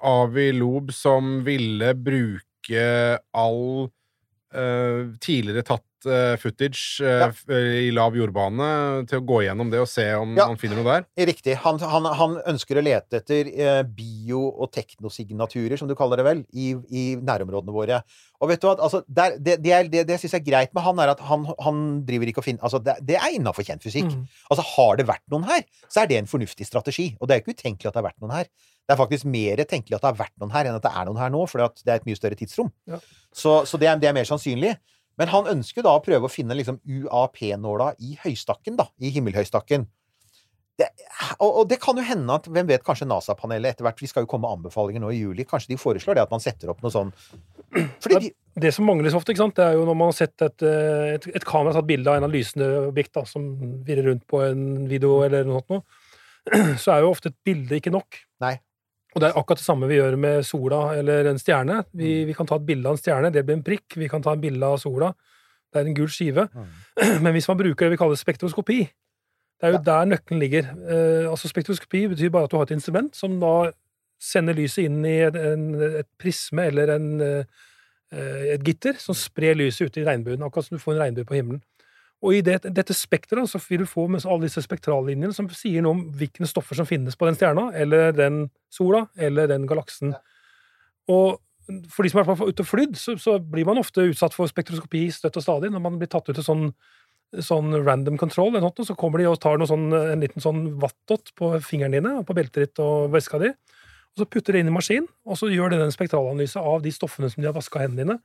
Avi 0.08 0.48
Loeb 0.56 0.92
som 0.96 1.42
ville 1.46 1.92
bruke 1.94 3.18
all 3.36 3.88
uh, 4.56 5.12
tidligere 5.20 5.64
tatt 5.68 5.84
eh, 6.08 6.34
footage 6.40 7.02
eh, 7.04 7.24
Ja. 7.26 7.58
i 7.84 7.88
lav 7.90 8.14
jordbane 8.16 8.68
til 9.10 9.18
å 9.20 9.24
gå 9.26 9.40
gjennom 9.48 9.70
det 9.72 9.80
og 9.82 9.88
se 9.90 10.06
om 10.14 10.36
Ja. 10.38 10.46
han 10.46 10.60
finner 10.60 10.78
noe 10.80 11.00
der. 11.00 11.26
Riktig. 11.28 11.56
Han, 11.64 11.80
han, 11.82 12.06
han 12.20 12.36
ønsker 12.54 12.78
å 12.78 12.84
lete 12.86 13.18
etter 13.20 13.50
eh, 13.50 13.82
bio- 14.28 14.52
og 14.52 14.70
teknosignaturer, 14.74 15.76
som 15.80 15.88
du 15.88 15.96
kaller 15.98 16.20
det 16.20 16.26
vel, 16.26 16.44
i, 16.52 16.70
i 16.92 17.04
nærområdene 17.16 17.74
våre. 17.74 18.00
Og 18.38 18.52
vet 18.52 18.62
du 18.62 18.68
hva, 18.68 18.76
altså, 18.76 19.02
der, 19.08 19.38
det, 19.40 19.58
det, 19.64 19.74
det, 19.90 20.04
det 20.08 20.16
jeg 20.16 20.26
syns 20.26 20.38
er 20.38 20.44
greit 20.46 20.74
med 20.76 20.84
han, 20.84 21.02
er 21.02 21.12
at 21.14 21.22
han, 21.28 21.46
han 21.64 21.84
driver 22.08 22.30
ikke 22.30 22.42
og 22.44 22.46
finner 22.46 22.66
Altså, 22.68 22.80
det, 22.84 22.98
det 23.08 23.16
er 23.18 23.36
innafor 23.36 23.66
kjent 23.66 23.84
fysikk. 23.84 24.10
Mm. 24.12 24.26
Altså, 24.52 24.66
har 24.74 24.98
det 25.00 25.08
vært 25.08 25.24
noen 25.32 25.46
her, 25.48 25.64
så 25.88 26.02
er 26.02 26.10
det 26.10 26.20
en 26.20 26.30
fornuftig 26.30 26.68
strategi. 26.68 27.10
Og 27.18 27.28
det 27.28 27.36
er 27.36 27.42
ikke 27.42 27.56
utenkelig 27.56 27.90
at 27.90 27.96
det 27.96 28.02
har 28.02 28.10
vært 28.10 28.20
noen 28.22 28.36
her. 28.36 28.52
Det 28.88 28.94
er 28.94 29.00
faktisk 29.00 29.28
mer 29.28 29.64
tenkelig 29.68 29.98
at 29.98 30.04
det 30.04 30.12
har 30.12 30.20
vært 30.22 30.36
noen 30.40 30.54
her, 30.54 30.68
enn 30.68 30.78
at 30.78 30.84
det 30.84 30.92
er 30.96 31.08
noen 31.08 31.20
her 31.20 31.32
nå, 31.32 31.42
for 31.50 31.60
det 31.60 31.92
er 31.92 32.00
et 32.00 32.06
mye 32.08 32.18
større 32.18 32.38
tidsrom. 32.40 32.70
Ja. 32.88 33.00
Så, 33.32 33.58
så 33.68 33.80
det, 33.80 33.90
er, 33.90 34.00
det 34.00 34.08
er 34.08 34.16
mer 34.16 34.28
sannsynlig. 34.28 34.76
Men 35.18 35.32
han 35.32 35.50
ønsker 35.50 35.84
da 35.84 35.96
å 35.98 36.02
prøve 36.02 36.28
å 36.28 36.32
finne 36.32 36.56
liksom 36.56 36.78
UAP-nåla 36.86 37.90
i 38.06 38.14
høystakken, 38.22 38.78
da. 38.78 38.86
I 39.02 39.10
himmelhøystakken. 39.16 39.88
Det, 40.78 40.86
og, 41.42 41.48
og 41.48 41.64
det 41.70 41.80
kan 41.82 41.98
jo 41.98 42.04
hende 42.06 42.34
at 42.38 42.44
Hvem 42.46 42.68
vet, 42.68 42.84
kanskje 42.86 43.08
NASA-panelet 43.10 43.74
etter 43.74 43.86
hvert 43.86 43.98
Vi 43.98 44.10
skal 44.10 44.22
jo 44.22 44.30
komme 44.30 44.46
med 44.46 44.60
anbefalinger 44.60 45.02
nå 45.02 45.10
i 45.10 45.18
juli. 45.18 45.46
Kanskje 45.48 45.72
de 45.72 45.80
foreslår 45.80 46.14
det 46.14 46.22
at 46.22 46.34
man 46.34 46.42
setter 46.44 46.70
opp 46.70 46.84
noe 46.84 46.94
sånn 46.94 47.10
Fordi 48.04 48.20
de, 48.28 48.30
Det 48.62 48.70
som 48.74 48.86
mangler 48.86 49.10
så 49.10 49.18
ofte, 49.18 49.34
det 49.34 49.64
er 49.64 49.74
jo 49.74 49.82
når 49.88 49.98
man 49.98 50.12
har 50.12 50.18
sett 50.20 50.46
et, 50.46 50.66
eh, 50.66 51.16
et, 51.16 51.26
et 51.40 51.46
kamera 51.46 51.74
tatt 51.76 51.88
bilde 51.88 52.10
av 52.10 52.20
en 52.20 52.28
av 52.28 52.32
lysende 52.32 52.70
objekt 52.86 53.18
da, 53.18 53.26
som 53.28 53.50
virrer 53.86 54.06
rundt 54.12 54.24
på 54.30 54.40
en 54.46 54.62
video 54.90 55.18
eller 55.26 55.46
noe 55.46 55.60
sånt, 55.60 55.74
noe, 55.74 56.74
så 56.82 56.94
er 56.94 57.04
jo 57.04 57.12
ofte 57.12 57.30
et 57.30 57.38
bilde 57.46 57.78
ikke 57.78 57.92
nok. 57.94 58.18
Nei. 58.42 58.56
Og 59.14 59.22
det 59.22 59.28
er 59.28 59.38
akkurat 59.40 59.60
det 59.60 59.66
samme 59.66 59.88
vi 59.90 59.98
gjør 59.98 60.16
med 60.20 60.46
sola 60.46 60.80
eller 60.98 61.30
en 61.30 61.40
stjerne. 61.40 61.80
Vi, 61.96 62.22
vi 62.28 62.34
kan 62.36 62.48
ta 62.48 62.58
et 62.58 62.66
bilde 62.68 62.88
av 62.88 62.96
en 62.96 63.00
stjerne, 63.00 63.32
det 63.34 63.44
blir 63.46 63.58
en 63.58 63.66
prikk. 63.66 63.98
Vi 63.98 64.08
kan 64.10 64.24
ta 64.24 64.34
et 64.34 64.42
bilde 64.42 64.68
av 64.68 64.78
sola, 64.82 65.12
det 65.72 65.82
er 65.82 65.90
en 65.90 65.98
gul 65.98 66.10
skive. 66.12 66.48
Men 67.24 67.34
hvis 67.36 67.48
man 67.50 67.60
bruker 67.60 67.86
det 67.86 67.96
vi 67.96 68.00
kaller 68.00 68.20
spektroskopi, 68.20 68.82
det 69.58 69.66
er 69.66 69.74
jo 69.74 69.84
der 69.86 70.06
nøkkelen 70.06 70.42
ligger. 70.42 70.68
Eh, 70.86 71.30
altså 71.30 71.50
Spektroskopi 71.50 72.06
betyr 72.12 72.30
bare 72.30 72.46
at 72.46 72.52
du 72.52 72.56
har 72.56 72.68
et 72.68 72.76
instrument 72.76 73.16
som 73.16 73.40
da 73.42 73.70
sender 74.22 74.54
lyset 74.54 74.86
inn 74.86 75.00
i 75.06 75.16
et, 75.26 75.34
en, 75.34 75.72
et 76.00 76.08
prisme 76.18 76.62
eller 76.70 76.92
en, 76.94 77.08
eh, 77.22 78.44
et 78.54 78.62
gitter 78.66 78.98
som 79.02 79.16
sprer 79.18 79.58
lyset 79.58 79.88
ut 79.88 79.98
i 79.98 80.06
regnbuen, 80.06 80.44
akkurat 80.46 80.68
som 80.68 80.78
du 80.78 80.82
får 80.82 80.94
en 80.94 81.02
regnbue 81.06 81.26
på 81.26 81.38
himmelen. 81.38 81.62
Og 82.22 82.34
i 82.34 82.42
det, 82.42 82.60
dette 82.74 82.94
spekteret 82.96 83.50
så 83.50 83.60
vil 83.62 83.84
du 83.84 83.86
få 83.86 84.08
med 84.10 84.24
alle 84.26 84.48
disse 84.48 84.62
spektrallinjene 84.64 85.34
som 85.34 85.50
sier 85.54 85.84
noe 85.84 85.94
om 85.94 86.06
hvilke 86.18 86.46
stoffer 86.50 86.78
som 86.78 86.86
finnes 86.86 87.18
på 87.18 87.28
den 87.28 87.38
stjerna, 87.38 87.68
eller 87.78 88.10
den 88.14 88.48
sola, 88.74 89.04
eller 89.14 89.46
den 89.50 89.68
galaksen. 89.70 90.16
Og 91.10 91.38
for 91.92 92.02
de 92.02 92.10
som 92.10 92.22
er 92.22 92.48
ute 92.48 92.64
og 92.64 92.66
flydd, 92.66 92.96
så, 92.98 93.14
så 93.20 93.36
blir 93.38 93.68
man 93.68 93.78
ofte 93.78 94.06
utsatt 94.08 94.34
for 94.34 94.50
spektroskopi 94.50 95.04
støtt 95.14 95.38
og 95.38 95.44
stadig. 95.44 95.70
Når 95.70 95.84
man 95.84 95.98
blir 96.00 96.10
tatt 96.10 96.26
ut 96.30 96.34
til 96.34 96.46
sånn, 96.46 96.70
sånn 97.44 97.74
random 97.84 98.16
control, 98.20 98.48
eller 98.54 98.64
noe, 98.64 98.84
så 98.86 98.94
kommer 98.96 99.18
de 99.20 99.26
og 99.28 99.36
tar 99.42 99.60
sånn, 99.68 99.90
en 99.92 100.20
liten 100.24 100.40
sånn 100.40 100.62
wattdot 100.80 101.34
på 101.36 101.50
fingrene 101.64 101.98
dine, 102.00 102.12
på 102.24 102.34
beltet 102.36 102.62
ditt 102.64 102.78
og 102.80 103.10
veska 103.12 103.38
di. 103.42 103.48
Og 103.52 104.16
så 104.22 104.26
putter 104.30 104.52
de 104.56 104.60
inn 104.64 104.70
i 104.70 104.74
maskin, 104.74 105.06
og 105.28 105.34
så 105.38 105.46
gjør 105.52 105.68
den 105.74 105.82
en 105.84 105.92
spektralanalyse 105.94 106.58
av 106.58 106.80
de 106.82 106.90
stoffene 106.94 107.28
som 107.30 107.42
de 107.42 107.46
har 107.50 107.56
vaska 107.56 107.78
hendene 107.84 108.02
dine. 108.06 108.18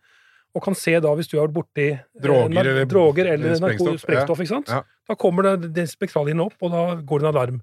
Og 0.53 0.62
kan 0.63 0.75
se 0.77 0.93
da, 1.01 1.10
hvis 1.17 1.27
du 1.31 1.36
har 1.39 1.48
vært 1.48 1.57
borti 1.57 1.88
eh, 1.91 2.00
Droger 2.22 2.60
eller- 2.62 2.86
droger 2.86 3.25
eller 3.33 3.55
sprengstoff, 3.57 4.01
sprengstoff, 4.05 4.39
sant? 4.48 4.67
Ja. 4.69 4.81
Da 5.10 5.13
kommer 5.19 5.41
det, 5.43 5.74
det 5.74 5.88
spektrallinjen 5.89 6.45
opp, 6.45 6.53
og 6.62 6.69
da 6.72 6.83
går 7.01 7.19
det 7.19 7.25
en 7.27 7.33
alarm. 7.36 7.57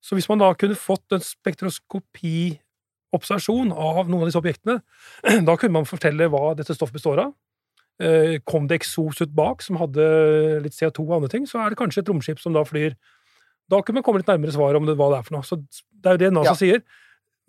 Så 0.00 0.14
hvis 0.16 0.28
man 0.30 0.38
da 0.40 0.54
kunne 0.56 0.74
fått 0.80 1.12
en 1.12 1.20
spektroskopiobservasjon 1.20 3.68
av 3.72 4.08
noen 4.08 4.22
av 4.24 4.28
disse 4.30 4.40
objektene, 4.40 4.80
da 5.48 5.56
kunne 5.60 5.76
man 5.76 5.84
fortelle 5.88 6.28
hva 6.32 6.54
dette 6.58 6.74
stoffet 6.74 6.96
består 6.98 7.18
av. 7.26 7.30
Eh, 8.00 8.38
Kom 8.48 8.66
det 8.66 8.80
eksos 8.80 9.20
ut 9.20 9.34
bak 9.36 9.60
som 9.62 9.76
hadde 9.76 10.04
litt 10.64 10.72
CO2 10.72 11.04
og 11.04 11.16
andre 11.18 11.28
ting, 11.28 11.44
så 11.46 11.60
er 11.60 11.70
det 11.74 11.78
kanskje 11.80 12.00
et 12.04 12.08
romskip 12.08 12.40
som 12.40 12.54
da 12.56 12.62
flyr. 12.64 12.94
Da 13.70 13.82
kunne 13.82 14.00
man 14.00 14.02
komme 14.06 14.18
litt 14.22 14.30
nærmere 14.30 14.54
svaret 14.54 14.76
om 14.80 14.86
det, 14.88 14.96
hva 14.98 15.10
det 15.12 15.18
er 15.20 15.26
for 15.28 15.36
noe. 15.36 15.46
Så 15.46 15.60
det 15.60 16.06
er 16.08 16.16
jo 16.16 16.22
det 16.24 16.32
NASA 16.32 16.50
Ja. 16.50 16.54
sier. 16.58 16.82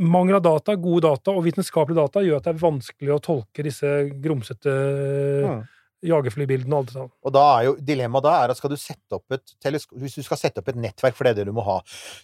Mangel 0.02 0.36
av 0.36 0.44
data, 0.44 0.76
gode 0.76 1.02
data 1.06 1.32
og 1.32 1.44
vitenskapelige 1.46 2.02
data 2.02 2.20
gjør 2.26 2.38
at 2.38 2.44
det 2.44 2.56
er 2.56 2.62
vanskelig 2.66 3.12
å 3.16 3.22
tolke 3.22 3.64
disse 3.64 3.90
grumsete 4.22 4.74
Mm. 5.46 5.68
Jagerflybildene 6.06 6.76
og 6.76 6.84
alt 6.84 6.94
sånn. 6.96 7.12
Og 7.26 7.34
da 7.36 7.44
er 7.56 7.66
jo 7.68 7.74
dilemmaet 7.86 8.26
da 8.26 8.34
er 8.42 8.54
at 8.54 8.60
skal 8.60 8.72
du 8.74 8.78
sette 8.80 9.18
opp 9.18 9.36
et 9.36 9.54
Hvis 9.92 10.16
du 10.18 10.24
skal 10.26 10.40
sette 10.40 10.62
opp 10.62 10.72
et 10.72 10.80
nettverk, 10.80 11.16
for 11.18 11.28
det 11.28 11.34
er 11.34 11.40
det 11.42 11.52
du 11.52 11.56
må 11.56 11.66
ha 11.66 11.78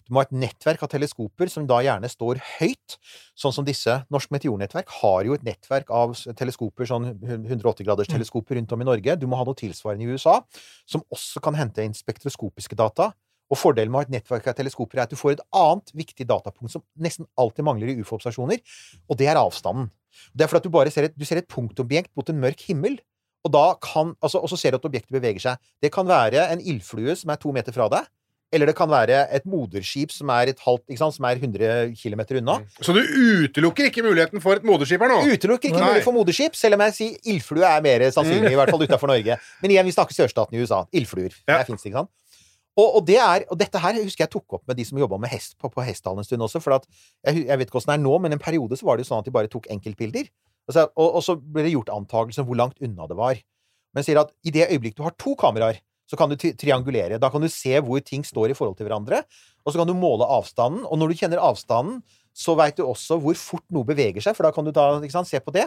Du 0.07 0.13
må 0.13 0.21
ha 0.21 0.27
et 0.27 0.33
nettverk 0.35 0.83
av 0.85 0.91
teleskoper 0.91 1.51
som 1.53 1.67
da 1.69 1.79
gjerne 1.85 2.09
står 2.09 2.41
høyt, 2.57 2.97
sånn 3.37 3.55
som 3.55 3.67
disse. 3.67 3.99
Norsk 4.13 4.33
Meteornettverk 4.33 4.91
har 5.01 5.27
jo 5.27 5.37
et 5.37 5.45
nettverk 5.45 5.91
av 5.93 6.15
teleskoper, 6.39 6.89
sånn 6.89 7.13
180-graders 7.21 8.09
teleskoper 8.11 8.57
rundt 8.59 8.73
om 8.73 8.83
i 8.83 8.89
Norge. 8.89 9.17
Du 9.21 9.27
må 9.29 9.39
ha 9.39 9.45
noe 9.47 9.57
tilsvarende 9.57 10.07
i 10.07 10.17
USA, 10.17 10.39
som 10.89 11.05
også 11.13 11.43
kan 11.43 11.57
hente 11.57 11.85
inn 11.85 11.95
spektroskopiske 11.97 12.77
data. 12.79 13.11
Og 13.47 13.59
fordelen 13.59 13.93
med 13.93 13.99
å 13.99 14.01
ha 14.01 14.07
et 14.07 14.15
nettverk 14.17 14.49
av 14.51 14.57
teleskoper 14.57 14.99
er 14.99 15.05
at 15.05 15.13
du 15.13 15.19
får 15.19 15.37
et 15.37 15.43
annet 15.55 15.93
viktig 15.95 16.27
datapunkt 16.27 16.73
som 16.73 16.83
nesten 16.99 17.27
alltid 17.39 17.67
mangler 17.67 17.93
i 17.93 18.01
ufo-observasjoner, 18.01 18.59
og 19.07 19.19
det 19.19 19.29
er 19.31 19.39
avstanden. 19.39 19.87
Det 20.33 20.43
er 20.43 20.51
fordi 20.51 20.63
at 20.63 20.67
du 20.67 20.73
bare 20.73 20.91
ser 20.91 21.07
et, 21.07 21.15
du 21.15 21.23
ser 21.27 21.39
et 21.39 21.47
punktobjekt 21.47 22.11
mot 22.17 22.27
en 22.31 22.41
mørk 22.41 22.65
himmel, 22.67 22.97
og, 23.45 23.53
da 23.53 23.65
kan, 23.83 24.13
altså, 24.23 24.41
og 24.43 24.51
så 24.51 24.59
ser 24.59 24.73
du 24.73 24.81
at 24.81 24.87
objektet 24.89 25.13
beveger 25.13 25.43
seg. 25.43 25.65
Det 25.83 25.91
kan 25.93 26.07
være 26.09 26.49
en 26.53 26.61
ildflue 26.61 27.15
som 27.19 27.33
er 27.33 27.41
to 27.41 27.53
meter 27.55 27.75
fra 27.75 27.89
deg, 27.93 28.07
eller 28.55 28.69
det 28.69 28.77
kan 28.77 28.87
være 28.87 29.25
et 29.35 29.47
moderskip 29.49 30.13
som 30.15 30.29
er 30.31 30.53
et 30.53 30.61
halvt, 30.63 30.85
sant, 30.95 31.15
som 31.17 31.25
er 31.27 31.39
100 31.41 31.95
km 31.99 32.21
unna. 32.39 32.61
Så 32.79 32.95
du 32.95 33.01
utelukker 33.01 33.89
ikke 33.89 34.05
muligheten 34.05 34.43
for 34.43 34.55
et 34.55 34.67
moderskip 34.67 35.03
her 35.03 35.11
nå? 35.11 35.19
Utelukker 35.27 35.67
ikke 35.67 35.75
muligheten 35.75 35.97
mulig 35.97 36.05
for 36.05 36.15
moderskip, 36.15 36.55
selv 36.55 36.77
om 36.77 36.85
jeg 36.87 36.95
sier 36.95 37.33
ildflue 37.33 37.67
er 37.67 37.83
mer 37.83 38.07
sannsynlig, 38.15 38.53
i 38.55 38.59
hvert 38.59 38.71
fall 38.71 38.85
utenfor 38.87 39.11
Norge. 39.11 39.35
Men 39.63 39.75
igjen, 39.75 39.89
vi 39.89 39.95
snakker 39.97 40.15
sørstaten 40.15 40.55
i 40.55 40.63
USA. 40.63 40.85
Ildfluer. 40.95 41.35
Ja. 41.43 41.59
Det, 41.59 41.75
ikke 41.75 41.91
sant? 41.99 42.13
Og, 42.77 42.87
og, 42.99 43.03
det 43.07 43.17
er, 43.17 43.43
og 43.49 43.57
dette 43.57 43.81
her 43.81 43.97
husker 43.97 44.27
jeg 44.27 44.31
tok 44.35 44.59
opp 44.59 44.67
med 44.69 44.77
de 44.77 44.85
som 44.85 44.99
jobba 45.01 45.17
med 45.19 45.31
hest 45.33 45.55
på, 45.57 45.69
på 45.73 45.83
Hestdalen 45.83 46.21
en 46.21 46.27
stund 46.27 46.45
også. 46.45 46.61
For 46.61 46.77
at, 46.77 46.85
jeg, 47.25 47.47
jeg 47.49 47.59
vet 47.59 47.71
ikke 47.71 47.81
åssen 47.81 47.91
det 47.91 47.97
er 47.97 48.03
nå, 48.03 48.13
men 48.21 48.37
en 48.37 48.41
periode 48.41 48.77
så 48.77 48.87
var 48.87 48.97
det 48.97 49.05
jo 49.05 49.09
sånn 49.09 49.23
at 49.23 49.27
de 49.27 49.33
bare 49.33 49.49
tok 49.51 49.65
enkeltbilder. 49.73 50.29
Og 50.67 50.75
så, 50.75 50.87
og, 50.93 51.19
og 51.19 51.23
så 51.23 51.37
ble 51.39 51.65
det 51.65 51.73
gjort 51.73 51.93
antakelser 51.95 52.43
om 52.43 52.49
hvor 52.49 52.59
langt 52.59 52.81
unna 52.83 53.07
det 53.09 53.17
var. 53.19 53.39
Men 53.95 54.05
sier 54.05 54.19
at 54.21 54.33
i 54.45 54.53
det 54.53 54.67
øyeblikk 54.67 54.97
du 54.97 55.05
har 55.05 55.15
to 55.19 55.35
kameraer, 55.39 55.79
så 56.07 56.15
kan 56.19 56.31
du 56.31 56.37
triangulere. 56.39 57.19
Da 57.19 57.29
kan 57.31 57.43
du 57.43 57.49
se 57.51 57.73
hvor 57.83 57.99
ting 58.03 58.23
står 58.23 58.53
i 58.53 58.55
forhold 58.55 58.77
til 58.79 58.87
hverandre, 58.87 59.23
og 59.65 59.73
så 59.73 59.81
kan 59.81 59.89
du 59.89 59.95
måle 59.97 60.27
avstanden. 60.37 60.85
Og 60.87 60.99
når 60.99 61.11
du 61.11 61.19
kjenner 61.19 61.43
avstanden, 61.43 61.99
så 62.37 62.55
veit 62.55 62.77
du 62.77 62.85
også 62.85 63.17
hvor 63.19 63.35
fort 63.39 63.65
noe 63.73 63.87
beveger 63.87 64.23
seg, 64.23 64.37
for 64.37 64.47
da 64.47 64.53
kan 64.55 64.67
du 64.67 64.71
da 64.75 64.87
sant, 65.11 65.27
se 65.27 65.41
på 65.43 65.51
det. 65.55 65.65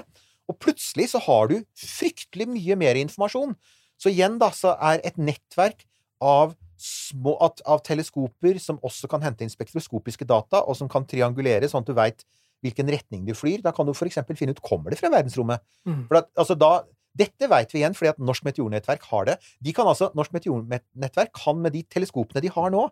Og 0.48 0.56
plutselig 0.62 1.10
så 1.12 1.20
har 1.26 1.50
du 1.50 1.58
fryktelig 1.76 2.48
mye 2.48 2.78
mer 2.78 2.98
informasjon. 3.00 3.52
Så 4.00 4.12
igjen, 4.12 4.38
da, 4.40 4.48
så 4.56 4.74
er 4.80 5.02
et 5.04 5.18
nettverk 5.20 5.84
av 6.24 6.54
små 6.80 7.34
av 7.40 7.82
teleskoper 7.84 8.56
som 8.62 8.78
også 8.86 9.10
kan 9.12 9.20
hente 9.20 9.44
inn 9.44 9.52
spektroskopiske 9.52 10.24
data, 10.24 10.62
og 10.64 10.78
som 10.78 10.88
kan 10.88 11.04
triangulere, 11.04 11.68
sånn 11.68 11.84
at 11.84 11.90
du 11.90 11.96
veit 11.98 12.24
hvilken 12.64 12.90
retning 12.92 13.26
du 13.26 13.34
flyr. 13.36 13.62
Da 13.64 13.72
kan 13.76 13.88
du 13.88 13.92
f.eks. 13.94 14.20
finne 14.36 14.54
ut 14.56 14.64
kommer 14.64 14.92
det 14.92 15.00
fra 15.00 15.10
verdensrommet. 15.12 15.62
Mm. 15.88 16.04
For 16.10 16.20
at, 16.20 16.30
altså 16.38 16.56
da, 16.58 16.72
dette 17.18 17.48
veit 17.50 17.72
vi 17.74 17.82
igjen 17.82 17.96
fordi 17.96 18.12
at 18.12 18.22
Norsk 18.22 18.46
Meteornettverk 18.46 19.06
har 19.10 19.28
det. 19.30 19.36
De 19.64 19.74
kan 19.76 19.88
altså, 19.90 20.10
Norsk 20.18 20.34
Meteornettverk 20.36 21.34
kan 21.36 21.60
med 21.62 21.74
de 21.76 21.84
teleskopene 21.90 22.42
de 22.44 22.52
har 22.54 22.72
nå, 22.74 22.86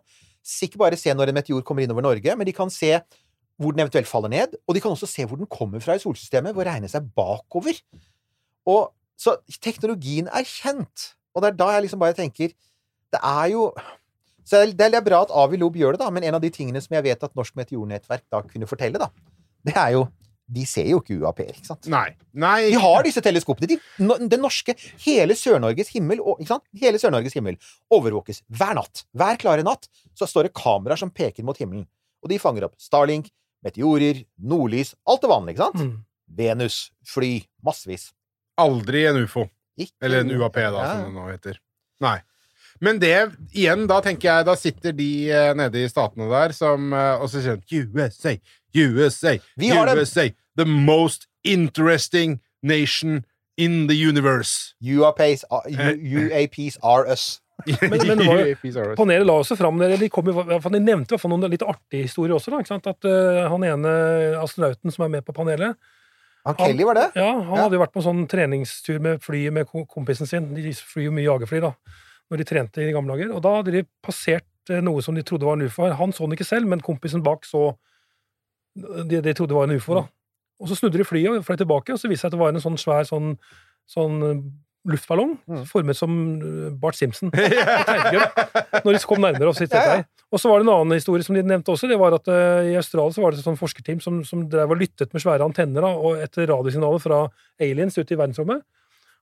ikke 0.65 0.81
bare 0.81 0.97
se 0.97 1.13
når 1.13 1.29
en 1.29 1.37
meteor 1.37 1.65
kommer 1.67 1.83
innover 1.83 2.05
Norge, 2.05 2.35
men 2.35 2.47
de 2.47 2.55
kan 2.55 2.71
se 2.73 2.93
hvor 3.59 3.75
den 3.75 3.83
eventuelt 3.83 4.07
faller 4.07 4.31
ned, 4.31 4.55
og 4.67 4.75
de 4.75 4.81
kan 4.81 4.93
også 4.93 5.07
se 5.09 5.25
hvor 5.27 5.37
den 5.37 5.49
kommer 5.51 5.83
fra 5.83 5.97
i 5.97 6.01
solsystemet, 6.01 6.55
ved 6.55 6.63
å 6.63 6.69
regne 6.69 6.89
seg 6.91 7.09
bakover. 7.15 7.81
Og 8.69 8.95
Så 9.19 9.33
teknologien 9.59 10.29
er 10.31 10.45
kjent, 10.47 11.09
og 11.35 11.43
det 11.43 11.49
er 11.49 11.57
da 11.59 11.65
jeg 11.73 11.83
liksom 11.83 11.99
bare 11.99 12.15
tenker 12.15 12.53
Det 13.11 13.19
er 13.19 13.49
jo 13.51 13.65
så 14.47 14.63
det 14.65 14.87
er 14.87 15.03
bra 15.05 15.19
at 15.25 15.33
Avi 15.35 15.59
Lob 15.59 15.75
gjør 15.77 15.93
det, 15.93 15.99
da, 16.01 16.07
men 16.09 16.23
en 16.23 16.37
av 16.37 16.41
de 16.41 16.49
tingene 16.49 16.79
som 16.81 16.95
jeg 16.95 17.05
vet 17.05 17.23
at 17.25 17.35
Norsk 17.37 17.53
Meteornettverk 17.59 18.23
da 18.31 18.39
kunne 18.47 18.69
fortelle, 18.69 18.97
da, 18.97 19.09
det 19.65 19.75
er 19.77 19.91
jo 19.97 20.07
De 20.49 20.63
ser 20.65 20.87
jo 20.89 20.97
ikke 20.97 21.13
UAP-er, 21.21 21.51
ikke 21.53 21.67
sant? 21.67 21.85
Nei. 21.93 22.15
Nei. 22.33 22.71
De 22.71 22.77
har 22.81 23.03
disse 23.05 23.21
teleskopene. 23.21 23.67
De, 23.69 23.75
den 24.31 24.41
norske 24.41 24.73
Hele 25.03 25.35
Sør-Norges 25.37 25.91
himmel 25.93 26.23
ikke 26.25 26.47
sant? 26.49 26.63
Hele 26.81 26.97
Sør-Norges 26.97 27.35
himmel 27.37 27.59
overvåkes 27.93 28.41
hver 28.57 28.73
natt. 28.79 29.03
Hver 29.13 29.37
klare 29.37 29.61
natt 29.67 29.85
så 30.17 30.25
står 30.25 30.47
det 30.49 30.55
kameraer 30.57 30.97
som 30.97 31.11
peker 31.13 31.45
mot 31.45 31.57
himmelen. 31.61 31.85
Og 32.25 32.31
de 32.33 32.39
fanger 32.41 32.65
opp 32.65 32.73
Starlink, 32.81 33.29
meteorer, 33.63 34.23
nordlys 34.41 34.95
Alt 35.05 35.21
det 35.21 35.29
vanlige, 35.29 35.53
ikke 35.59 35.67
sant? 35.69 35.85
Mm. 35.85 35.93
Venus, 36.41 36.79
fly, 37.13 37.31
massevis. 37.65 38.09
Aldri 38.59 39.05
en 39.11 39.21
ufo. 39.27 39.45
Ikke 39.79 40.01
Eller 40.09 40.25
en 40.25 40.33
UAP, 40.33 40.57
da, 40.65 40.71
Ja. 40.81 40.89
som 40.95 41.05
det 41.05 41.13
nå 41.15 41.27
heter. 41.29 41.61
Nei. 42.01 42.17
Men 42.81 42.97
det, 42.99 43.13
igjen, 43.53 43.85
da 43.89 43.99
tenker 44.01 44.29
jeg, 44.31 44.45
da 44.47 44.53
sitter 44.55 44.93
de 44.95 45.07
eh, 45.29 45.53
nede 45.57 45.81
i 45.83 45.89
statene 45.91 46.25
der 46.31 46.53
som 46.55 46.93
eh, 46.95 47.19
Og 47.19 47.27
så 47.29 47.41
sier 47.43 47.57
de 47.59 47.81
USA, 47.91 48.33
USA, 48.75 49.37
Vi 49.57 49.69
har 49.69 49.85
dem. 49.85 49.97
USA. 49.99 50.29
The 50.57 50.65
most 50.65 51.27
interesting 51.43 52.39
nation 52.61 53.23
in 53.57 53.87
the 53.87 53.95
universe. 53.95 54.73
UAPs, 54.83 55.43
uh, 55.51 55.61
UAPs 55.67 56.77
are 56.83 57.05
us. 57.11 57.41
Men- 57.81 58.07
men 58.07 58.17
var 58.27 58.37
UAPs. 58.47 58.95
Panelet 58.95 59.25
la 59.27 59.33
også 59.41 59.57
fram 59.59 59.79
de, 59.79 60.09
kom, 60.09 60.25
de 60.71 60.79
nevnte 60.79 61.17
i 61.19 61.27
noen 61.31 61.49
litt 61.51 61.63
artige 61.67 62.05
historier 62.07 62.35
også. 62.37 62.51
Da, 62.53 62.59
ikke 62.63 62.71
sant? 62.71 62.87
At 62.87 63.03
uh, 63.07 63.49
han 63.51 63.63
ene 63.67 63.95
astronauten 64.39 64.91
som 64.95 65.03
er 65.05 65.09
med 65.17 65.25
på 65.27 65.35
panelet, 65.35 65.75
Han 66.47 66.55
Kelly 66.55 66.85
var 66.87 66.95
det? 66.95 67.07
Ja, 67.19 67.33
han 67.35 67.57
Ja. 67.57 67.63
hadde 67.65 67.75
jo 67.75 67.81
vært 67.81 67.91
på 67.93 67.99
en 67.99 68.05
sånn 68.07 68.21
treningstur 68.31 68.99
med 69.03 69.19
flyet 69.21 69.51
med 69.53 69.67
kompisen 69.67 70.25
sin. 70.25 70.47
De 70.55 70.71
flyr 70.73 71.09
jo 71.09 71.11
mye 71.11 71.25
jagerfly, 71.27 71.59
da, 71.65 71.73
når 72.31 72.37
de 72.39 72.45
trente 72.47 72.79
i 72.81 72.93
gamle 72.95 73.11
dager. 73.17 73.33
Og 73.35 73.41
da 73.43 73.57
hadde 73.57 73.73
de 73.75 73.83
passert 74.01 74.47
eh, 74.71 74.79
noe 74.81 75.03
som 75.03 75.15
de 75.19 75.21
trodde 75.27 75.43
var 75.45 75.59
en 75.59 75.67
ufo. 75.67 75.83
Han 75.99 76.13
så 76.15 76.23
den 76.29 76.37
ikke 76.37 76.47
selv, 76.47 76.65
men 76.71 76.79
kompisen 76.79 77.21
bak 77.25 77.43
så 77.45 77.73
det 78.75 79.23
de 79.23 79.33
trodde 79.33 79.53
var 79.55 79.67
en 79.69 79.75
ufo. 79.77 79.93
da. 79.95 80.05
Og 80.59 80.67
så 80.67 80.75
snudde 80.75 80.97
de 80.99 81.05
flyet 81.07 81.29
og 81.37 81.45
fløy 81.45 81.57
tilbake, 81.57 81.93
og 81.93 81.99
så 81.99 82.09
viste 82.11 82.27
det 82.27 82.31
seg 82.31 82.33
at 82.33 82.37
det 82.37 82.39
var 82.41 82.49
en 82.53 82.61
sånn 82.63 82.77
svær 82.77 83.05
sånn, 83.07 83.37
sånn 83.87 84.17
eh, 84.23 84.41
luftballong 84.89 85.37
Mm. 85.47 85.63
formet 85.67 85.95
som 85.97 86.11
eh, 86.41 86.69
Bart 86.79 86.95
Simpson. 86.95 87.31
Når 88.83 88.95
de 88.95 88.99
kom 89.07 89.21
nærmere 89.23 89.49
oss. 89.51 89.61
Ja. 89.65 90.03
Og 90.31 90.39
så 90.41 90.49
var 90.51 90.59
det 90.61 90.67
en 90.67 90.73
annen 90.75 90.93
historie 90.99 91.23
som 91.25 91.35
de 91.35 91.41
nevnte 91.43 91.71
også. 91.73 91.87
det 91.89 91.97
var 91.99 92.13
at 92.13 92.27
uh, 92.29 92.61
I 92.69 92.75
Australia 92.77 93.11
så 93.15 93.23
var 93.23 93.31
det 93.33 93.39
et 93.41 93.47
sånn 93.47 93.57
forskerteam 93.59 94.01
som, 94.03 94.19
som 94.27 94.43
drev 94.51 94.69
og 94.75 94.77
lyttet 94.81 95.13
med 95.15 95.23
svære 95.23 95.41
antenner 95.47 95.81
da, 95.81 95.89
og 95.97 96.19
etter 96.21 96.45
radiosignaler 96.51 97.01
fra 97.01 97.23
aliens 97.59 97.97
ute 97.97 98.13
i 98.13 98.19
verdensrommet. 98.19 98.61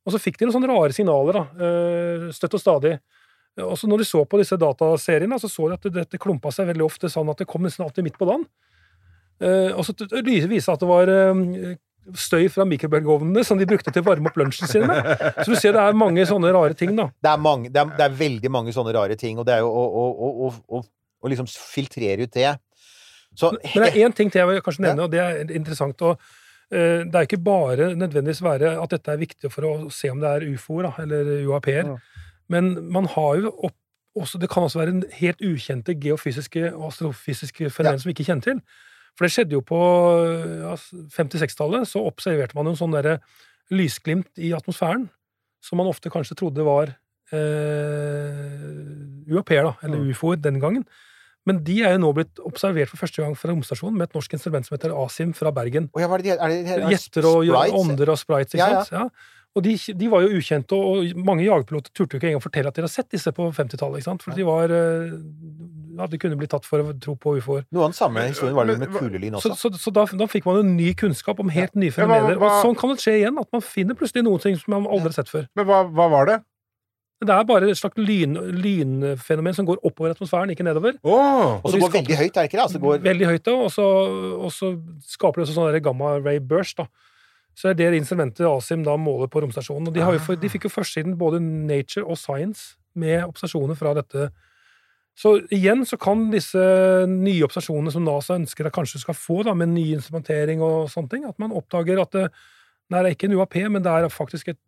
Og 0.07 0.13
så 0.15 0.19
fikk 0.23 0.37
de 0.39 0.47
noen 0.47 0.55
sånne 0.57 0.71
rare 0.71 0.95
signaler 0.95 1.39
da, 1.39 1.45
uh, 1.61 2.27
støtt 2.35 2.57
og 2.59 2.63
stadig. 2.63 2.97
Og 3.63 3.73
så 3.79 3.87
når 3.89 4.03
de 4.03 4.05
så 4.09 4.21
på 4.29 4.37
disse 4.41 4.57
dataseriene, 4.61 5.39
så 5.41 5.49
så 5.49 5.69
de 5.71 5.77
at 5.79 5.85
det- 5.87 5.93
dette 6.01 6.19
klumpa 6.21 6.51
seg 6.53 6.67
veldig 6.69 6.85
ofte 6.85 7.09
sånn 7.09 7.29
at 7.31 7.37
det 7.41 7.47
kom 7.49 7.63
nesten 7.65 7.85
alltid 7.87 8.03
midt 8.05 8.17
på 8.19 8.27
dagen. 8.29 8.45
Eh, 9.41 9.73
og 9.77 9.85
så 9.85 9.93
viser 10.25 10.49
det 10.49 10.63
at 10.73 10.81
det 10.81 10.89
var 10.89 11.11
eh, 11.13 11.75
støy 12.15 12.47
fra 12.51 12.65
mikrobølgeovnene 12.67 13.43
som 13.45 13.59
de 13.59 13.67
brukte 13.67 13.91
til 13.91 14.03
å 14.03 14.07
varme 14.07 14.29
opp 14.29 14.39
lunsjen 14.39 14.69
sin 14.69 14.85
med. 14.87 15.09
Så 15.41 15.51
du 15.51 15.57
ser 15.59 15.75
det 15.75 15.83
er 15.83 15.97
mange 15.97 16.23
sånne 16.29 16.53
rare 16.55 16.77
ting, 16.77 16.93
da. 16.97 17.09
Det 17.23 17.31
er, 17.31 17.41
mange, 17.41 17.71
det, 17.73 17.81
er, 17.81 17.93
det 17.99 18.05
er 18.07 18.17
veldig 18.21 18.51
mange 18.53 18.73
sånne 18.75 18.93
rare 18.95 19.17
ting, 19.19 19.39
og 19.39 19.47
det 19.47 19.57
er 19.57 19.65
jo 19.65 19.71
å, 19.71 20.07
å, 20.47 20.79
å, 20.79 21.31
liksom 21.31 21.49
filtrere 21.51 22.27
ut 22.27 22.35
det. 22.35 22.53
Så 23.37 23.51
Men 23.59 23.83
det 23.83 23.89
er 23.91 24.07
én 24.07 24.15
ting 24.15 24.31
til 24.31 24.41
jeg 24.41 24.49
vil 24.49 24.61
kanskje 24.65 24.85
nevne, 24.87 25.07
og 25.07 25.13
det 25.13 25.21
er 25.21 25.51
interessant. 25.57 26.01
og 26.01 26.15
uh, 26.17 27.01
Det 27.03 27.13
er 27.13 27.27
ikke 27.27 27.43
bare 27.43 27.91
nødvendigvis 27.95 28.41
være 28.45 28.77
at 28.81 28.95
dette 28.95 29.13
er 29.13 29.19
viktig 29.21 29.51
for 29.53 29.67
å 29.67 29.73
se 29.93 30.09
om 30.13 30.23
det 30.23 30.31
er 30.31 30.47
ufoer 30.53 30.89
eller 31.03 31.35
UAP-er, 31.49 31.91
Ja. 31.91 31.99
men 32.49 32.71
man 32.89 33.09
har 33.13 33.43
jo 33.43 33.51
opp, 33.51 33.75
også, 34.17 34.39
det 34.41 34.49
kan 34.49 34.65
også 34.65 34.79
være 34.79 34.95
en 34.95 35.03
helt 35.19 35.43
ukjente 35.45 35.93
geofysiske 36.01 36.71
og 36.71 36.87
astrofysiske 36.87 37.69
fenomen 37.69 37.99
Ja. 37.99 38.01
som 38.01 38.09
vi 38.09 38.15
ikke 38.15 38.31
kjenner 38.31 38.47
til. 38.47 38.61
For 39.17 39.25
det 39.25 39.33
skjedde 39.33 39.57
jo 39.57 39.63
på 39.65 39.77
ja, 40.61 40.75
50-60-tallet. 41.17 41.87
Så 41.89 42.03
observerte 42.05 42.53
man 42.55 42.69
jo 42.69 42.75
en 42.75 42.79
sånn 42.79 42.93
derre 42.93 43.15
lysglimt 43.73 44.29
i 44.37 44.51
atmosfæren 44.55 45.07
som 45.65 45.81
man 45.81 45.89
ofte 45.89 46.11
kanskje 46.13 46.37
trodde 46.37 46.61
var 46.63 46.93
eh, 47.33 49.33
UAP-er, 49.33 49.63
da, 49.67 49.73
eller 49.83 49.97
Mm. 49.99 50.09
ufoer 50.13 50.37
den 50.41 50.59
gangen. 50.61 50.85
Men 51.47 51.63
de 51.63 51.79
er 51.83 51.93
jo 51.95 51.99
nå 52.03 52.11
blitt 52.13 52.39
observert 52.43 52.89
for 52.91 52.97
første 52.99 53.23
gang 53.23 53.33
fra 53.35 53.49
romstasjonen 53.51 53.95
med 53.97 54.09
et 54.09 54.13
norsk 54.15 54.33
instrument 54.35 54.65
som 54.67 54.75
heter 54.77 54.91
Asim 55.05 55.33
fra 55.33 55.51
Bergen. 55.51 55.89
Ja, 55.97 56.07
er 56.13 56.17
det, 56.17 56.23
de- 56.23 56.29
er 56.43 56.47
det, 56.49 56.67
er 56.67 56.79
det 56.83 56.89
Gjetter 56.91 57.23
og 57.25 57.45
sprites? 57.45 57.73
ånder 57.79 58.09
og 58.11 58.17
sprites, 58.19 58.53
ikke 58.53 58.59
Ja, 58.59 58.69
ja. 58.69 58.83
sant? 58.83 58.91
Ja. 58.91 59.09
Og 59.55 59.63
de, 59.63 59.73
de 59.97 60.07
var 60.11 60.21
jo 60.21 60.27
ukjente, 60.37 60.75
og, 60.75 61.15
mange 61.15 61.43
jagerpiloter 61.47 61.89
turte 61.95 62.13
jo 62.13 62.17
ikke 62.19 62.27
engang 62.29 62.43
fortelle 62.43 62.67
at 62.67 62.75
de 62.75 62.81
hadde 62.83 62.91
sett 62.93 63.09
disse 63.09 63.31
på 63.31 63.47
50-tallet. 63.55 63.97
ikke 63.97 64.03
sant? 64.11 64.21
For 64.23 64.31
de 64.35 64.43
var 64.45 64.67
ja, 65.97 66.07
De 66.07 66.17
kunne 66.21 66.37
blitt 66.39 66.51
tatt 66.53 66.65
for 66.65 66.79
å 66.83 66.93
tro 67.01 67.15
på 67.15 67.35
ufoer. 67.39 67.65
Noe 67.71 67.87
av 67.87 67.91
den 67.91 67.97
samme 67.97 68.23
historien 68.27 68.55
var 68.55 68.65
det 68.69 68.77
med 68.79 68.93
kulelyn 68.93 69.35
også. 69.39 69.55
så, 69.57 69.71
så 69.75 69.91
da, 69.93 70.05
da 70.05 70.27
fikk 70.29 70.45
man 70.45 70.61
jo 70.61 70.63
ny 70.69 70.93
kunnskap 70.93 71.39
om 71.43 71.49
helt 71.49 71.73
nye 71.75 71.91
fenomener. 71.91 72.37
Og 72.37 72.61
sånn 72.63 72.77
kan 72.77 72.93
det 72.93 73.01
skje 73.03 73.17
igjen, 73.23 73.37
at 73.41 73.49
man 73.51 73.61
finner 73.65 73.97
plutselig 73.97 74.23
noen 74.27 74.39
ting 74.43 74.55
som 74.61 74.75
man 74.77 74.85
aldri 74.87 75.09
har 75.11 75.17
sett 75.23 75.29
før. 75.33 75.47
Men 75.57 75.65
hva, 75.69 75.81
hva 75.89 76.07
var 76.13 76.29
det? 76.31 76.37
Det 77.25 77.33
er 77.33 77.45
bare 77.49 77.71
et 77.71 77.77
slags 77.79 77.97
lyn, 77.97 78.35
lynfenomen 78.61 79.55
som 79.57 79.65
går 79.65 79.79
oppover 79.87 80.13
atmosfæren, 80.13 80.51
ikke 80.53 80.65
nedover. 80.67 80.99
Oh, 81.01 81.57
Og 81.63 81.71
så 81.73 81.79
går 81.79 81.89
skaper- 81.89 82.03
veldig 82.03 82.17
høyt, 82.19 82.37
er 82.37 82.41
det 82.41 82.49
ikke 82.51 82.57
det? 82.59 82.65
Altså, 82.67 82.79
går, 82.83 82.99
Veldig 83.07 83.25
høyt, 83.31 83.43
da, 83.47 83.55
og 83.65 83.71
så, 83.73 83.85
og 84.45 84.51
så 84.53 84.69
skaper 85.15 85.41
det 85.41 85.47
også 85.47 85.55
sånn 85.57 85.71
der 85.73 85.79
gamma 85.81 86.17
ray 86.21 86.37
burst. 86.39 86.77
da. 86.77 86.85
Så 87.57 87.73
det 87.73 87.87
er 87.87 87.91
det 87.95 88.03
instrumentet 88.03 88.45
Asim 88.45 88.83
da 88.85 88.93
måler 89.01 89.27
på 89.33 89.41
romstasjonen. 89.41 89.87
Og 89.89 89.93
de, 89.95 90.01
har 90.05 90.13
jo, 90.13 90.19
for- 90.19 90.35
de 90.37 90.47
fikk 90.53 90.67
jo 90.69 90.73
førstesiden 90.75 91.17
både 91.17 91.39
Nature 91.41 92.05
og 92.05 92.17
Science 92.21 92.75
med 92.93 93.23
observasjoner 93.25 93.75
fra 93.75 93.95
dette. 93.97 94.29
Så 95.17 95.33
igjen 95.53 95.81
så 95.89 95.97
kan 95.97 96.27
disse 96.29 96.61
nye 97.09 97.41
observasjonene 97.47 97.93
som 97.93 98.05
NASA 98.05 98.35
ønsker 98.37 98.69
at 98.69 98.75
kanskje 98.75 99.01
skal 99.01 99.17
få, 99.17 99.39
da, 99.47 99.55
med 99.57 99.71
ny 99.73 99.87
instrumentering 99.95 100.61
og 100.61 100.91
sånne 100.93 101.09
ting, 101.09 101.25
at 101.25 101.39
man 101.41 101.55
oppdager 101.57 102.03
at 102.03 102.13
det, 102.13 102.27
nei, 102.93 103.01
det 103.01 103.09
er 103.09 103.15
ikke 103.15 103.29
en 103.31 103.37
UAP, 103.39 103.57
men 103.73 103.85
det 103.85 103.93
er 103.95 104.13
faktisk 104.13 104.53
et 104.53 104.59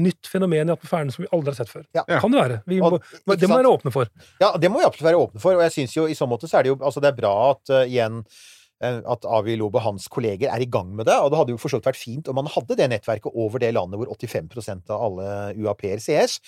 nytt 0.00 0.28
fenomen 0.30 0.70
i 0.70 0.72
atmosfæren 0.72 1.10
som 1.12 1.24
vi 1.24 1.28
aldri 1.34 1.50
har 1.52 1.58
sett 1.58 1.72
før. 1.72 1.84
Ja. 1.96 2.04
Kan 2.22 2.32
det 2.32 2.40
være. 2.40 2.58
Vi 2.70 2.78
må, 2.80 2.92
Og- 2.94 3.02
ikke 3.02 3.36
det 3.42 3.50
må 3.50 3.58
vi 3.58 3.64
være 3.64 3.74
åpne 3.74 3.92
for. 3.92 4.08
Ja, 4.40 4.52
det 4.56 4.70
må 4.70 4.78
vi 4.80 4.86
absolutt 4.86 5.10
være 5.10 5.20
åpne 5.26 5.42
for, 5.42 5.58
og 5.58 5.62
jeg 5.66 5.72
synes 5.76 5.96
jo 5.96 6.06
i 6.06 6.16
så 6.16 6.28
måte 6.30 6.48
så 6.48 6.58
er 6.58 6.62
det 6.62 6.72
jo 6.72 6.78
Altså, 6.80 7.02
det 7.02 7.10
er 7.10 7.20
bra 7.20 7.34
at 7.50 7.72
uh, 7.74 7.82
igjen 7.84 8.20
eh, 8.22 8.40
at 8.80 9.26
Avi 9.28 9.56
Lobe 9.60 9.76
og 9.76 9.84
hans 9.84 10.06
kolleger 10.08 10.48
er 10.48 10.62
i 10.64 10.68
gang 10.70 10.94
med 10.96 11.04
det, 11.08 11.16
og 11.20 11.30
det 11.32 11.40
hadde 11.40 11.52
jo 11.52 11.60
for 11.60 11.82
vært 11.84 11.98
fint 12.00 12.30
om 12.30 12.38
man 12.40 12.48
hadde 12.48 12.78
det 12.78 12.88
nettverket 12.88 13.34
over 13.36 13.60
det 13.60 13.74
landet 13.76 14.00
hvor 14.00 14.08
85% 14.14 14.88
av 14.94 15.04
alle 15.08 15.26
UAP-er 15.60 16.00
sees, 16.00 16.38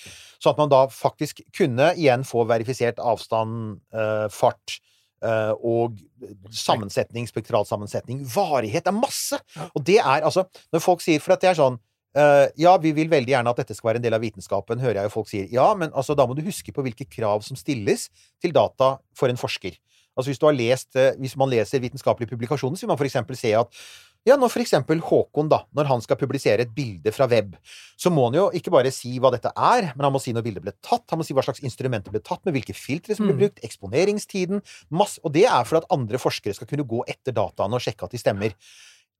sånn 0.41 0.55
at 0.55 0.63
man 0.63 0.71
da 0.73 0.81
faktisk 0.89 1.43
kunne 1.53 1.91
igjen 1.93 2.25
få 2.25 2.47
verifisert 2.49 3.01
avstand, 3.03 3.77
eh, 3.93 4.25
fart 4.33 4.79
eh, 5.21 5.53
og 5.61 6.01
sammensetning, 6.49 7.29
spektralsammensetning, 7.29 8.25
varighet. 8.33 8.87
Det 8.87 8.93
er 8.93 8.99
masse! 8.99 9.39
Og 9.71 9.85
det 9.85 9.99
er 10.01 10.25
altså 10.25 10.47
Når 10.73 10.81
folk 10.83 11.03
sier 11.03 11.21
For 11.23 11.35
at 11.35 11.43
det 11.43 11.51
er 11.51 11.59
sånn 11.59 11.77
eh, 12.17 12.47
ja, 12.61 12.75
vi 12.81 12.93
vil 12.95 13.11
veldig 13.11 13.33
gjerne 13.35 13.53
at 13.53 13.61
dette 13.61 13.77
skal 13.77 13.91
være 13.91 14.01
en 14.01 14.05
del 14.05 14.17
av 14.17 14.23
vitenskapen, 14.23 14.81
hører 14.81 15.01
jeg 15.01 15.09
jo 15.09 15.15
folk 15.15 15.29
sier. 15.31 15.47
Ja, 15.53 15.71
men 15.77 15.93
altså, 15.93 16.17
da 16.17 16.27
må 16.29 16.37
du 16.37 16.43
huske 16.45 16.73
på 16.73 16.85
hvilke 16.85 17.07
krav 17.09 17.45
som 17.45 17.59
stilles 17.59 18.09
til 18.43 18.55
data 18.55 18.95
for 19.17 19.31
en 19.31 19.39
forsker. 19.39 19.77
Altså 20.17 20.31
hvis, 20.31 20.39
du 20.41 20.47
har 20.47 20.55
lest, 20.57 20.95
eh, 20.95 21.13
hvis 21.21 21.37
man 21.39 21.51
leser 21.51 21.81
vitenskapelige 21.83 22.29
publikasjoner, 22.31 22.77
så 22.77 22.85
vil 22.85 22.93
man 22.93 22.99
for 22.99 23.09
eksempel 23.09 23.37
se 23.39 23.53
at 23.57 23.83
ja, 24.23 24.37
når 24.39 24.53
for 24.53 24.63
eksempel 24.63 25.01
Håkon, 25.03 25.49
da, 25.51 25.65
når 25.75 25.89
han 25.89 26.03
skal 26.03 26.15
publisere 26.15 26.63
et 26.63 26.71
bilde 26.71 27.11
fra 27.11 27.25
web, 27.27 27.57
så 27.99 28.07
må 28.13 28.29
han 28.29 28.37
jo 28.37 28.45
ikke 28.55 28.71
bare 28.71 28.91
si 28.95 29.17
hva 29.19 29.33
dette 29.33 29.51
er, 29.51 29.89
men 29.97 30.07
han 30.07 30.13
må 30.15 30.21
si 30.23 30.31
når 30.31 30.45
bildet 30.45 30.63
ble 30.63 30.73
tatt, 30.79 31.03
han 31.11 31.19
må 31.19 31.25
si 31.27 31.35
hva 31.35 31.43
slags 31.43 31.59
instrumenter 31.65 32.13
ble 32.13 32.21
tatt 32.23 32.39
med, 32.45 32.55
hvilke 32.55 32.75
filtre 32.77 33.17
som 33.17 33.27
ble 33.27 33.35
Mm. 33.35 33.41
brukt, 33.41 33.59
eksponeringstiden, 33.67 34.63
masse 34.95 35.19
Og 35.23 35.33
det 35.33 35.43
er 35.43 35.63
for 35.67 35.81
at 35.81 35.89
andre 35.91 36.17
forskere 36.17 36.55
skal 36.55 36.67
kunne 36.67 36.87
gå 36.87 37.03
etter 37.07 37.35
dataene 37.35 37.75
og 37.75 37.83
sjekke 37.83 38.07
at 38.07 38.11
de 38.15 38.21
stemmer. 38.21 38.55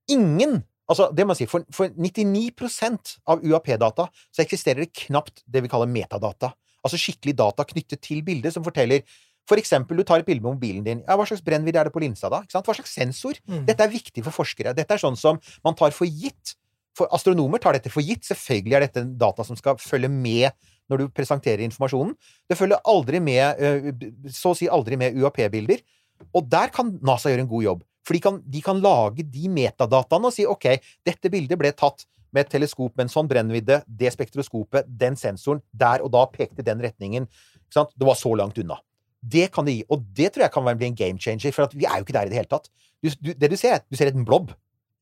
Ingen 0.09 0.63
Altså, 0.89 1.07
det 1.15 1.23
må 1.25 1.31
jeg 1.31 1.47
si, 1.47 1.51
for, 1.51 1.63
for 1.71 1.87
99% 1.95 3.13
av 3.31 3.39
UAP-data 3.39 4.09
så 4.11 4.43
eksisterer 4.43 4.83
det 4.83 4.91
knapt 5.05 5.43
det 5.47 5.63
vi 5.63 5.71
kaller 5.71 5.87
metadata. 5.87 6.51
Altså 6.83 6.99
skikkelig 6.99 7.37
data 7.39 7.63
knyttet 7.63 8.01
til 8.03 8.19
bildet, 8.25 8.51
som 8.51 8.65
forteller 8.65 9.05
for 9.49 9.59
eksempel, 9.59 9.99
du 9.99 10.07
tar 10.07 10.21
et 10.21 10.27
bilde 10.27 10.43
med 10.43 10.55
mobilen 10.55 10.83
din. 10.85 11.01
Ja, 11.03 11.17
hva 11.19 11.25
slags 11.27 11.43
brennvidde 11.43 11.81
er 11.81 11.89
det 11.89 11.93
på 11.95 12.01
linsa 12.03 12.29
da? 12.31 12.41
Ikke 12.45 12.55
sant? 12.55 12.67
Hva 12.67 12.75
slags 12.77 12.93
sensor? 12.95 13.39
Mm. 13.49 13.65
Dette 13.67 13.83
er 13.83 13.91
viktig 13.91 14.23
for 14.23 14.35
forskere. 14.35 14.75
Dette 14.77 14.95
er 14.95 15.01
sånn 15.01 15.19
som 15.19 15.39
man 15.65 15.75
tar 15.79 15.95
for 15.95 16.07
gitt. 16.07 16.55
For 16.95 17.11
astronomer 17.15 17.59
tar 17.59 17.75
dette 17.75 17.91
for 17.91 18.05
gitt. 18.05 18.23
Selvfølgelig 18.29 18.77
er 18.77 18.85
dette 18.85 19.03
data 19.19 19.43
som 19.47 19.59
skal 19.59 19.79
følge 19.81 20.11
med 20.13 20.53
når 20.91 21.03
du 21.03 21.11
presenterer 21.15 21.63
informasjonen. 21.65 22.13
Det 22.47 22.57
følger 22.59 22.79
aldri 22.87 23.19
med, 23.23 23.59
eh, 23.59 24.31
så 24.31 24.53
å 24.53 24.57
si 24.57 24.69
aldri 24.71 24.99
med 24.99 25.17
UAP-bilder. 25.19 25.83
Og 26.31 26.47
der 26.47 26.71
kan 26.71 26.95
NASA 27.03 27.33
gjøre 27.33 27.43
en 27.43 27.51
god 27.51 27.67
jobb. 27.67 27.83
For 28.03 28.15
de 28.15 28.23
kan, 28.23 28.39
de 28.45 28.61
kan 28.63 28.79
lage 28.83 29.23
de 29.23 29.51
metadataene 29.51 30.27
og 30.27 30.35
si 30.35 30.47
ok, 30.47 30.75
dette 31.07 31.31
bildet 31.31 31.59
ble 31.59 31.71
tatt 31.71 32.05
med 32.33 32.45
et 32.45 32.55
teleskop 32.55 32.95
med 32.97 33.07
en 33.07 33.13
sånn 33.13 33.29
brennvidde, 33.29 33.81
det 33.87 34.11
spektroskopet, 34.15 34.87
den 34.87 35.15
sensoren, 35.19 35.61
der 35.71 36.03
og 36.03 36.11
da 36.15 36.25
pekte 36.31 36.65
den 36.65 36.81
retningen. 36.83 37.27
Ikke 37.27 37.77
sant? 37.77 37.93
Det 37.95 38.07
var 38.07 38.19
så 38.19 38.33
langt 38.35 38.57
unna. 38.59 38.79
Det 39.23 39.47
kan 39.55 39.65
det 39.67 39.77
gi. 39.77 39.85
Og 39.89 40.03
det 40.17 40.33
tror 40.33 40.47
jeg 40.47 40.53
kan 40.53 40.67
bli 40.77 40.89
en 40.91 40.99
game 40.99 41.21
changer, 41.21 41.55
for 41.55 41.67
at 41.67 41.75
vi 41.77 41.87
er 41.87 41.99
jo 41.99 42.07
ikke 42.07 42.15
der 42.15 42.27
i 42.27 42.33
det 42.33 42.41
hele 42.41 42.51
tatt. 42.51 42.67
Du, 43.03 43.09
du, 43.19 43.31
det 43.31 43.51
du 43.51 43.55
ser, 43.59 43.83
du 43.87 43.99
ser 43.99 44.11
en 44.11 44.27
blob. 44.27 44.51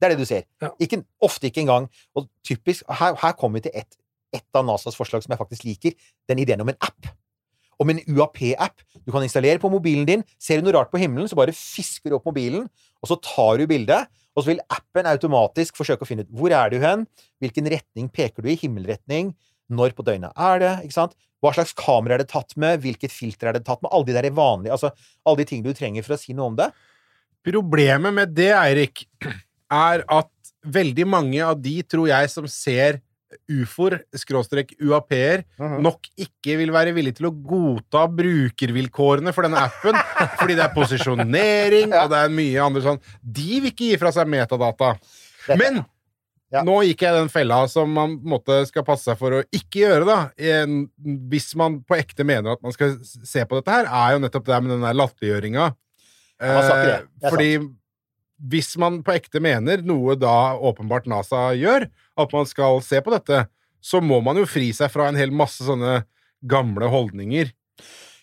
Det 0.02 0.08
er 0.08 0.14
det 0.14 0.22
du 0.22 0.30
ser. 0.30 0.46
Ja. 0.62 0.72
Ikke, 0.82 1.04
ofte 1.22 1.50
ikke 1.50 1.62
engang. 1.62 1.90
Og 2.18 2.30
typisk 2.46 2.84
Her, 2.90 3.18
her 3.22 3.34
kommer 3.38 3.60
vi 3.60 3.70
til 3.70 3.76
ett 3.82 3.98
et 4.32 4.56
av 4.56 4.64
NASAs 4.66 4.96
forslag 4.96 5.24
som 5.26 5.34
jeg 5.34 5.42
faktisk 5.42 5.66
liker. 5.68 5.98
Den 6.30 6.40
ideen 6.40 6.64
om 6.64 6.72
en 6.72 6.80
app. 6.80 7.10
Om 7.82 7.94
en 7.94 8.02
UAP-app. 8.08 8.84
Du 9.04 9.12
kan 9.12 9.26
installere 9.26 9.60
på 9.62 9.72
mobilen 9.74 10.06
din. 10.08 10.26
Ser 10.40 10.60
du 10.62 10.68
noe 10.68 10.76
rart 10.78 10.92
på 10.94 11.02
himmelen, 11.02 11.30
så 11.30 11.38
bare 11.40 11.56
fisker 11.56 12.12
du 12.12 12.18
opp 12.18 12.30
mobilen, 12.30 12.68
og 13.02 13.12
så 13.12 13.18
tar 13.26 13.60
du 13.60 13.66
bildet. 13.70 14.12
Og 14.32 14.44
så 14.44 14.54
vil 14.54 14.64
appen 14.72 15.10
automatisk 15.10 15.80
forsøke 15.80 16.06
å 16.06 16.08
finne 16.08 16.24
ut 16.24 16.32
hvor 16.32 16.54
er 16.56 16.72
du 16.72 16.78
hen, 16.80 17.04
hvilken 17.44 17.68
retning 17.74 18.08
peker 18.14 18.46
du 18.46 18.54
i, 18.54 18.60
himmelretning, 18.62 19.34
når 19.72 19.96
på 19.98 20.06
døgnet 20.08 20.36
er 20.40 20.62
det, 20.62 20.72
ikke 20.86 20.96
sant? 20.96 21.18
Hva 21.42 21.54
slags 21.56 21.74
kamera 21.78 22.18
er 22.18 22.24
det 22.24 22.32
tatt 22.32 22.54
med, 22.62 22.82
hvilket 22.84 23.14
filter 23.14 23.50
er 23.50 23.58
det 23.58 23.66
tatt 23.66 23.82
med, 23.82 23.90
alle 23.92 24.10
de 24.10 24.18
der 24.18 24.30
vanlige, 24.38 24.76
altså 24.76 24.92
alle 25.26 25.42
de 25.42 25.48
tingene 25.50 25.74
du 25.74 25.78
trenger 25.78 26.06
for 26.06 26.16
å 26.16 26.22
si 26.22 26.36
noe 26.38 26.52
om 26.52 26.60
det. 26.60 26.70
Problemet 27.46 28.14
med 28.14 28.36
det, 28.38 28.52
Eirik, 28.54 29.08
er 29.72 30.04
at 30.06 30.30
veldig 30.62 31.08
mange 31.10 31.42
av 31.42 31.58
de, 31.62 31.80
tror 31.90 32.12
jeg, 32.12 32.30
som 32.30 32.46
ser 32.50 33.02
ufoer, 33.50 34.02
skråstrek 34.18 34.74
UAP-er, 34.84 35.46
nok 35.82 36.10
ikke 36.20 36.58
vil 36.60 36.74
være 36.76 36.94
villig 36.96 37.16
til 37.18 37.30
å 37.30 37.34
godta 37.34 38.04
brukervilkårene 38.12 39.34
for 39.36 39.48
denne 39.48 39.64
appen, 39.70 39.98
fordi 40.40 40.58
det 40.60 40.66
er 40.66 40.76
posisjonering, 40.76 41.96
og 41.96 42.12
det 42.12 42.20
er 42.20 42.36
mye 42.36 42.68
andre 42.68 42.86
sånn. 42.86 43.02
De 43.22 43.62
vil 43.62 43.72
ikke 43.72 43.92
gi 43.94 44.02
fra 44.02 44.14
seg 44.16 44.30
metadata. 44.30 44.94
Men 45.56 45.82
Ja. 46.52 46.64
nå 46.68 46.82
gikk 46.84 47.06
jeg 47.06 47.14
i 47.16 47.20
den 47.22 47.30
fella 47.32 47.62
som 47.72 47.94
man 47.96 48.18
måte 48.28 48.66
skal 48.68 48.84
passe 48.84 49.08
seg 49.08 49.18
for 49.20 49.38
å 49.38 49.44
ikke 49.56 49.86
gjøre, 49.86 50.06
da. 50.06 50.18
En- 50.38 50.90
Hvis 51.32 51.54
man 51.56 51.80
på 51.88 51.96
ekte 51.96 52.26
mener 52.28 52.52
at 52.52 52.62
man 52.62 52.74
skal 52.76 52.98
se 53.04 53.46
på 53.46 53.56
dette 53.56 53.72
her, 53.72 53.86
er 53.88 54.14
jo 54.18 54.20
nettopp 54.26 54.46
det 54.50 54.58
med 54.64 54.72
den 54.76 54.82
der 54.82 54.94
latterliggjøringa. 55.00 55.70
er 56.74 57.30
fordi 57.30 57.70
hvis 58.50 58.76
man 58.82 59.04
på 59.06 59.14
ekte 59.14 59.40
mener 59.40 59.84
noe 59.86 60.16
da 60.18 60.58
åpenbart 60.58 61.06
NASA 61.08 61.52
gjør, 61.56 61.88
at 62.18 62.34
man 62.34 62.46
skal 62.50 62.82
se 62.82 63.00
på 63.00 63.12
dette, 63.14 63.48
så 63.82 64.02
må 64.02 64.22
man 64.24 64.36
jo 64.38 64.46
fri 64.50 64.72
seg 64.74 64.90
fra 64.92 65.08
en 65.08 65.16
hel 65.16 65.30
masse 65.32 65.62
sånne 65.64 66.04
gamle 66.46 66.90
holdninger. 66.90 67.52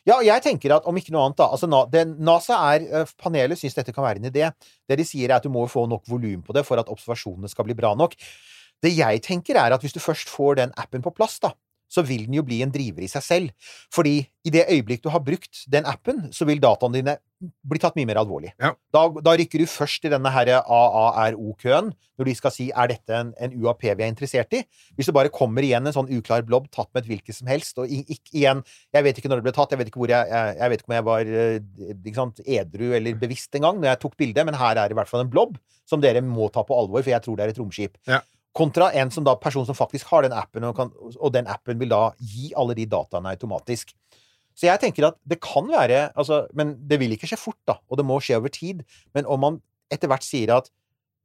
Ja, 0.09 0.17
jeg 0.25 0.41
tenker 0.45 0.73
at 0.73 0.87
om 0.89 0.97
ikke 0.97 1.13
noe 1.13 1.27
annet, 1.27 1.37
da 1.41 1.51
altså, 1.53 1.69
det, 1.93 2.05
NASA 2.25 2.57
er 2.71 2.85
eh, 2.87 3.11
Panelet 3.21 3.61
syns 3.61 3.77
dette 3.77 3.93
kan 3.93 4.07
være 4.07 4.23
en 4.23 4.31
idé. 4.31 4.47
Det 4.89 4.97
de 4.97 5.05
sier, 5.05 5.29
er 5.29 5.37
at 5.37 5.45
du 5.45 5.53
må 5.53 5.67
få 5.69 5.85
nok 5.91 6.07
volum 6.09 6.41
på 6.47 6.57
det 6.57 6.65
for 6.65 6.81
at 6.81 6.89
observasjonene 6.93 7.51
skal 7.53 7.69
bli 7.69 7.77
bra 7.77 7.93
nok. 7.99 8.17
Det 8.81 8.95
jeg 8.95 9.21
tenker, 9.27 9.59
er 9.61 9.75
at 9.75 9.85
hvis 9.85 9.97
du 9.97 10.01
først 10.01 10.31
får 10.33 10.63
den 10.63 10.73
appen 10.81 11.05
på 11.05 11.13
plass, 11.13 11.37
da, 11.45 11.53
så 11.89 12.05
vil 12.07 12.27
den 12.27 12.37
jo 12.39 12.45
bli 12.47 12.61
en 12.65 12.73
driver 12.73 13.05
i 13.05 13.11
seg 13.11 13.25
selv. 13.25 13.73
Fordi 13.95 14.21
i 14.47 14.53
det 14.53 14.67
øyeblikk 14.69 15.03
du 15.05 15.11
har 15.13 15.25
brukt 15.25 15.65
den 15.73 15.89
appen, 15.89 16.29
så 16.33 16.47
vil 16.49 16.61
dataene 16.63 17.01
dine 17.01 17.17
bli 17.39 17.79
tatt 17.79 17.95
mye 17.95 18.09
mer 18.09 18.19
alvorlig. 18.21 18.51
Ja. 18.59 18.73
Da, 18.95 19.05
da 19.23 19.35
rykker 19.39 19.63
du 19.63 19.71
først 19.71 20.07
i 20.09 20.11
denne 20.11 20.31
AARO-køen, 20.31 21.93
når 22.19 22.29
de 22.29 22.35
skal 22.35 22.53
si 22.55 22.69
er 22.71 22.91
dette 22.91 23.15
en, 23.15 23.31
en 23.39 23.55
UAP 23.55 23.85
vi 23.87 23.93
er 23.95 24.11
interessert 24.11 24.57
i. 24.59 24.65
Hvis 24.99 25.11
det 25.11 25.15
bare 25.15 25.33
kommer 25.35 25.63
igjen 25.63 25.87
en 25.87 25.95
sånn 25.95 26.11
uklar 26.19 26.43
blobb 26.47 26.67
tatt 26.75 26.91
med 26.91 27.05
et 27.05 27.13
hvilket 27.13 27.39
som 27.39 27.51
helst, 27.51 27.79
og 27.79 27.91
ikke, 27.91 28.33
igjen 28.35 28.65
Jeg 28.95 29.05
vet 29.07 29.21
ikke 29.21 29.31
når 29.31 29.41
det 29.41 29.49
ble 29.49 29.55
tatt, 29.55 29.73
jeg 29.73 29.81
vet 29.81 29.93
ikke, 29.93 30.03
hvor 30.03 30.13
jeg, 30.13 30.31
jeg, 30.33 30.57
jeg 30.59 30.73
vet 30.73 30.83
ikke 30.83 30.91
om 30.91 30.97
jeg 30.99 31.09
var 31.09 31.33
eh, 31.43 32.15
sant, 32.19 32.43
edru 32.59 32.89
eller 32.99 33.21
bevisst 33.21 33.55
engang 33.59 33.79
når 33.79 33.93
jeg 33.93 34.03
tok 34.03 34.19
bildet, 34.19 34.49
men 34.49 34.59
her 34.59 34.75
er 34.75 34.89
det 34.89 34.97
i 34.97 34.99
hvert 34.99 35.11
fall 35.11 35.23
en 35.23 35.33
blobb 35.33 35.55
som 35.89 36.03
dere 36.03 36.21
må 36.25 36.51
ta 36.53 36.65
på 36.67 36.77
alvor, 36.77 37.01
for 37.01 37.15
jeg 37.15 37.25
tror 37.25 37.39
det 37.39 37.47
er 37.47 37.55
et 37.55 37.63
romskip. 37.63 37.97
Ja. 38.11 38.21
Kontra 38.59 38.91
en 38.99 39.13
som 39.15 39.27
da, 39.27 39.37
person 39.39 39.67
som 39.69 39.77
faktisk 39.79 40.11
har 40.11 40.27
den 40.27 40.35
appen, 40.35 40.67
og, 40.67 40.75
kan, 40.79 40.91
og 41.15 41.33
den 41.35 41.47
appen 41.51 41.79
vil 41.81 41.93
da 41.93 42.09
gi 42.19 42.51
alle 42.59 42.75
de 42.79 42.89
dataene 42.91 43.31
automatisk. 43.37 43.95
Så 44.59 44.67
jeg 44.67 44.83
tenker 44.83 45.07
at 45.13 45.19
det 45.29 45.39
kan 45.45 45.69
være 45.71 46.09
altså, 46.19 46.41
Men 46.59 46.75
det 46.91 46.99
vil 46.99 47.15
ikke 47.15 47.29
skje 47.31 47.39
fort, 47.39 47.61
da, 47.69 47.79
og 47.87 48.01
det 48.01 48.07
må 48.09 48.19
skje 48.25 48.41
over 48.41 48.51
tid. 48.51 48.83
Men 49.15 49.29
om 49.31 49.41
man 49.45 49.61
etter 49.95 50.11
hvert 50.11 50.27
sier 50.27 50.51
at 50.57 50.71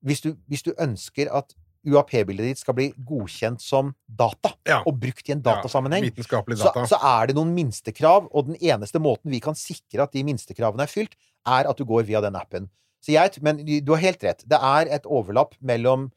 hvis 0.06 0.22
du, 0.22 0.34
hvis 0.52 0.63
du 0.65 0.74
ønsker 0.78 1.32
at 1.34 1.56
UAP-bildet 1.84 2.48
ditt 2.48 2.62
skal 2.62 2.76
bli 2.78 2.86
godkjent 3.08 3.60
som 3.63 3.91
data, 4.08 4.54
Ja. 4.67 4.82
og 4.88 5.00
brukt 5.00 5.28
i 5.28 5.34
en 5.34 5.41
datasammenheng, 5.43 6.06
så, 6.15 6.72
data. 6.72 6.86
så 6.88 7.00
er 7.00 7.28
det 7.28 7.36
noen 7.36 7.52
minstekrav, 7.56 8.30
og 8.32 8.48
den 8.48 8.56
eneste 8.62 9.02
måten 9.04 9.32
vi 9.32 9.41
kan 9.43 9.56
sikre 9.56 10.06
at 10.06 10.13
de 10.15 10.24
minstekravene 10.24 10.86
er 10.86 10.91
fylt, 10.91 11.17
er 11.46 11.67
at 11.67 11.78
du 11.78 11.84
går 11.84 12.06
via 12.08 12.22
den 12.24 12.38
appen. 12.39 12.69
Så 13.04 13.12
jeg, 13.12 13.36
men 13.43 13.60
du 13.65 13.91
har 13.91 14.00
helt 14.00 14.24
rett. 14.24 14.46
Det 14.48 14.60
er 14.63 14.88
et 14.96 15.08
overlapp 15.12 15.58
mellom 15.60 16.12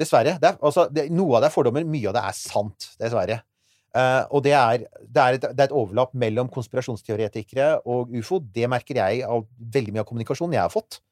Dessverre. 0.00 0.36
Det 0.40 0.50
er, 0.50 0.58
altså, 0.64 0.86
det, 0.90 1.06
noe 1.14 1.36
av 1.36 1.44
det 1.44 1.50
er 1.50 1.54
fordommer, 1.54 1.86
mye 1.88 2.10
av 2.10 2.16
det 2.16 2.24
er 2.28 2.36
sant. 2.38 2.88
Dessverre. 3.00 3.42
Uh, 3.92 4.24
og 4.32 4.40
det 4.46 4.54
er, 4.56 4.86
det, 5.04 5.20
er 5.20 5.36
et, 5.36 5.46
det 5.52 5.60
er 5.60 5.68
et 5.68 5.76
overlapp 5.76 6.14
mellom 6.16 6.48
konspirasjonsteoretikere 6.52 7.82
og 7.92 8.14
ufo. 8.16 8.40
Det 8.40 8.68
merker 8.72 9.02
jeg 9.02 9.24
av 9.28 9.44
veldig 9.74 9.92
mye 9.92 10.04
av 10.04 10.08
kommunikasjonen 10.08 10.56
jeg 10.56 10.64
har 10.64 10.72
fått. 10.72 11.02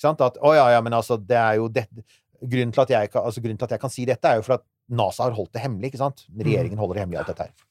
At 0.00 0.38
å 0.40 0.54
ja, 0.56 0.68
ja, 0.76 0.80
men 0.80 0.94
altså, 0.96 1.18
det 1.20 1.36
er 1.36 1.58
jo 1.58 1.66
grunnen, 1.68 2.72
til 2.72 2.94
jeg, 2.94 3.10
altså, 3.18 3.42
grunnen 3.42 3.58
til 3.60 3.68
at 3.68 3.74
jeg 3.74 3.82
kan 3.82 3.92
si 3.92 4.06
dette, 4.08 4.30
er 4.30 4.38
jo 4.38 4.46
for 4.46 4.60
at 4.60 4.64
NASA 4.90 5.26
har 5.26 5.34
holdt 5.36 5.52
det 5.56 5.64
hemmelig. 5.64 5.90
ikke 5.90 6.00
sant? 6.00 6.24
Regjeringen 6.38 6.80
holder 6.80 6.98
det 6.98 7.04
hemmelig, 7.04 7.20
alt 7.20 7.34
dette 7.34 7.48
her. 7.50 7.66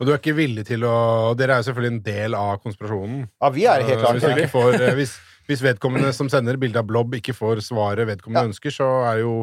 Og 0.00 0.08
du 0.08 0.14
er 0.14 0.20
ikke 0.22 0.32
villig 0.32 0.64
til 0.64 0.84
å 0.88 0.96
Dere 1.36 1.58
er 1.58 1.60
jo 1.60 1.68
selvfølgelig 1.68 1.92
en 1.92 2.04
del 2.06 2.36
av 2.38 2.62
konspirasjonen. 2.64 3.26
Ja, 3.36 3.50
vi 3.52 3.66
er 3.68 3.84
helt 3.84 4.00
klart 4.00 4.16
hvis, 4.24 4.52
får, 4.52 4.76
eh, 4.78 4.94
hvis, 4.96 5.12
hvis 5.50 5.64
vedkommende 5.64 6.14
som 6.16 6.30
sender 6.32 6.58
bilde 6.60 6.80
av 6.80 6.88
blobb, 6.88 7.18
ikke 7.18 7.34
får 7.36 7.64
svaret 7.66 8.08
vedkommende 8.08 8.46
Ja. 8.46 8.52
ønsker, 8.52 8.74
så 8.74 8.88
er 9.10 9.20
jo 9.24 9.34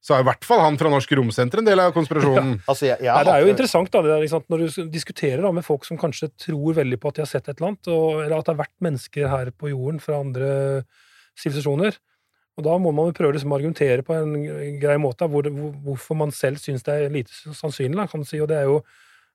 så 0.00 0.14
er 0.16 0.22
i 0.22 0.24
hvert 0.30 0.46
fall 0.48 0.62
han 0.64 0.78
fra 0.80 0.88
Norsk 0.88 1.10
Romsenter 1.12 1.60
en 1.60 1.66
del 1.68 1.80
av 1.82 1.90
konspirasjonen. 1.92 2.54
Altså, 2.70 2.86
jeg, 2.88 3.02
jeg 3.04 3.12
Nei, 3.12 3.24
det 3.28 3.32
er 3.34 3.42
jo 3.44 3.50
interessant 3.52 3.90
da, 3.92 4.00
det 4.00 4.14
der, 4.16 4.44
når 4.48 4.62
du 4.64 4.86
diskuterer 4.88 5.42
da, 5.44 5.50
med 5.52 5.66
folk 5.66 5.84
som 5.84 5.98
kanskje 6.00 6.30
tror 6.40 6.78
veldig 6.78 6.98
på 7.02 7.10
at 7.10 7.18
de 7.18 7.24
har 7.26 7.28
sett 7.28 7.50
et 7.50 7.58
eller 7.58 7.74
annet, 7.74 7.90
og, 7.92 8.22
eller 8.24 8.38
at 8.38 8.48
det 8.48 8.54
har 8.54 8.62
vært 8.62 8.86
mennesker 8.86 9.28
her 9.28 9.50
på 9.52 9.74
jorden 9.74 10.00
fra 10.00 10.22
andre 10.24 10.48
sivilisasjoner. 11.36 12.00
Og 12.56 12.64
da 12.64 12.78
må 12.80 12.94
man 12.96 13.10
jo 13.10 13.16
prøve 13.16 13.36
liksom 13.36 13.52
å 13.52 13.58
argumentere 13.60 14.04
på 14.04 14.16
en 14.16 14.32
grei 14.80 14.96
måte 15.00 15.28
hvor, 15.30 15.46
hvor, 15.52 15.76
hvorfor 15.84 16.18
man 16.18 16.32
selv 16.34 16.60
syns 16.64 16.84
det 16.88 16.96
er 16.96 17.12
lite 17.12 17.36
sannsynlig. 17.56 18.00
Da, 18.00 18.08
kan 18.10 18.24
du 18.24 18.28
si. 18.28 18.40
Og 18.40 18.48
det 18.50 18.60
er 18.60 18.68
jo 18.72 18.80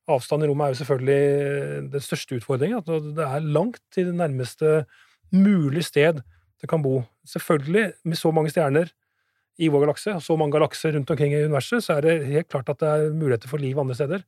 Avstand 0.06 0.44
i 0.44 0.46
rommet 0.46 0.68
er 0.68 0.74
jo 0.74 0.78
selvfølgelig 0.78 1.88
den 1.90 2.02
største 2.04 2.36
utfordringen. 2.38 2.78
At 2.78 3.08
det 3.16 3.24
er 3.26 3.48
langt 3.56 3.80
til 3.94 4.12
det 4.12 4.14
nærmeste 4.14 4.84
mulig 5.34 5.84
sted 5.86 6.22
det 6.60 6.68
kan 6.70 6.82
bo. 6.82 7.02
Selvfølgelig, 7.28 7.92
med 8.04 8.16
så 8.16 8.30
mange 8.32 8.50
stjerner 8.50 8.90
i 9.60 9.68
vår 9.72 9.86
galakse, 9.86 10.14
og 10.16 10.22
så 10.24 10.36
mange 10.36 10.56
galakser 10.56 10.94
rundt 10.96 11.10
omkring 11.10 11.34
i 11.34 11.44
universet, 11.44 11.84
så 11.84 11.96
er 11.96 12.06
det 12.06 12.26
helt 12.28 12.48
klart 12.48 12.68
at 12.72 12.80
det 12.80 12.88
er 12.88 13.12
muligheter 13.12 13.48
for 13.48 13.60
liv 13.60 13.78
andre 13.78 13.94
steder. 13.94 14.24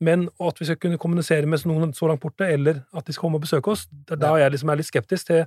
Men 0.00 0.28
at 0.42 0.60
vi 0.60 0.68
skal 0.68 0.78
kunne 0.82 1.00
kommunisere 1.00 1.46
med 1.48 1.64
noen 1.66 1.94
så 1.96 2.10
langt 2.10 2.22
borte, 2.22 2.46
eller 2.52 2.82
at 2.94 3.06
de 3.06 3.14
skal 3.14 3.26
komme 3.26 3.40
og 3.40 3.46
besøke 3.46 3.72
oss, 3.72 3.86
det 3.88 4.18
er 4.18 4.22
da 4.22 4.34
jeg 4.40 4.52
liksom 4.52 4.70
er 4.70 4.80
litt 4.80 4.90
skeptisk 4.90 5.30
til 5.30 5.44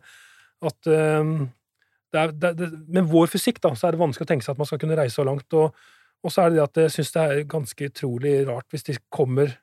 at 0.70 0.92
um, 1.22 1.50
det 2.10 2.20
er, 2.20 2.32
det, 2.34 2.52
det, 2.58 2.70
Med 2.90 3.08
vår 3.08 3.30
fysikk 3.30 3.62
da, 3.62 3.76
så 3.78 3.88
er 3.88 3.96
det 3.96 4.02
vanskelig 4.02 4.26
å 4.26 4.32
tenke 4.32 4.46
seg 4.46 4.56
at 4.56 4.62
man 4.62 4.68
skal 4.68 4.82
kunne 4.82 4.98
reise 4.98 5.20
så 5.20 5.26
langt. 5.28 5.54
Og, 5.54 5.76
og 6.24 6.34
så 6.34 6.44
er 6.44 6.50
det 6.50 6.58
det 6.58 6.66
at 6.66 6.80
jeg 6.84 6.96
syns 6.96 7.14
det 7.16 7.26
er 7.26 7.50
ganske 7.52 7.90
utrolig 7.92 8.34
rart 8.50 8.68
hvis 8.74 8.88
de 8.88 8.98
kommer 9.14 9.54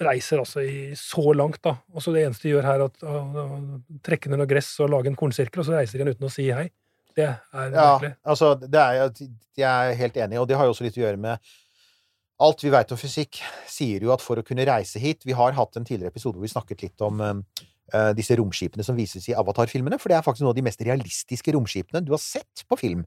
reiser 0.00 0.42
altså 0.42 0.62
i 0.64 0.92
så 0.98 1.32
langt, 1.34 1.60
da. 1.64 1.76
Og 1.94 2.02
så 2.04 2.12
det 2.14 2.26
eneste 2.26 2.46
de 2.48 2.54
gjør 2.54 2.66
her, 2.68 2.82
er 2.82 2.90
at 2.90 3.06
å, 3.06 3.48
trekke 4.06 4.30
ned 4.30 4.42
noe 4.42 4.50
gress 4.50 4.70
og 4.84 4.92
lage 4.92 5.10
en 5.10 5.18
kornsirkel, 5.18 5.62
og 5.62 5.66
så 5.68 5.74
reiser 5.74 5.98
de 5.98 6.04
igjen 6.04 6.14
uten 6.16 6.28
å 6.28 6.32
si 6.32 6.48
hei. 6.54 6.68
Det 7.18 7.26
er 7.26 7.72
Ja, 7.74 7.94
altså, 8.30 8.52
det 8.60 8.78
er, 8.78 9.00
jeg- 9.58 9.66
er 9.66 9.94
helt 9.98 10.16
enig, 10.16 10.38
og 10.38 10.46
det 10.48 10.56
har 10.56 10.68
jo 10.68 10.74
også 10.74 10.86
litt 10.86 10.98
å 11.00 11.04
gjøre 11.06 11.18
med 11.18 11.38
Alt 12.40 12.60
vi 12.62 12.70
vet 12.70 12.92
om 12.94 12.98
fysikk, 13.00 13.40
sier 13.66 14.04
jo 14.06 14.12
at 14.14 14.22
for 14.22 14.38
å 14.38 14.44
kunne 14.46 14.62
reise 14.62 15.00
hit 15.02 15.24
Vi 15.26 15.34
har 15.34 15.56
hatt 15.56 15.74
en 15.76 15.84
tidligere 15.84 16.12
episode 16.12 16.38
hvor 16.38 16.46
vi 16.46 16.52
snakket 16.52 16.84
litt 16.84 17.02
om 17.02 17.18
eh, 17.20 18.12
disse 18.14 18.36
romskipene 18.38 18.84
som 18.86 18.94
vises 18.94 19.26
i 19.26 19.34
Avatar-filmene, 19.34 19.98
for 19.98 20.12
det 20.12 20.18
er 20.20 20.22
faktisk 20.22 20.44
noen 20.44 20.52
av 20.52 20.60
de 20.60 20.62
mest 20.68 20.84
realistiske 20.86 21.50
romskipene 21.56 22.04
du 22.06 22.12
har 22.14 22.22
sett 22.22 22.62
på 22.70 22.78
film. 22.78 23.02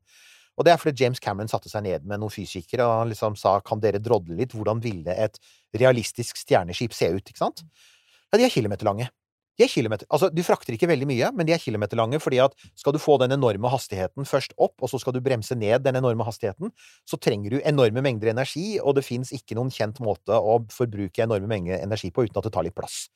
Og 0.59 0.67
det 0.67 0.73
er 0.73 0.81
fordi 0.81 1.05
James 1.05 1.21
Cameron 1.23 1.49
satte 1.51 1.71
seg 1.71 1.85
ned 1.85 2.05
med 2.07 2.21
noen 2.21 2.33
fysikere 2.33 2.85
og 2.85 3.03
han 3.03 3.13
liksom 3.13 3.37
sa 3.39 3.55
kan 3.65 3.81
dere 3.81 4.01
drodle 4.03 4.35
litt, 4.37 4.53
hvordan 4.57 4.81
ville 4.83 5.15
et 5.15 5.39
realistisk 5.79 6.37
stjerneskip 6.41 6.93
se 6.95 7.09
ut, 7.13 7.23
ikke 7.23 7.41
sant? 7.41 7.63
Ja, 8.31 8.37
de 8.39 8.45
er 8.45 8.53
kilometerlange. 8.53 9.09
De 9.59 9.65
er 9.65 9.69
kilometer, 9.69 10.07
altså 10.09 10.29
Du 10.31 10.41
frakter 10.47 10.73
ikke 10.73 10.87
veldig 10.89 11.07
mye, 11.09 11.29
men 11.35 11.47
de 11.47 11.53
er 11.53 11.61
kilometerlange, 11.61 12.21
fordi 12.23 12.39
at 12.43 12.55
skal 12.79 12.95
du 12.95 12.99
få 13.03 13.17
den 13.21 13.35
enorme 13.35 13.69
hastigheten 13.69 14.25
først 14.27 14.55
opp, 14.57 14.77
og 14.79 14.89
så 14.89 14.99
skal 15.01 15.13
du 15.13 15.21
bremse 15.23 15.55
ned 15.59 15.83
den 15.85 15.99
enorme 15.99 16.25
hastigheten, 16.25 16.71
så 17.05 17.19
trenger 17.19 17.53
du 17.53 17.59
enorme 17.59 18.01
mengder 18.01 18.31
energi, 18.31 18.79
og 18.79 18.95
det 18.97 19.05
fins 19.05 19.33
ikke 19.35 19.57
noen 19.59 19.69
kjent 19.73 19.99
måte 20.03 20.33
å 20.33 20.61
forbruke 20.71 21.25
enorme 21.27 21.51
mengder 21.51 21.83
energi 21.83 22.13
på 22.15 22.25
uten 22.25 22.39
at 22.39 22.47
det 22.47 22.53
tar 22.55 22.65
litt 22.67 22.77
plass. 22.77 23.09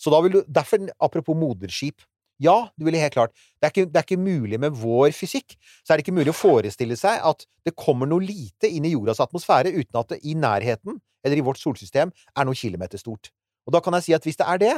Så 0.00 0.10
da 0.10 0.18
vil 0.24 0.38
du, 0.38 0.40
derfor, 0.50 0.88
apropos 0.98 1.38
moderskip, 1.38 2.02
ja, 2.42 2.56
du 2.74 2.86
ville 2.86 2.98
helt 2.98 3.14
klart 3.14 3.34
det 3.34 3.68
er, 3.68 3.72
ikke, 3.72 3.86
det 3.90 4.00
er 4.00 4.06
ikke 4.06 4.20
mulig 4.20 4.58
med 4.60 4.74
vår 4.76 5.12
fysikk, 5.16 5.56
så 5.84 5.94
er 5.94 6.00
det 6.00 6.06
ikke 6.06 6.16
mulig 6.16 6.32
å 6.32 6.36
forestille 6.36 6.96
seg 6.98 7.22
at 7.24 7.46
det 7.66 7.76
kommer 7.78 8.10
noe 8.10 8.24
lite 8.24 8.68
inn 8.68 8.86
i 8.88 8.94
jordas 8.94 9.22
atmosfære 9.24 9.72
uten 9.74 10.00
at 10.00 10.14
det 10.14 10.20
i 10.26 10.34
nærheten, 10.38 10.98
eller 11.24 11.40
i 11.40 11.44
vårt 11.46 11.62
solsystem, 11.62 12.12
er 12.12 12.48
noe 12.48 12.58
kilometer 12.58 13.00
stort. 13.00 13.30
Og 13.64 13.72
da 13.72 13.80
kan 13.84 13.96
jeg 13.98 14.08
si 14.08 14.16
at 14.16 14.26
hvis 14.26 14.40
det 14.40 14.48
er 14.50 14.60
det, 14.60 14.74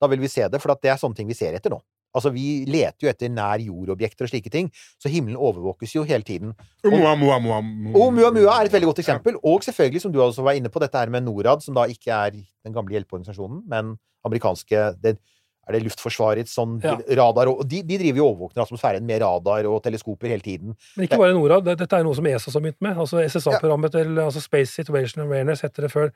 da 0.00 0.08
vil 0.08 0.22
vi 0.22 0.30
se 0.32 0.46
det, 0.48 0.60
for 0.62 0.72
at 0.72 0.80
det 0.84 0.94
er 0.94 1.00
sånne 1.00 1.18
ting 1.18 1.28
vi 1.28 1.36
ser 1.36 1.56
etter 1.58 1.74
nå. 1.74 1.80
Altså, 2.16 2.32
vi 2.34 2.64
leter 2.66 3.06
jo 3.06 3.10
etter 3.12 3.30
nær 3.30 3.62
jord-objekter 3.62 4.26
og 4.26 4.32
slike 4.32 4.50
ting, 4.50 4.70
så 4.98 5.10
himmelen 5.12 5.38
overvåkes 5.38 5.92
jo 5.94 6.02
hele 6.06 6.26
tiden. 6.26 6.54
Oumuamua 7.94 8.56
er 8.56 8.66
et 8.66 8.74
veldig 8.74 8.88
godt 8.90 9.02
eksempel. 9.04 9.38
Og 9.46 9.62
selvfølgelig, 9.66 10.02
som 10.02 10.14
du 10.14 10.18
også 10.24 10.42
var 10.46 10.58
inne 10.58 10.72
på, 10.72 10.82
dette 10.82 10.98
her 10.98 11.12
med 11.12 11.22
Norad, 11.26 11.62
som 11.62 11.76
da 11.76 11.86
ikke 11.90 12.10
er 12.16 12.34
den 12.34 12.74
gamle 12.74 12.96
hjelpeorganisasjonen, 12.96 13.62
men 13.70 13.94
amerikanske 14.26 14.88
det, 15.04 15.20
Er 15.70 15.78
det 15.78 15.84
Luftforsvarets 15.86 16.52
sånn 16.58 16.76
Ja. 16.82 16.96
radar 17.22 17.48
og 17.54 17.62
de, 17.68 17.80
de 17.86 17.96
driver 18.02 18.18
jo 18.20 18.26
overvåkner 18.32 18.64
atmosfæren 18.66 19.06
med 19.06 19.22
radar 19.22 19.64
og 19.70 19.80
teleskoper 19.86 20.28
hele 20.34 20.42
tiden. 20.44 20.74
Men 20.96 21.06
ikke 21.06 21.18
bare 21.22 21.32
Norad. 21.38 21.64
Dette 21.78 21.96
er 21.96 22.02
noe 22.04 22.14
som 22.18 22.26
ESA 22.26 22.50
har 22.52 22.60
begynt 22.66 22.80
med. 22.82 22.98
Altså 22.98 23.22
SSA-programmet 23.24 23.92
til 23.94 24.18
altså 24.18 24.42
Space 24.42 24.74
Situation 24.74 25.22
Awareness 25.24 25.62
heter 25.62 25.86
det 25.86 25.92
før. 25.94 26.10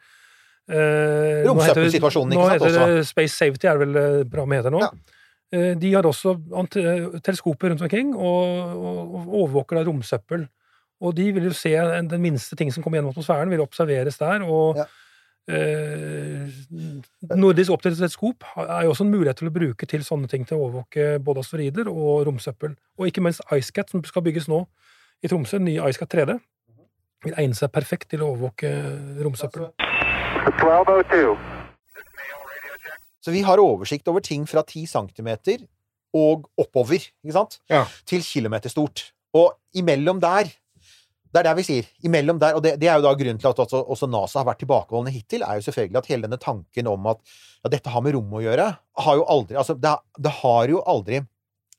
Eh, 0.69 1.45
Romsøppelsituasjonen, 1.47 2.33
ikke 2.35 2.49
sant? 2.49 2.63
Nå 2.63 2.69
heter 2.73 2.97
det 2.99 3.07
Space 3.09 3.37
Safety, 3.37 3.67
er 3.69 3.79
det 3.79 3.87
vel 3.87 3.99
eh, 4.01 4.25
programmet 4.33 4.63
heter 4.63 4.73
nå. 4.75 4.81
Ja. 4.81 4.91
Eh, 5.55 5.75
De 5.79 5.93
har 5.95 6.03
også 6.09 6.35
eh, 6.35 7.21
teleskoper 7.25 7.71
rundt 7.75 7.83
omkring 7.85 8.15
og, 8.17 8.75
og, 8.75 9.15
og 9.21 9.33
overvåker 9.45 9.77
da 9.81 9.85
romsøppel. 9.91 10.47
Og 11.05 11.15
de 11.19 11.27
vil 11.37 11.51
jo 11.51 11.53
se 11.53 11.75
en- 11.77 12.09
den 12.09 12.23
minste 12.23 12.57
ting 12.57 12.71
som 12.73 12.83
kommer 12.83 12.97
gjennom 12.99 13.13
atmosfæren, 13.13 13.51
vil 13.53 13.61
observeres 13.61 14.17
der. 14.19 14.43
og 14.43 14.77
Ja. 14.81 14.85
Eh, 15.51 16.49
Nordisk 17.37 17.75
oppteleskop 17.75 18.47
er 18.65 18.87
jo 18.87 18.95
også 18.95 19.05
en 19.05 19.13
mulighet 19.13 19.41
til 19.41 19.51
å 19.51 19.55
bruke 19.55 19.89
til 19.89 20.05
sånne 20.07 20.31
ting 20.31 20.47
til 20.49 20.59
å 20.59 20.67
overvåke 20.69 21.19
både 21.25 21.45
asteroider 21.45 21.91
og 21.93 22.25
romsøppel. 22.29 22.75
Og 22.99 23.11
ikke 23.11 23.25
minst 23.25 23.45
IceCat, 23.53 23.93
som 23.93 24.05
skal 24.07 24.25
bygges 24.27 24.49
nå 24.53 24.65
i 25.25 25.31
Tromsø, 25.31 25.59
den 25.59 25.71
nye 25.71 25.89
IceCat 25.91 26.15
3D, 26.17 26.39
vil 27.25 27.37
egne 27.41 27.57
seg 27.57 27.73
perfekt 27.73 28.11
til 28.13 28.25
å 28.25 28.33
overvåke 28.35 28.73
romsøppel. 29.25 29.71
Så 33.25 33.33
vi 33.33 33.41
har 33.47 33.63
oversikt 33.63 34.09
over 34.13 34.21
ting 34.21 34.45
fra 34.49 34.61
10 34.67 34.85
cm 34.91 35.31
og 36.15 36.45
oppover, 36.61 37.01
ikke 37.25 37.37
sant? 37.37 37.59
Ja. 37.73 37.87
Til 38.07 38.23
kilometer 38.23 38.71
stort. 38.71 39.09
Og 39.35 39.57
imellom 39.75 40.21
der 40.23 40.53
Det 41.35 41.41
er 41.41 41.49
der 41.49 41.57
vi 41.59 41.65
sier. 41.67 41.87
Imellom 42.07 42.39
der, 42.39 42.55
og 42.55 42.63
det, 42.63 42.77
det 42.79 42.87
er 42.87 43.01
jo 43.01 43.09
da 43.09 43.13
grunnen 43.19 43.41
til 43.43 43.51
at 43.51 43.61
også, 43.65 43.81
også 43.91 44.07
NASA 44.07 44.39
har 44.39 44.47
vært 44.47 44.61
tilbakeholdne 44.63 45.11
hittil, 45.11 45.43
er 45.43 45.59
jo 45.59 45.65
selvfølgelig 45.67 45.99
at 45.99 46.11
hele 46.13 46.29
denne 46.29 46.39
tanken 46.39 46.91
om 46.91 47.09
at 47.11 47.23
ja, 47.27 47.73
dette 47.73 47.91
har 47.91 48.05
med 48.07 48.15
rom 48.15 48.37
å 48.39 48.43
gjøre, 48.45 48.69
har 49.03 49.19
jo 49.19 49.25
aldri 49.35 49.59
Altså, 49.59 49.75
det, 49.75 49.97
det 50.23 50.33
har 50.39 50.71
jo 50.71 50.85
aldri 50.95 51.25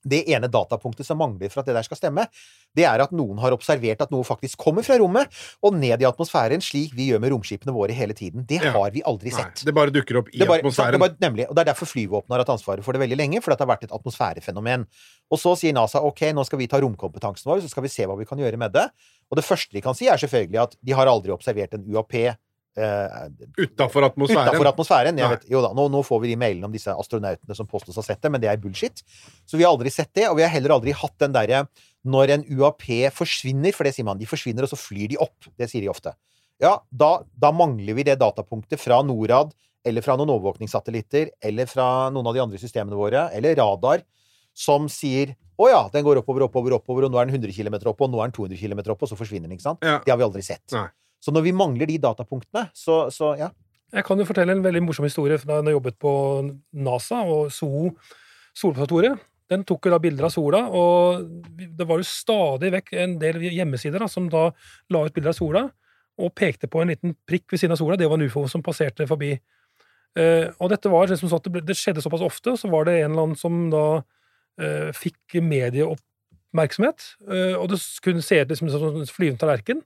det 0.06 0.22
ene 0.30 0.48
datapunktet 0.52 1.08
som 1.08 1.18
mangler 1.18 1.50
for 1.50 1.63
at 1.63 1.70
det 1.70 1.76
der 1.78 1.86
skal 1.88 1.98
stemme, 1.98 2.28
det 2.78 2.86
er 2.86 3.02
at 3.02 3.13
noen 3.15 3.39
har 3.41 3.56
observert 3.56 4.02
at 4.06 4.12
noe 4.13 4.26
faktisk 4.28 4.60
kommer 4.62 4.86
fra 4.86 4.98
rommet 5.02 5.32
og 5.65 5.74
ned 5.80 6.04
i 6.04 6.08
atmosfæren, 6.08 6.62
slik 6.63 6.94
vi 6.96 7.10
gjør 7.10 7.24
med 7.24 7.34
romskipene 7.34 7.74
våre 7.76 7.96
hele 7.96 8.13
tiden. 8.18 8.46
Det 8.48 8.60
har 8.62 8.91
vi 8.94 9.02
aldri 9.08 9.32
Nei, 9.34 9.39
sett. 9.41 9.63
det 9.65 9.74
bare 9.76 9.94
dukker 9.96 10.22
opp 10.22 10.30
i 10.34 10.38
Det 10.41 10.48
bare, 10.50 10.62
atmosfæren. 10.62 10.96
det 10.98 11.02
bare, 11.02 11.18
nemlig, 11.26 11.48
og 11.50 11.56
det 11.58 11.65
er 11.65 11.72
derfor 11.74 11.89
flyvåpenet 11.89 12.36
har 12.38 12.44
hatt 12.46 12.54
ansvaret 12.58 12.86
for 12.86 12.94
det 12.94 13.02
veldig 13.06 13.18
lenge, 13.20 13.41
fordi 13.41 13.58
det 13.58 13.65
har 13.65 13.74
vært 13.74 13.88
et 13.89 13.96
atmosfærefenomen. 13.98 14.86
Og 15.34 15.41
så 15.41 15.56
sier 15.58 15.74
NASA 15.74 16.04
ok, 16.06 16.22
nå 16.38 16.44
skal 16.46 16.60
vi 16.62 16.68
ta 16.70 16.80
romkompetansen 16.84 17.50
vår, 17.50 17.63
så 17.65 17.72
skal 17.72 17.86
vi 17.88 17.94
se 17.94 18.06
hva 18.06 18.18
vi 18.20 18.28
kan 18.30 18.38
gjøre 18.41 18.60
med 18.62 18.76
det. 18.76 18.86
Og 19.32 19.39
det 19.39 19.46
første 19.48 19.74
de 19.74 19.82
kan 19.82 19.96
si, 19.98 20.06
er 20.12 20.22
selvfølgelig 20.22 20.62
at 20.68 20.76
de 20.86 20.94
har 20.94 21.10
aldri 21.10 21.34
observert 21.34 21.74
en 21.74 21.88
UAP 21.89 22.13
eh, 22.77 23.25
Utafor 23.57 24.07
atmosfæren. 24.07 24.51
Utenfor 24.51 24.69
atmosfæren. 24.71 25.19
Vet, 25.33 25.47
jo 25.51 25.61
da, 25.63 25.71
nå, 25.77 25.88
nå 25.93 26.03
får 26.05 26.21
vi 26.23 26.33
de 26.33 26.38
mailene 26.39 26.69
om 26.69 26.75
disse 26.75 26.93
astronautene 26.93 27.57
som 27.57 27.69
påstås 27.69 27.97
å 27.97 28.03
ha 28.03 28.07
sett 28.07 28.21
det, 28.23 28.31
men 28.33 28.43
det 28.43 28.51
er 28.51 28.61
bullshit. 28.61 29.03
Så 29.47 29.59
vi 29.59 29.65
har 29.65 29.73
aldri 29.73 29.93
sett 29.93 30.13
det, 30.17 30.27
og 30.29 30.39
vi 30.39 30.45
har 30.45 30.53
heller 30.53 30.75
aldri 30.77 30.95
hatt 30.95 31.17
den 31.23 31.35
derre 31.35 31.65
når 32.05 32.35
en 32.35 32.47
UAP 32.53 32.85
forsvinner, 33.15 33.73
for 33.73 33.88
det 33.88 33.95
sier 33.95 34.05
man, 34.07 34.19
de 34.21 34.29
forsvinner, 34.29 34.67
og 34.67 34.71
så 34.71 34.79
flyr 34.79 35.13
de 35.13 35.21
opp. 35.21 35.49
Det 35.57 35.69
sier 35.71 35.85
de 35.85 35.89
ofte. 35.89 36.13
Ja, 36.61 36.77
da, 36.91 37.11
da 37.35 37.51
mangler 37.51 37.97
vi 37.97 38.05
det 38.07 38.19
datapunktet 38.21 38.79
fra 38.79 39.01
Norad, 39.03 39.55
eller 39.85 40.05
fra 40.05 40.15
noen 40.17 40.33
overvåkningssatellitter, 40.33 41.31
eller 41.45 41.69
fra 41.69 42.09
noen 42.13 42.29
av 42.29 42.38
de 42.38 42.43
andre 42.45 42.61
systemene 42.61 42.97
våre, 42.97 43.27
eller 43.35 43.57
radar, 43.59 44.05
som 44.55 44.88
sier 44.89 45.35
å 45.55 45.69
ja, 45.71 45.81
den 45.91 46.03
går 46.03 46.19
oppover, 46.19 46.45
oppover, 46.49 46.75
oppover, 46.77 47.07
og 47.07 47.13
nå 47.13 47.19
er 47.19 47.29
den 47.29 47.38
100 47.38 47.55
km 47.55 47.77
oppe, 47.88 48.03
og 48.03 48.11
nå 48.11 48.19
er 48.19 48.31
den 48.31 48.35
200 48.35 48.59
km 48.59 48.81
oppe, 48.91 49.05
og 49.05 49.11
så 49.11 49.17
forsvinner 49.19 49.47
den, 49.47 49.55
ikke 49.55 49.67
sant? 49.69 49.83
Ja. 49.85 49.99
Det 50.03 50.11
har 50.11 50.19
vi 50.19 50.27
aldri 50.27 50.43
sett. 50.43 50.65
Nei. 50.75 50.88
Så 51.25 51.33
når 51.33 51.47
vi 51.47 51.55
mangler 51.57 51.89
de 51.89 51.97
datapunktene, 52.01 52.67
så, 52.77 53.05
så 53.13 53.33
ja. 53.39 53.49
Jeg 53.95 54.05
kan 54.05 54.19
jo 54.19 54.25
fortelle 54.27 54.53
en 54.53 54.63
veldig 54.65 54.81
morsom 54.83 55.05
historie 55.07 55.38
da 55.45 55.61
jeg 55.61 55.73
jobbet 55.73 55.97
på 56.01 56.11
NASA 56.85 57.21
og 57.25 57.49
SOO 57.53 57.93
solobservatoriet. 58.55 59.21
Den 59.51 59.63
tok 59.67 59.85
jo 59.85 59.93
da 59.93 59.99
bilder 60.01 60.25
av 60.25 60.33
sola, 60.33 60.63
og 60.73 61.25
det 61.77 61.85
var 61.85 62.01
jo 62.01 62.07
stadig 62.09 62.71
vekk 62.73 62.93
en 63.03 63.17
del 63.21 63.43
hjemmesider 63.45 64.01
da, 64.01 64.07
som 64.09 64.29
da 64.31 64.47
la 64.93 65.03
ut 65.05 65.13
bilder 65.13 65.33
av 65.33 65.38
sola, 65.38 65.63
og 66.15 66.33
pekte 66.38 66.69
på 66.71 66.81
en 66.81 66.89
liten 66.93 67.13
prikk 67.27 67.53
ved 67.53 67.61
siden 67.61 67.75
av 67.75 67.81
sola. 67.81 67.97
Det 67.99 68.09
var 68.09 68.17
en 68.17 68.25
ufo 68.25 68.45
som 68.49 68.63
passerte 68.65 69.05
forbi. 69.09 69.35
Uh, 70.15 70.47
og 70.63 70.71
dette 70.71 70.89
var 70.89 71.11
liksom 71.11 71.29
sånn 71.29 71.43
at 71.43 71.67
det, 71.67 71.77
skjedde 71.77 72.01
såpass 72.01 72.23
ofte, 72.25 72.55
så 72.57 72.71
var 72.71 72.88
det 72.88 73.01
en 73.01 73.11
eller 73.11 73.25
annen 73.27 73.39
som 73.39 73.65
da 73.73 73.85
uh, 73.99 74.91
fikk 74.95 75.39
medieoppmerksomhet, 75.43 77.11
Uh, 77.27 77.57
og 77.59 77.69
det 77.73 77.81
kunne 78.05 78.23
se 78.25 78.39
ut 78.41 78.53
liksom 78.53 78.71
som 78.71 79.01
en 79.03 79.11
flyvende 79.11 79.43
tallerken, 79.43 79.83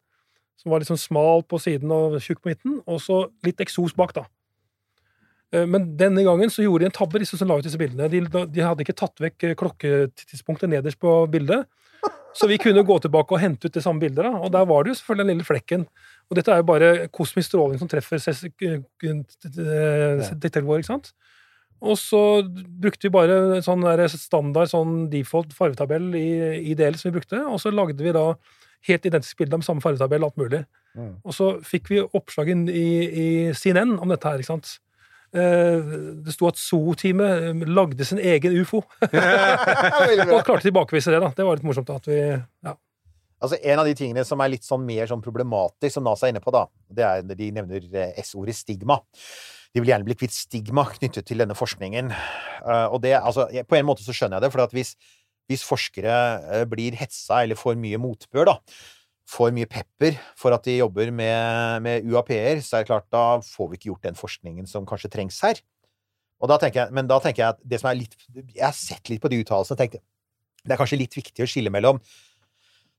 som 0.59 0.73
var 0.73 0.83
liksom 0.83 0.99
smal 0.99 1.45
på 1.47 1.59
siden 1.63 1.91
og 1.95 2.19
tjukk 2.23 2.43
på 2.43 2.51
midten, 2.51 2.79
og 2.85 2.99
så 3.03 3.23
litt 3.47 3.61
eksos 3.63 3.95
bak, 3.97 4.13
da. 4.17 4.25
Eh, 5.53 5.65
Men 5.65 5.97
denne 5.97 6.23
gangen 6.27 6.51
så 6.51 6.65
gjorde 6.65 6.85
de 6.85 6.91
en 6.91 6.97
tabbe, 6.99 7.21
disse 7.21 7.39
som 7.39 7.49
la 7.49 7.57
ut 7.59 7.65
disse 7.65 7.79
bildene. 7.79 8.09
De, 8.11 8.21
de 8.27 8.65
hadde 8.65 8.85
ikke 8.85 8.97
tatt 8.99 9.23
vekk 9.23 9.47
eh, 9.47 9.57
klokketidspunktet 9.59 10.71
nederst 10.71 10.99
på 11.01 11.21
bildet. 11.31 11.67
Så 12.37 12.45
vi 12.47 12.59
kunne 12.61 12.85
gå 12.85 12.95
tilbake 13.01 13.33
og 13.33 13.41
hente 13.41 13.67
ut 13.67 13.73
det 13.73 13.81
samme 13.83 13.99
bildet. 14.03 14.21
da, 14.23 14.37
Og 14.37 14.51
der 14.53 14.67
var 14.69 14.83
det 14.83 14.93
jo 14.93 14.99
selvfølgelig 14.99 15.25
den 15.25 15.33
lille 15.33 15.47
flekken. 15.47 15.87
Og 16.29 16.37
dette 16.37 16.53
er 16.53 16.61
jo 16.61 16.67
bare 16.69 17.07
kosmisk 17.09 17.49
stråling 17.49 17.79
som 17.81 17.89
treffer 17.89 18.21
eh, 18.21 18.83
detektoren 19.01 20.67
vår, 20.69 20.83
ikke 20.83 20.91
sant? 20.93 21.11
Og 21.79 21.95
så 21.97 22.21
brukte 22.43 23.07
vi 23.07 23.13
bare 23.15 23.35
en 23.55 23.63
sånn 23.63 23.85
standard 24.11 24.69
sånn 24.69 25.09
default 25.11 25.53
fargetabell 25.55 26.11
i, 26.19 26.29
i 26.69 26.75
DL 26.75 26.97
som 26.99 27.09
vi 27.09 27.17
brukte, 27.17 27.39
og 27.39 27.59
så 27.63 27.71
lagde 27.71 28.03
vi 28.03 28.11
da 28.15 28.33
helt 28.87 29.05
identisk 29.05 29.37
bilde 29.41 29.59
med 29.59 29.67
samme 29.67 29.83
fargetabell, 29.83 30.23
alt 30.23 30.37
mulig. 30.39 30.63
Mm. 30.97 31.15
Og 31.23 31.35
så 31.35 31.49
fikk 31.65 31.89
vi 31.91 31.99
oppslag 32.01 32.49
i, 32.51 32.85
i 33.05 33.27
CNN 33.55 33.97
om 33.99 34.09
dette 34.11 34.29
her, 34.29 34.41
ikke 34.41 34.53
sant. 34.53 34.77
Eh, 35.29 35.89
Det 36.25 36.33
sto 36.33 36.47
at 36.49 36.57
SO-teamet 36.57 37.49
eh, 37.51 37.65
lagde 37.69 38.05
sin 38.07 38.21
egen 38.21 38.55
ufo, 38.61 38.81
og 39.05 40.41
klarte 40.41 40.57
å 40.57 40.65
tilbakevise 40.69 41.13
det. 41.13 41.21
da. 41.21 41.31
Det 41.35 41.45
var 41.45 41.59
litt 41.59 41.67
morsomt. 41.67 41.91
at 41.93 42.09
vi, 42.09 42.19
ja. 42.65 42.75
Altså, 43.39 43.59
En 43.63 43.79
av 43.79 43.87
de 43.87 43.95
tingene 43.95 44.25
som 44.27 44.41
er 44.43 44.51
litt 44.55 44.65
sånn 44.67 44.83
mer 44.87 45.07
sånn 45.07 45.23
problematisk, 45.23 45.93
som 45.95 46.07
NASA 46.07 46.27
er 46.27 46.33
inne 46.33 46.43
på, 46.43 46.51
da, 46.55 46.65
det 46.91 47.05
er 47.07 47.23
når 47.27 47.39
de 47.39 47.53
nevner 47.59 47.87
eh, 47.93 48.19
S-ordet 48.25 48.57
stigma. 48.57 48.99
De 49.69 49.83
vil 49.83 49.91
gjerne 49.91 50.07
bli 50.07 50.17
kvitt 50.17 50.33
stigma 50.33 50.87
knyttet 50.95 51.27
til 51.29 51.37
denne 51.43 51.53
forskningen. 51.53 52.07
Og 52.89 52.95
det, 53.03 53.11
altså, 53.19 53.43
På 53.69 53.77
en 53.77 53.85
måte 53.85 54.01
så 54.01 54.15
skjønner 54.17 54.39
jeg 54.39 54.47
det, 54.47 54.49
for 54.55 54.63
at 54.63 54.73
hvis, 54.73 54.95
hvis 55.49 55.65
forskere 55.65 56.15
eh, 56.53 56.63
blir 56.69 56.97
hetsa 56.99 57.43
eller 57.43 57.59
får 57.59 57.77
mye 57.81 57.99
motbør, 58.01 58.51
da, 58.51 58.55
får 59.29 59.51
mye 59.53 59.69
pepper 59.69 60.15
for 60.37 60.55
at 60.55 60.65
de 60.65 60.77
jobber 60.79 61.11
med, 61.13 61.81
med 61.85 62.07
UAP-er, 62.09 62.61
så 62.65 62.79
er 62.79 62.85
det 62.85 62.89
klart 62.89 63.09
da 63.13 63.25
får 63.45 63.69
vi 63.71 63.79
ikke 63.79 63.91
gjort 63.91 64.07
den 64.07 64.17
forskningen 64.17 64.69
som 64.69 64.87
kanskje 64.89 65.11
trengs 65.13 65.37
her. 65.45 65.59
Og 66.39 66.47
da 66.49 66.55
jeg, 66.63 66.93
men 66.95 67.09
da 67.09 67.19
tenker 67.21 67.43
jeg 67.43 67.55
at 67.57 67.59
det 67.67 67.81
som 67.81 67.89
er 67.91 67.97
litt 67.99 68.13
Jeg 68.31 68.63
har 68.63 68.71
sett 68.77 69.09
litt 69.11 69.19
på 69.19 69.27
de 69.27 69.41
uttalelsene 69.43 69.75
og 69.75 69.81
tenkt 69.81 69.99
det 70.63 70.75
er 70.75 70.79
kanskje 70.79 70.99
litt 70.99 71.15
viktig 71.15 71.43
å 71.43 71.47
skille 71.47 71.71
mellom 71.71 71.99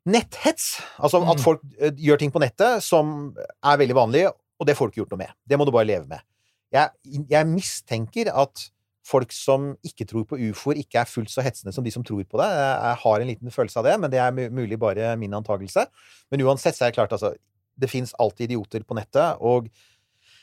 netthets, 0.08 0.78
altså 0.96 1.20
at 1.28 1.36
Mm. 1.38 1.42
folk 1.44 1.60
eh, 1.78 1.92
gjør 1.92 2.18
ting 2.18 2.32
på 2.32 2.40
nettet 2.40 2.82
som 2.82 3.34
er 3.36 3.76
veldig 3.76 3.96
vanlig, 3.96 4.26
og 4.28 4.66
det 4.66 4.76
får 4.76 4.88
du 4.88 4.90
ikke 4.92 5.02
gjort 5.02 5.12
noe 5.12 5.22
med. 5.26 5.32
Det 5.46 5.58
må 5.58 5.66
du 5.68 5.72
bare 5.72 5.88
leve 5.88 6.06
med. 6.08 6.20
Jeg, 6.72 6.90
jeg 7.28 7.46
mistenker 7.50 8.30
at 8.32 8.70
folk 9.10 9.34
som 9.34 9.72
ikke 9.86 10.06
tror 10.08 10.26
på 10.30 10.38
ufoer, 10.50 10.80
ikke 10.80 11.02
er 11.02 11.10
fullt 11.10 11.32
så 11.32 11.44
hetsende 11.44 11.74
som 11.74 11.86
de 11.86 11.92
som 11.94 12.04
tror 12.06 12.22
på 12.22 12.40
det. 12.40 12.48
Jeg, 12.48 12.98
har 13.04 13.20
en 13.20 13.30
liten 13.30 13.54
følelse 13.54 13.80
av 13.82 13.88
det, 13.88 13.96
men 14.02 14.12
det 14.12 14.20
er 14.22 14.50
mulig 14.54 14.78
bare 14.80 15.14
min 15.20 15.34
antakelse. 15.36 15.86
Men 16.30 16.44
uansett 16.46 16.78
så 16.78 16.86
er 16.86 16.92
det 16.92 17.00
klart, 17.00 17.14
altså 17.16 17.34
Det 17.80 17.88
fins 17.88 18.12
alltid 18.20 18.50
idioter 18.50 18.82
på 18.84 18.94
nettet, 18.98 19.40
og 19.40 19.70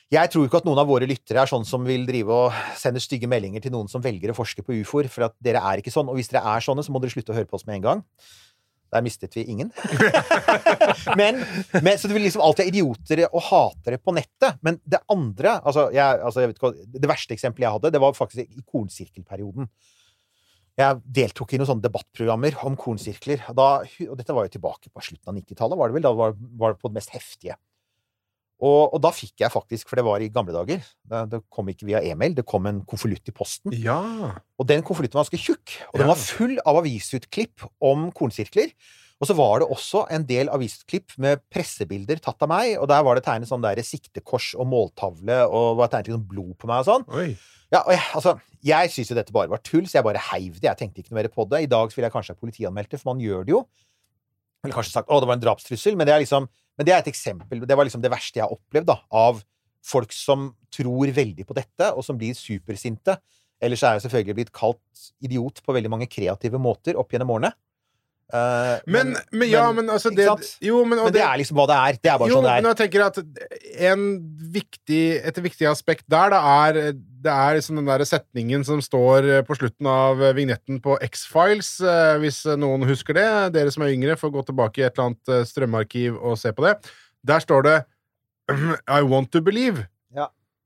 jeg 0.09 0.31
tror 0.31 0.45
ikke 0.47 0.61
at 0.61 0.65
noen 0.65 0.79
av 0.79 0.87
våre 0.87 1.05
lyttere 1.05 1.41
er 1.43 1.49
sånn 1.51 1.65
som 1.67 1.83
vil 1.83 2.05
drive 2.07 2.31
og 2.31 2.55
sende 2.79 3.01
stygge 3.03 3.27
meldinger 3.27 3.61
til 3.61 3.73
noen 3.75 3.89
som 3.91 4.01
velger 4.01 4.31
å 4.31 4.37
forske 4.37 4.63
på 4.63 4.77
ufoer, 4.79 5.09
for 5.11 5.27
at 5.27 5.35
dere 5.43 5.59
er 5.59 5.81
ikke 5.81 5.91
sånn. 5.91 6.07
Og 6.07 6.15
hvis 6.15 6.31
dere 6.31 6.47
er 6.47 6.63
sånne, 6.63 6.85
så 6.85 6.95
må 6.95 7.01
dere 7.03 7.11
slutte 7.11 7.33
å 7.33 7.37
høre 7.37 7.49
på 7.49 7.59
oss 7.59 7.67
med 7.67 7.81
en 7.81 7.83
gang. 7.83 8.03
Der 8.93 9.03
mistet 9.03 9.35
vi 9.35 9.43
ingen. 9.51 9.71
men, 11.19 11.41
men, 11.83 11.93
så 11.99 12.07
det 12.07 12.15
vil 12.15 12.23
liksom 12.23 12.43
alltid 12.45 12.63
være 12.63 12.71
idioter 12.71 13.23
og 13.27 13.41
hatere 13.49 13.99
på 13.99 14.13
nettet. 14.15 14.61
Men 14.63 14.79
det 14.87 15.01
andre 15.11 15.57
altså, 15.59 15.89
jeg, 15.95 16.21
altså, 16.23 16.45
jeg 16.45 16.55
hva- 16.61 16.73
Det 16.95 17.11
verste 17.11 17.35
eksempelet 17.35 17.67
jeg 17.67 17.75
hadde, 17.75 17.91
det 17.97 18.01
var 18.03 18.15
faktisk 18.17 18.47
i 18.47 18.63
kornsirkelperioden. 18.63 19.67
Jeg 20.77 21.01
deltok 21.09 21.55
i 21.55 21.59
noen 21.59 21.71
sånne 21.71 21.87
debattprogrammer 21.87 22.59
om 22.69 22.75
kornsirkler. 22.77 23.41
Da, 23.57 23.69
og 24.07 24.17
dette 24.19 24.35
var 24.37 24.45
jo 24.45 24.53
tilbake 24.55 24.91
på 24.93 25.03
slutten 25.03 25.31
av 25.31 25.39
90-tallet, 25.39 25.79
var 25.79 25.89
det 25.89 25.97
vel? 25.97 26.05
Da 26.05 26.11
var, 26.13 26.35
var 26.37 26.75
det 26.75 26.81
på 26.83 26.91
det 26.91 26.99
mest 26.99 27.15
heftige. 27.15 27.57
Og, 28.57 28.93
og 28.95 29.01
da 29.03 29.11
fikk 29.13 29.43
jeg 29.43 29.53
faktisk, 29.53 29.85
for 29.89 29.99
det 29.99 30.05
var 30.07 30.23
i 30.23 30.31
gamle 30.33 30.53
dager 30.55 30.79
Det, 30.81 31.19
det 31.29 31.39
kom 31.53 31.67
ikke 31.69 31.85
via 31.85 31.99
e-mail, 32.01 32.33
det 32.33 32.45
kom 32.49 32.65
en 32.65 32.79
konvolutt 32.89 33.29
i 33.29 33.33
posten. 33.35 33.73
Ja. 33.77 33.99
Og 34.57 34.69
den 34.69 34.81
konvolutten 34.85 35.19
var 35.19 35.27
ganske 35.27 35.41
tjukk, 35.41 35.75
og 35.91 36.01
den 36.01 36.09
var 36.09 36.17
full 36.21 36.55
av 36.63 36.79
avisutklipp 36.81 37.67
om 37.85 38.07
kornsirkler. 38.17 38.73
Og 39.17 39.29
så 39.29 39.33
var 39.37 39.61
det 39.61 39.69
også 39.73 40.03
en 40.13 40.25
del 40.29 40.49
avisutklipp 40.53 41.15
med 41.21 41.41
pressebilder 41.53 42.19
tatt 42.21 42.41
av 42.45 42.51
meg, 42.51 42.75
og 42.81 42.89
der 42.89 43.05
var 43.05 43.17
det 43.17 43.25
tegnet 43.25 43.49
sånn 43.49 43.63
der 43.63 43.81
siktekors 43.85 44.51
og 44.57 44.69
måltavle, 44.69 45.39
og 45.49 45.79
var 45.79 45.93
tegnet 45.93 46.17
sånn 46.17 46.27
blod 46.29 46.53
på 46.61 46.69
meg 46.69 46.83
og 46.83 46.89
sånn. 46.89 47.07
Oi. 47.17 47.31
Ja, 47.73 47.81
og 47.81 47.91
jeg, 47.91 48.03
altså, 48.15 48.35
jeg 48.63 48.91
syns 48.93 49.09
jo 49.11 49.17
dette 49.17 49.33
bare 49.35 49.51
var 49.51 49.61
tull, 49.65 49.87
så 49.89 49.99
jeg 49.99 50.07
bare 50.07 50.21
heiv 50.29 50.59
det. 50.59 50.69
Jeg 50.69 50.79
tenkte 50.79 51.01
ikke 51.01 51.13
noe 51.13 51.21
mer 51.21 51.29
på 51.33 51.45
det. 51.49 51.65
I 51.65 51.71
dag 51.71 51.91
ville 51.93 52.07
jeg 52.07 52.13
kanskje 52.13 52.35
ha 52.35 52.39
politianmeldt 52.39 52.93
det, 52.93 53.01
for 53.01 53.13
man 53.13 53.23
gjør 53.23 53.47
det 53.47 53.53
jo. 53.57 53.65
Eller 54.63 54.77
kanskje 54.77 54.95
sagt 54.95 55.09
'Å, 55.09 55.19
det 55.21 55.27
var 55.29 55.37
en 55.37 55.43
drapstrussel', 55.43 55.97
men 55.97 56.07
det 56.07 56.13
er 56.15 56.23
liksom 56.23 56.47
Men 56.77 56.87
det 56.87 56.93
er 56.93 57.01
et 57.01 57.11
eksempel. 57.11 57.63
Det 57.65 57.77
var 57.77 57.87
liksom 57.87 58.03
det 58.03 58.13
verste 58.13 58.39
jeg 58.39 58.45
har 58.45 58.53
opplevd, 58.53 58.89
da, 58.91 58.99
av 59.09 59.41
folk 59.87 60.13
som 60.13 60.51
tror 60.73 61.11
veldig 61.15 61.45
på 61.47 61.55
dette, 61.57 61.91
og 61.93 62.05
som 62.05 62.17
blir 62.19 62.37
supersinte. 62.37 63.17
Ellers 63.63 63.81
er 63.81 63.95
jeg 63.97 64.05
selvfølgelig 64.05 64.37
blitt 64.37 64.53
kalt 64.53 65.07
idiot 65.23 65.63
på 65.65 65.73
veldig 65.73 65.91
mange 65.93 66.09
kreative 66.11 66.59
måter 66.61 66.99
opp 66.99 67.13
gjennom 67.13 67.33
årene. 67.37 67.53
Eh, 68.27 68.79
Men, 68.91 69.13
men, 69.31 69.47
ja, 69.47 69.63
men 69.71 69.87
altså 69.89 70.09
det. 70.11 70.25
Jo, 70.59 70.81
men, 70.83 70.99
men 70.99 71.13
det 71.15 71.21
er 71.23 71.37
liksom 71.39 71.55
hva 71.59 71.67
det 71.69 71.77
er. 71.77 71.99
Det 72.03 72.11
er 72.11 72.17
bare 72.19 72.27
jo, 72.27 72.39
sånn 72.39 72.47
det 72.47 72.55
men 72.57 72.65
er. 72.65 72.73
jeg 72.73 72.79
tenker 72.81 73.05
at 73.05 73.19
en 73.87 74.03
viktig, 74.57 75.03
et 75.31 75.39
viktig 75.45 75.69
aspekt 75.69 76.03
der, 76.11 76.33
da, 76.35 76.41
er 76.67 76.91
Det 76.97 77.31
er 77.33 77.55
liksom 77.57 77.79
den 77.79 77.87
der 77.87 78.03
setningen 78.07 78.63
som 78.67 78.81
står 78.83 79.29
på 79.47 79.55
slutten 79.57 79.87
av 79.89 80.19
vignetten 80.37 80.81
på 80.83 80.99
X-Files, 81.07 81.71
eh, 81.81 82.15
hvis 82.21 82.43
noen 82.59 82.83
husker 82.87 83.15
det. 83.17 83.27
Dere 83.55 83.71
som 83.73 83.83
er 83.87 83.95
yngre, 83.95 84.19
får 84.19 84.35
gå 84.35 84.43
tilbake 84.51 84.83
i 84.83 84.87
et 84.87 84.97
eller 84.97 85.13
annet 85.13 85.47
strømarkiv 85.49 86.19
og 86.19 86.37
se 86.39 86.51
på 86.55 86.67
det. 86.67 86.75
Der 87.27 87.39
står 87.43 87.63
det 87.67 87.77
I 88.99 89.01
want 89.07 89.31
to 89.31 89.41
believe. 89.41 89.87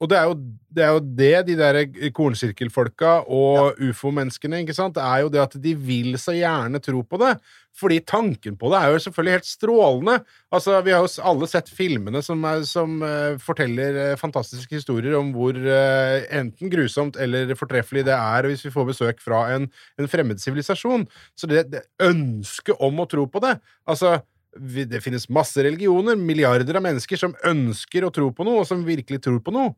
Ja. 0.01 0.05
Og 0.05 0.09
det 0.09 0.17
er, 0.17 0.23
jo, 0.25 0.35
det 0.73 0.83
er 0.83 0.95
jo 0.95 1.01
det 1.19 1.33
de 1.45 1.55
der 1.59 1.77
kornsirkelfolka 2.17 3.19
og 3.29 3.77
ufo-menneskene 3.85 4.63
ikke 4.63 4.73
sant? 4.73 4.95
Det 4.97 5.03
er 5.05 5.21
jo 5.21 5.29
det 5.29 5.41
at 5.43 5.57
de 5.61 5.73
vil 5.77 6.15
så 6.17 6.33
gjerne 6.33 6.81
tro 6.81 7.03
på 7.05 7.19
det. 7.21 7.35
Fordi 7.77 7.99
tanken 8.09 8.57
på 8.59 8.71
det 8.73 8.79
er 8.79 8.95
jo 8.95 9.03
selvfølgelig 9.03 9.35
helt 9.37 9.47
strålende. 9.47 10.15
Altså, 10.51 10.79
Vi 10.81 10.91
har 10.91 11.05
jo 11.05 11.11
alle 11.29 11.47
sett 11.51 11.69
filmene 11.69 12.23
som, 12.25 12.41
er, 12.49 12.65
som 12.67 12.97
uh, 13.05 13.37
forteller 13.39 13.99
eh, 14.01 14.17
fantastiske 14.19 14.81
historier 14.81 15.15
om 15.19 15.29
hvor 15.35 15.55
uh, 15.55 16.17
enten 16.33 16.73
grusomt 16.73 17.21
eller 17.21 17.53
fortreffelig 17.59 18.03
det 18.09 18.17
er 18.17 18.49
hvis 18.49 18.65
vi 18.65 18.73
får 18.73 18.89
besøk 18.89 19.21
fra 19.21 19.45
en, 19.53 19.69
en 20.01 20.09
fremmed 20.09 20.41
sivilisasjon. 20.41 21.05
Så 21.37 21.47
det, 21.51 21.67
det 21.71 21.85
ønsket 22.01 22.81
om 22.81 22.99
å 22.99 23.09
tro 23.09 23.29
på 23.29 23.43
det 23.43 23.53
Altså, 23.89 24.17
det 24.57 24.99
finnes 25.03 25.29
masse 25.31 25.61
religioner, 25.63 26.17
milliarder 26.19 26.75
av 26.75 26.83
mennesker 26.83 27.19
som 27.19 27.37
ønsker 27.47 28.03
å 28.03 28.11
tro 28.13 28.29
på 28.35 28.45
noe, 28.47 28.63
og 28.63 28.67
som 28.67 28.83
virkelig 28.87 29.21
tror 29.23 29.39
på 29.45 29.53
noe. 29.55 29.71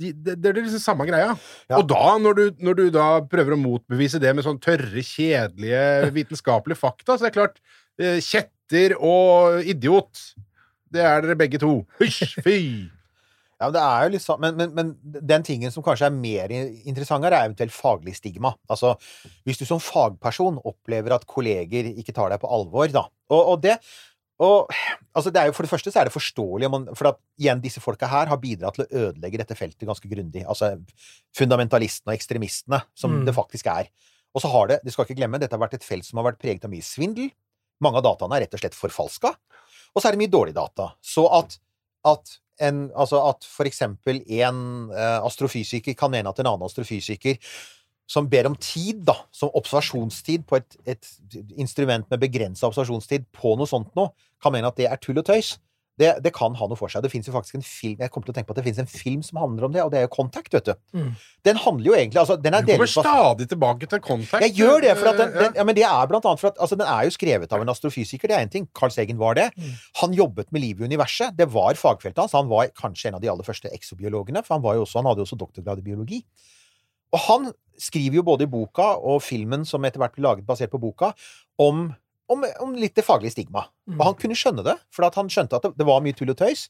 De, 0.00 0.12
det, 0.12 0.36
det 0.40 0.52
er 0.52 0.60
liksom 0.60 0.82
samme 0.82 1.06
greia. 1.08 1.32
Ja. 1.70 1.80
Og 1.80 1.88
da, 1.90 2.14
når 2.22 2.38
du, 2.38 2.44
når 2.64 2.78
du 2.78 2.84
da 2.94 3.08
prøver 3.30 3.56
å 3.56 3.60
motbevise 3.60 4.20
det 4.22 4.32
med 4.36 4.46
sånn 4.46 4.60
tørre, 4.62 5.04
kjedelige 5.04 6.12
vitenskapelige 6.16 6.80
fakta, 6.80 7.16
så 7.16 7.26
er 7.26 7.30
det 7.30 7.36
klart 7.36 7.60
eh, 8.00 8.20
Kjetter 8.24 8.96
og 8.96 9.66
idiot, 9.68 10.24
det 10.90 11.04
er 11.04 11.26
dere 11.26 11.38
begge 11.38 11.60
to. 11.62 11.80
Hysj! 12.00 12.40
Fy! 12.46 12.62
Ja, 13.60 13.68
men 13.68 13.74
det 13.76 13.80
er 13.84 14.14
jo 14.16 14.18
sånn, 14.24 14.38
men, 14.40 14.54
men, 14.56 14.70
men 14.72 15.18
den 15.28 15.42
tingen 15.44 15.72
som 15.74 15.84
kanskje 15.84 16.06
er 16.08 16.14
mer 16.16 16.52
interessant 16.54 17.26
her, 17.26 17.34
er 17.36 17.50
eventuelt 17.50 17.74
faglig 17.76 18.14
stigma. 18.16 18.54
Altså, 18.72 18.94
hvis 19.44 19.60
du 19.60 19.66
som 19.68 19.82
fagperson 19.84 20.56
opplever 20.64 21.12
at 21.12 21.26
kolleger 21.28 21.90
ikke 21.90 22.14
tar 22.16 22.32
deg 22.32 22.40
på 22.40 22.48
alvor, 22.48 22.88
da. 22.94 23.02
Og, 23.28 23.42
og 23.52 23.60
det 23.60 23.76
og, 24.40 24.70
altså 25.12 25.30
det 25.32 25.40
er 25.40 25.50
jo, 25.50 25.54
For 25.56 25.66
det 25.66 25.70
første 25.70 25.92
så 25.92 26.00
er 26.00 26.08
det 26.08 26.14
forståelig, 26.14 26.70
man, 26.72 26.86
for 26.96 27.10
at 27.10 27.18
igjen, 27.40 27.60
disse 27.60 27.82
folka 27.84 28.08
her 28.08 28.30
har 28.30 28.40
bidratt 28.40 28.78
til 28.78 28.86
å 28.86 29.02
ødelegge 29.06 29.40
dette 29.42 29.56
feltet 29.58 29.88
ganske 29.88 30.08
grundig. 30.08 30.46
Altså 30.48 30.72
fundamentalistene 31.36 32.14
og 32.14 32.16
ekstremistene, 32.16 32.82
som 32.96 33.20
Mm. 33.20 33.26
det 33.26 33.34
faktisk 33.36 33.68
er. 33.68 33.90
Og 34.34 34.42
så 34.42 34.48
har 34.52 34.68
det, 34.68 34.80
du 34.84 34.90
skal 34.90 35.04
ikke 35.04 35.18
glemme, 35.18 35.40
dette 35.42 35.52
har 35.56 35.60
vært 35.60 35.74
et 35.74 35.84
felt 35.84 36.06
som 36.06 36.18
har 36.18 36.30
vært 36.30 36.40
preget 36.40 36.64
av 36.64 36.70
mye 36.72 36.86
svindel. 36.86 37.30
Mange 37.82 37.98
av 37.98 38.04
dataene 38.06 38.36
er 38.36 38.46
rett 38.46 38.54
og 38.54 38.60
slett 38.62 38.78
forfalska. 38.78 39.34
Og 39.94 40.00
så 40.00 40.08
er 40.08 40.12
det 40.14 40.22
mye 40.22 40.32
dårlig 40.32 40.54
data. 40.54 40.92
Så 41.02 41.26
at, 41.34 41.58
at, 42.06 42.38
en, 42.60 42.90
altså 42.94 43.20
at 43.28 43.44
for 43.44 43.66
eksempel 43.66 44.22
en 44.40 44.90
uh, 44.92 45.20
astrofysiker 45.26 45.96
kan 45.98 46.12
mene 46.12 46.28
at 46.28 46.38
en 46.38 46.46
annen 46.46 46.66
astrofysiker 46.68 47.40
som 48.10 48.26
ber 48.30 48.48
om 48.50 48.58
tid, 48.58 49.04
da, 49.06 49.14
som 49.30 49.52
observasjonstid 49.54 50.46
på 50.50 50.58
et, 50.58 50.78
et 50.96 51.10
instrument 51.60 52.08
med 52.10 52.22
begrensa 52.22 52.66
observasjonstid 52.66 53.28
på 53.36 53.54
noe 53.60 53.70
sånt 53.70 53.92
noe, 53.98 54.10
kan 54.42 54.54
mene 54.54 54.70
at 54.70 54.78
det 54.80 54.88
er 54.90 54.98
tull 54.98 55.20
og 55.22 55.28
tøys. 55.28 55.58
Det, 56.00 56.08
det 56.24 56.30
kan 56.32 56.54
ha 56.56 56.66
noe 56.70 56.78
for 56.78 56.88
seg. 56.88 57.02
Det 57.04 57.10
fins 57.12 57.26
jo 57.28 57.32
faktisk 57.34 57.58
en 57.58 57.64
film 57.66 57.98
Jeg 58.00 58.08
kommer 58.12 58.24
til 58.24 58.32
å 58.32 58.36
tenke 58.38 58.48
på 58.48 58.54
at 58.54 58.60
det 58.60 58.64
finnes 58.64 58.78
en 58.80 58.88
film 58.88 59.24
som 59.26 59.40
handler 59.42 59.66
om 59.66 59.74
det, 59.74 59.82
og 59.84 59.90
det 59.92 59.98
er 60.00 60.06
jo 60.06 60.10
Contact, 60.14 60.54
vet 60.54 60.70
du. 60.70 60.72
Mm. 60.96 61.10
Den 61.44 61.58
handler 61.60 61.90
jo 61.90 61.96
egentlig 61.98 62.20
altså, 62.22 62.38
Den 62.40 62.56
er 62.56 62.64
Du 62.64 62.70
kommer 62.72 62.88
stadig 62.88 63.48
tilbake 63.50 63.88
til 63.90 64.00
Contact. 64.06 64.46
jeg 64.46 64.54
gjør 64.62 64.86
det, 64.86 64.94
for 64.96 65.10
at 65.10 65.18
den, 65.20 65.34
Ja. 65.34 65.42
den, 65.42 65.58
ja, 65.60 65.66
men 65.68 65.76
det 65.76 65.84
er 65.84 66.06
blant 66.08 66.28
annet 66.30 66.40
for 66.40 66.54
at 66.54 66.62
altså, 66.62 66.78
den 66.80 66.88
er 66.88 67.04
jo 67.04 67.12
skrevet 67.18 67.52
av 67.52 67.60
en 67.66 67.72
astrofysiker, 67.74 68.32
det 68.32 68.38
er 68.38 68.46
én 68.46 68.52
ting. 68.54 68.68
Carl 68.72 68.94
Segen 68.94 69.20
var 69.20 69.36
det. 69.36 69.50
Mm. 69.58 69.74
Han 70.00 70.16
jobbet 70.16 70.48
med 70.56 70.64
livet 70.64 70.86
i 70.86 70.88
universet. 70.88 71.36
Det 71.36 71.50
var 71.52 71.76
fagfeltet 71.76 72.22
hans. 72.24 72.38
Han 72.38 72.48
var 72.48 72.72
kanskje 72.72 73.12
en 73.12 73.20
av 73.20 73.20
de 73.20 73.28
aller 73.28 73.44
første 73.44 73.68
exobiologene, 73.68 74.40
for 74.46 74.56
han, 74.56 74.64
var 74.64 74.80
jo 74.80 74.86
også, 74.86 75.02
han 75.02 75.10
hadde 75.10 75.20
jo 75.20 75.28
også 75.28 75.40
doktorgrad 75.42 75.84
i 75.84 75.86
biologi. 75.90 76.22
Og 77.14 77.24
han 77.26 77.50
skriver 77.80 78.20
jo 78.20 78.26
både 78.26 78.46
i 78.46 78.50
boka 78.50 78.92
og 78.98 79.22
filmen 79.24 79.64
som 79.68 79.84
etter 79.88 80.02
hvert 80.02 80.14
ble 80.16 80.26
laget 80.26 80.46
basert 80.46 80.72
på 80.72 80.80
boka, 80.82 81.12
om, 81.60 81.88
om, 82.30 82.46
om 82.64 82.76
litt 82.76 82.96
det 82.98 83.06
faglige 83.06 83.34
stigma. 83.34 83.66
Mm. 83.88 83.98
Og 83.98 84.06
han 84.10 84.18
kunne 84.20 84.38
skjønne 84.38 84.64
det, 84.66 84.76
for 84.94 85.08
han 85.16 85.32
skjønte 85.32 85.58
at 85.58 85.68
det, 85.68 85.74
det 85.80 85.88
var 85.88 86.02
mye 86.04 86.16
tull 86.16 86.32
og 86.34 86.38
tøys. 86.40 86.68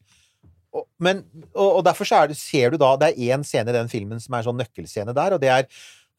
Og, 0.70 0.86
men, 1.02 1.24
og, 1.50 1.80
og 1.80 1.84
derfor 1.88 2.06
så 2.06 2.22
er 2.22 2.30
det, 2.30 2.38
ser 2.38 2.70
du 2.70 2.78
da 2.78 2.92
Det 2.94 3.08
er 3.10 3.34
én 3.34 3.42
scene 3.42 3.72
i 3.72 3.74
den 3.74 3.90
filmen 3.90 4.20
som 4.22 4.36
er 4.36 4.44
en 4.44 4.52
sånn 4.52 4.60
nøkkelscene 4.62 5.14
der, 5.16 5.34
og 5.34 5.42
det 5.42 5.50
er 5.50 5.66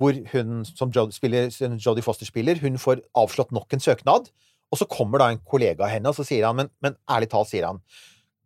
hvor 0.01 0.17
hun 0.31 0.63
som 0.65 0.89
Jodie, 0.89 1.43
Jodie 1.77 2.03
Foster 2.03 2.25
spiller, 2.25 2.57
hun 2.57 2.79
får 2.81 3.03
avslått 3.21 3.51
nok 3.53 3.75
en 3.75 3.83
søknad. 3.83 4.31
Og 4.73 4.79
så 4.79 4.87
kommer 4.89 5.21
da 5.21 5.27
en 5.29 5.41
kollega 5.45 5.85
av 5.85 5.91
henne, 5.93 6.09
og 6.09 6.17
så 6.17 6.25
sier 6.25 6.47
han, 6.47 6.57
men, 6.57 6.71
men 6.81 6.95
ærlig 7.11 7.29
talt, 7.29 7.51
sier 7.51 7.67
han 7.67 7.83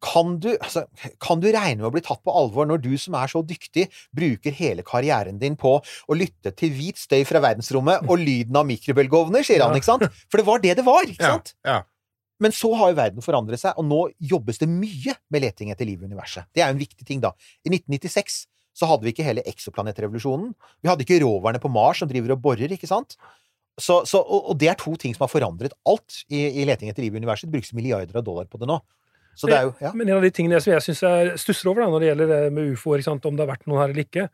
kan 0.06 0.36
du, 0.44 0.52
altså, 0.60 0.84
kan 1.24 1.42
du 1.42 1.48
regne 1.50 1.80
med 1.82 1.88
å 1.90 1.94
bli 1.96 2.04
tatt 2.06 2.22
på 2.26 2.34
alvor 2.38 2.68
når 2.70 2.84
du 2.84 2.92
som 3.02 3.16
er 3.18 3.32
så 3.32 3.42
dyktig, 3.46 3.88
bruker 4.16 4.54
hele 4.54 4.86
karrieren 4.86 5.40
din 5.42 5.58
på 5.60 5.72
å 5.82 6.18
lytte 6.18 6.54
til 6.60 6.70
hvit 6.78 7.02
støy 7.02 7.24
fra 7.26 7.42
verdensrommet 7.44 8.06
og 8.06 8.22
lyden 8.22 8.56
av 8.62 8.68
mikrobølgeovner, 8.70 9.44
sier 9.48 9.64
han, 9.66 9.74
Ja. 9.74 9.82
ikke 9.82 9.90
sant? 9.90 10.08
For 10.30 10.38
det 10.42 10.46
var 10.48 10.62
det 10.64 10.76
det 10.78 10.86
var, 10.86 11.04
ikke 11.10 11.24
Ja, 11.26 11.34
sant? 11.40 11.56
ja. 11.66 11.82
Men 12.44 12.52
så 12.52 12.70
har 12.76 12.90
jo 12.92 12.98
verden 13.00 13.24
forandret 13.24 13.62
seg, 13.62 13.74
og 13.80 13.86
nå 13.88 14.02
jobbes 14.20 14.58
det 14.60 14.68
mye 14.68 15.14
med 15.32 15.42
leting 15.46 15.70
etter 15.72 15.88
liv 15.88 16.02
i 16.04 16.06
universet. 16.10 16.44
Det 16.54 16.62
er 16.62 16.68
jo 16.68 16.76
en 16.76 16.82
viktig 16.84 17.06
ting, 17.08 17.22
da. 17.24 17.32
I 17.64 17.72
1996 17.72 18.42
så 18.76 18.90
hadde 18.92 19.08
vi 19.08 19.14
ikke 19.14 19.24
hele 19.24 19.44
eksoplanetrevolusjonen. 19.48 20.50
Vi 20.84 20.90
hadde 20.92 21.06
ikke 21.06 21.22
roverne 21.24 21.62
på 21.64 21.72
Mars 21.72 22.02
som 22.04 22.10
driver 22.12 22.36
og 22.36 22.42
borer, 22.44 22.72
ikke 22.76 22.90
sant? 22.92 23.16
Så, 23.80 24.02
så, 24.08 24.20
og, 24.20 24.52
og 24.52 24.60
det 24.60 24.70
er 24.72 24.78
to 24.80 24.94
ting 25.00 25.16
som 25.16 25.26
har 25.26 25.32
forandret 25.32 25.74
alt 25.88 26.22
i, 26.32 26.46
i 26.62 26.66
leting 26.68 26.92
etter 26.92 27.04
liv 27.04 27.16
i 27.16 27.20
universet. 27.24 27.48
Det 27.50 27.56
brukes 27.58 27.74
milliarder 27.76 28.20
av 28.20 28.24
dollar 28.28 28.46
på 28.52 28.60
det 28.62 28.68
nå. 28.70 28.78
Så 29.36 29.50
det 29.52 29.58
er 29.58 29.64
jo 29.68 29.74
Ja. 29.82 29.92
Men 29.94 30.08
en 30.10 30.18
av 30.18 30.24
de 30.24 30.32
tingene 30.32 30.62
som 30.64 30.72
jeg 30.74 30.82
synes 30.86 31.02
jeg 31.04 31.40
stusser 31.42 31.70
over 31.70 31.84
da, 31.84 31.90
når 31.92 32.00
det 32.04 32.10
gjelder 32.12 32.28
det 32.34 32.54
med 32.56 32.74
ufoer, 32.74 33.04
om 33.12 33.36
det 33.36 33.44
har 33.48 33.52
vært 33.56 33.68
noen 33.68 33.82
her 33.82 33.90
eller 33.94 34.06
ikke, 34.06 34.30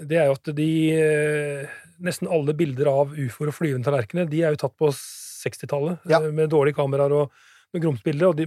det 0.00 0.16
er 0.16 0.26
jo 0.30 0.36
at 0.38 0.50
de 0.56 0.70
eh, 0.96 1.66
Nesten 2.00 2.30
alle 2.32 2.54
bilder 2.56 2.88
av 2.88 3.10
ufoer 3.12 3.50
og 3.50 3.54
flyvende 3.58 3.84
tallerkener 3.84 4.24
de 4.30 4.38
er 4.40 4.54
jo 4.54 4.60
tatt 4.62 4.72
på 4.80 4.88
60-tallet, 4.88 5.98
Ja. 6.08 6.22
eh, 6.22 6.30
med 6.32 6.48
dårlige 6.48 6.78
kameraer 6.78 7.12
og 7.12 7.30
med 7.74 7.82
grumsbilder. 7.82 8.30
Og 8.30 8.36
de, 8.38 8.46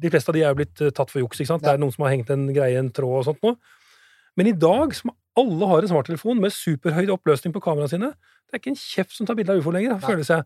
de 0.00 0.10
fleste 0.10 0.30
av 0.32 0.34
de 0.38 0.40
er 0.40 0.48
jo 0.54 0.58
blitt 0.62 0.80
eh, 0.80 0.88
tatt 0.90 1.10
for 1.12 1.20
juks. 1.20 1.40
ikke 1.40 1.52
sant? 1.52 1.62
Ja. 1.62 1.74
Det 1.74 1.74
er 1.76 1.82
noen 1.84 1.92
som 1.92 2.06
har 2.06 2.14
hengt 2.14 2.30
en 2.32 2.46
greie 2.56 2.78
en 2.80 2.88
tråd 2.90 3.18
og 3.20 3.26
sånt 3.28 3.44
nå. 3.44 3.52
Men 4.40 4.48
i 4.50 4.56
dag, 4.56 4.94
som 4.96 5.12
alle 5.36 5.68
har 5.68 5.84
en 5.84 5.92
smarttelefon 5.92 6.40
med 6.40 6.54
superhøy 6.54 7.10
oppløsning 7.12 7.52
på 7.54 7.60
kameraene 7.62 7.92
sine, 7.92 8.10
det 8.48 8.56
er 8.56 8.62
ikke 8.62 8.72
en 8.72 8.80
kjeft 8.80 9.12
som 9.18 9.26
tar 9.28 9.36
bilde 9.36 9.52
av 9.52 9.60
ufo 9.60 9.70
lenger, 9.74 10.00
føles 10.02 10.30
jeg. 10.32 10.42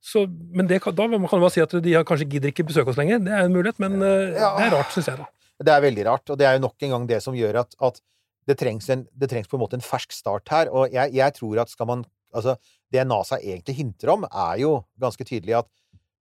Så, 0.00 0.24
men 0.56 0.68
det, 0.70 0.78
da 0.80 1.04
kan 1.08 1.20
man 1.20 1.28
bare 1.28 1.52
si 1.52 1.60
at 1.60 1.74
de 1.84 1.92
har 1.92 2.06
kanskje 2.08 2.28
gidder 2.32 2.52
ikke 2.54 2.64
besøke 2.70 2.92
oss 2.92 2.96
lenger. 3.00 3.20
Det 3.24 3.32
er 3.36 3.44
en 3.48 3.52
mulighet, 3.52 3.80
men 3.82 3.98
eh, 4.00 4.38
Ja. 4.38 4.54
det 4.56 4.70
er 4.70 4.76
rart, 4.78 4.94
syns 4.94 5.10
jeg. 5.12 5.20
da. 5.20 5.28
Det 5.60 5.72
er 5.74 5.82
veldig 5.84 6.06
rart, 6.08 6.30
og 6.32 6.38
det 6.40 6.46
er 6.48 6.54
jo 6.56 6.62
nok 6.64 6.86
en 6.86 6.94
gang 6.94 7.02
det 7.10 7.18
som 7.22 7.34
gjør 7.36 7.58
at, 7.60 7.74
at 7.84 8.00
det, 8.48 8.56
trengs 8.62 8.88
en, 8.90 9.02
det 9.12 9.28
trengs 9.28 9.50
på 9.50 9.58
en 9.58 9.62
måte 9.66 9.76
en 9.76 9.84
fersk 9.84 10.14
start 10.16 10.48
her. 10.48 10.70
Og 10.72 10.88
jeg, 10.94 11.12
jeg 11.18 11.36
tror 11.40 11.60
at 11.66 11.72
skal 11.72 11.86
man 11.90 12.06
Altså, 12.30 12.52
det 12.94 13.02
NASA 13.10 13.40
egentlig 13.42 13.74
hinter 13.74 14.12
om, 14.12 14.22
er 14.22 14.60
jo 14.62 14.68
ganske 15.02 15.24
tydelig 15.26 15.56
at 15.58 15.66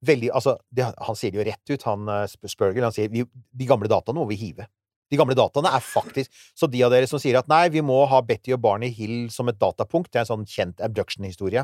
veldig 0.02 0.32
Altså, 0.34 0.56
det, 0.74 0.88
han 1.06 1.16
sier 1.20 1.36
det 1.36 1.38
jo 1.38 1.46
rett 1.52 1.70
ut, 1.76 1.84
han 1.86 2.10
eh, 2.10 2.24
Spurgel. 2.50 2.82
Han 2.88 2.96
sier 2.96 3.12
vi, 3.14 3.22
de 3.30 3.68
gamle 3.70 3.88
dataene 3.92 4.18
må 4.18 4.26
vi 4.26 4.40
hive. 4.42 4.66
De 5.10 5.18
gamle 5.22 5.38
dataene 5.38 5.70
er 5.70 5.86
faktisk 5.86 6.34
Så 6.58 6.66
de 6.70 6.82
av 6.86 6.90
dere 6.94 7.06
som 7.10 7.22
sier 7.22 7.38
at 7.38 7.48
nei, 7.50 7.68
vi 7.70 7.84
må 7.86 8.00
ha 8.10 8.24
Betty 8.26 8.56
og 8.58 8.62
Barney 8.66 8.90
Hill 8.90 9.30
som 9.30 9.54
et 9.54 9.60
datapunkt, 9.62 10.10
det 10.10 10.24
er 10.24 10.26
en 10.26 10.32
sånn 10.34 10.50
kjent 10.50 10.82
abduction-historie. 10.82 11.64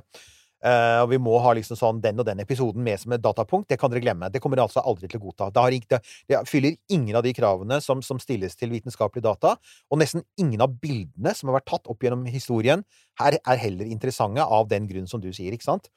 Eh, 0.66 1.00
og 1.04 1.12
vi 1.12 1.20
må 1.22 1.36
ha 1.44 1.52
liksom 1.54 1.78
sånn 1.78 2.00
den 2.02 2.18
og 2.22 2.26
den 2.26 2.40
episoden 2.42 2.82
med 2.86 2.98
som 3.02 3.14
et 3.14 3.22
datapunkt. 3.22 3.68
Det 3.70 3.78
kan 3.82 3.92
dere 3.94 4.02
glemme. 4.02 4.32
Det 4.34 4.42
kommer 4.42 4.58
dere 4.58 4.66
altså 4.66 4.82
aldri 4.82 5.10
til 5.12 5.20
å 5.22 5.26
godta. 5.28 5.52
Det, 5.54 5.66
ikke, 5.78 6.00
det 6.32 6.42
fyller 6.50 6.78
ingen 6.90 7.20
av 7.20 7.26
de 7.26 7.34
kravene 7.38 7.78
som, 7.86 8.02
som 8.06 8.22
stilles 8.22 8.58
til 8.58 8.74
vitenskapelig 8.74 9.22
data. 9.28 9.56
Og 9.94 10.02
nesten 10.02 10.26
ingen 10.42 10.64
av 10.66 10.74
bildene 10.82 11.36
som 11.38 11.52
har 11.52 11.60
vært 11.60 11.70
tatt 11.70 11.92
opp 11.92 12.06
gjennom 12.06 12.26
historien, 12.34 12.82
her 13.22 13.38
er 13.38 13.62
heller 13.62 13.92
interessante 13.94 14.42
av 14.42 14.70
den 14.72 14.90
grunn 14.90 15.10
som 15.12 15.22
du 15.22 15.30
sier, 15.36 15.54
ikke 15.54 15.68
sant? 15.68 15.92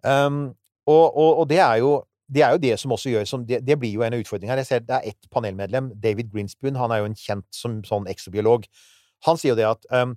Um, 0.00 0.54
og, 0.86 1.06
og, 1.10 1.42
og 1.42 1.48
det 1.50 1.60
er 1.60 1.80
jo 1.82 1.96
det 2.26 2.42
er 2.42 2.56
jo 2.56 2.58
det 2.58 2.72
som 2.80 2.90
også 2.90 3.10
gjør 3.12 3.26
som 3.30 3.44
Det, 3.46 3.60
det 3.62 3.76
blir 3.78 3.92
jo 3.94 4.02
en 4.02 4.16
utfordring 4.16 4.50
her. 4.50 4.58
Jeg 4.58 4.66
ser 4.66 4.80
Det 4.80 4.96
er 4.96 5.12
ett 5.12 5.28
panelmedlem, 5.30 5.92
David 6.02 6.32
Grinspoon, 6.32 6.74
Han 6.74 6.90
er 6.90 7.04
jo 7.04 7.10
en 7.10 7.14
kjent 7.14 7.46
som 7.54 7.84
sånn 7.84 8.08
exobiolog. 8.10 8.64
Han 9.26 9.38
sier 9.38 9.54
jo 9.54 9.58
det 9.60 9.68
at 9.68 9.86
um, 9.92 10.16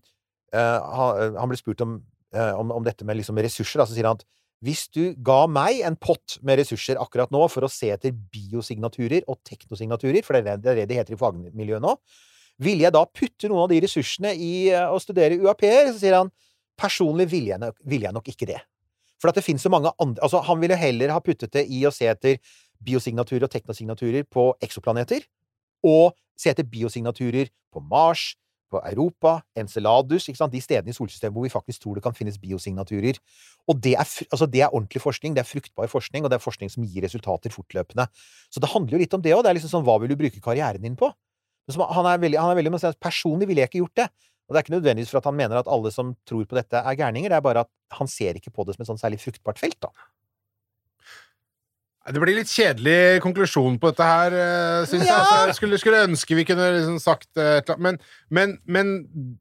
uh, 0.55 0.79
han, 0.95 1.35
han 1.37 1.51
ble 1.51 1.59
spurt 1.59 1.81
om, 1.85 1.99
eh, 1.99 2.18
om, 2.35 2.71
om 2.75 2.83
dette 2.85 3.05
med 3.07 3.17
liksom 3.17 3.39
ressurser. 3.41 3.81
Da, 3.81 3.87
så 3.89 3.95
sier 3.97 4.09
han 4.09 4.19
at 4.19 4.27
hvis 4.65 4.89
du 4.91 5.13
ga 5.23 5.45
meg 5.47 5.79
en 5.87 5.95
pott 5.95 6.35
med 6.43 6.59
ressurser 6.59 6.99
akkurat 6.99 7.31
nå 7.31 7.45
for 7.51 7.63
å 7.63 7.71
se 7.71 7.93
etter 7.93 8.11
biosignaturer 8.11 9.23
og 9.31 9.39
teknosignaturer, 9.47 10.19
for 10.25 10.35
det 10.35 10.57
er 10.57 10.59
det 10.59 10.75
det, 10.81 10.97
er 10.97 10.99
heter 10.99 11.15
i 11.15 11.19
fagmiljøet 11.19 11.83
nå, 11.83 11.93
ville 12.59 12.83
jeg 12.83 12.91
da 12.91 13.05
putte 13.07 13.47
noen 13.47 13.63
av 13.63 13.71
de 13.71 13.79
ressursene 13.85 14.33
i 14.35 14.51
eh, 14.73 14.91
å 14.91 14.99
studere 14.99 15.37
UAP-er? 15.39 15.93
Så 15.93 16.01
sier 16.01 16.17
han 16.17 16.31
personlig 16.79 17.29
ville 17.31 17.53
jeg 17.53 17.61
nok, 17.61 17.79
jeg 17.87 18.15
nok 18.15 18.27
ikke 18.33 18.49
det. 18.49 18.59
For 19.19 19.31
det 19.35 19.43
finnes 19.43 19.63
så 19.63 19.71
mange 19.71 19.91
andre 19.99 20.23
Altså, 20.23 20.39
han 20.47 20.59
ville 20.61 20.77
heller 20.79 21.11
ha 21.11 21.19
puttet 21.23 21.51
det 21.55 21.65
i 21.71 21.81
å 21.87 21.91
se 21.91 22.07
etter 22.07 22.39
biosignaturer 22.83 23.47
og 23.47 23.51
teknosignaturer 23.51 24.27
på 24.31 24.51
eksoplaneter, 24.63 25.23
og 25.87 26.15
se 26.39 26.51
etter 26.51 26.67
biosignaturer 26.67 27.51
på 27.71 27.83
Mars, 27.83 28.33
på 28.69 28.81
Europa, 28.85 29.39
Enceladus, 29.57 30.27
de 30.29 30.61
stedene 30.61 30.93
i 30.93 30.95
solsystemet 30.95 31.35
hvor 31.35 31.45
vi 31.45 31.53
faktisk 31.53 31.83
tror 31.83 31.97
det 31.97 32.03
kan 32.05 32.15
finnes 32.17 32.37
biosignaturer. 32.41 33.19
Og 33.69 33.81
det 33.81 33.95
er, 33.95 34.07
altså 34.29 34.45
det 34.45 34.61
er 34.61 34.73
ordentlig 34.73 35.01
forskning, 35.01 35.35
det 35.35 35.43
er 35.43 35.49
fruktbar 35.49 35.89
forskning, 35.91 36.23
og 36.23 36.31
det 36.31 36.39
er 36.39 36.45
forskning 36.45 36.71
som 36.73 36.85
gir 36.85 37.03
resultater 37.05 37.53
fortløpende. 37.53 38.07
Så 38.53 38.61
det 38.61 38.71
handler 38.71 38.97
jo 38.97 39.01
litt 39.03 39.17
om 39.17 39.25
det 39.25 39.35
òg. 39.35 39.43
Det 39.43 39.51
er 39.51 39.59
liksom 39.59 39.73
sånn, 39.73 39.85
hva 39.87 39.99
vil 40.01 40.13
du 40.13 40.17
bruke 40.19 40.43
karrieren 40.43 40.85
din 40.85 40.97
på? 40.99 41.11
Han 41.69 42.07
er 42.09 42.21
veldig, 42.21 42.39
han 42.41 42.53
er 42.53 42.57
veldig 42.63 42.95
personlig 42.97 43.49
ville 43.49 43.61
jeg 43.61 43.69
ikke 43.69 43.83
gjort 43.83 43.99
det. 44.01 44.07
Og 44.49 44.55
det 44.55 44.57
er 44.57 44.65
ikke 44.65 44.77
nødvendigvis 44.79 45.11
for 45.13 45.21
at 45.21 45.27
han 45.29 45.37
mener 45.37 45.59
at 45.59 45.67
alle 45.69 45.91
som 45.93 46.15
tror 46.25 46.47
på 46.49 46.57
dette, 46.57 46.79
er 46.81 46.97
gærninger. 46.97 47.29
Det 47.29 47.37
er 47.37 47.45
bare 47.45 47.67
at 47.67 47.69
han 47.99 48.09
ser 48.09 48.39
ikke 48.39 48.49
på 48.49 48.65
det 48.65 48.73
som 48.75 48.81
et 48.81 48.89
sånn 48.89 49.01
særlig 49.01 49.19
fruktbart 49.21 49.61
felt, 49.61 49.77
da. 49.85 49.93
Det 52.09 52.21
blir 52.23 52.39
litt 52.39 52.49
kjedelig 52.49 53.19
konklusjon 53.21 53.75
på 53.81 53.91
dette 53.91 54.05
her, 54.07 54.35
syns 54.89 55.03
jeg. 55.03 55.13
Altså, 55.13 55.41
jeg 55.49 55.57
skulle, 55.57 55.79
skulle 55.81 56.05
ønske 56.07 56.37
vi 56.37 56.45
kunne 56.47 56.69
liksom 56.77 56.97
sagt 57.03 57.27
eh, 57.37 57.59
et 57.59 57.69
eller 57.69 57.91
annet. 57.91 58.07
Men, 58.31 58.55
men, 58.65 58.95
men 59.11 59.35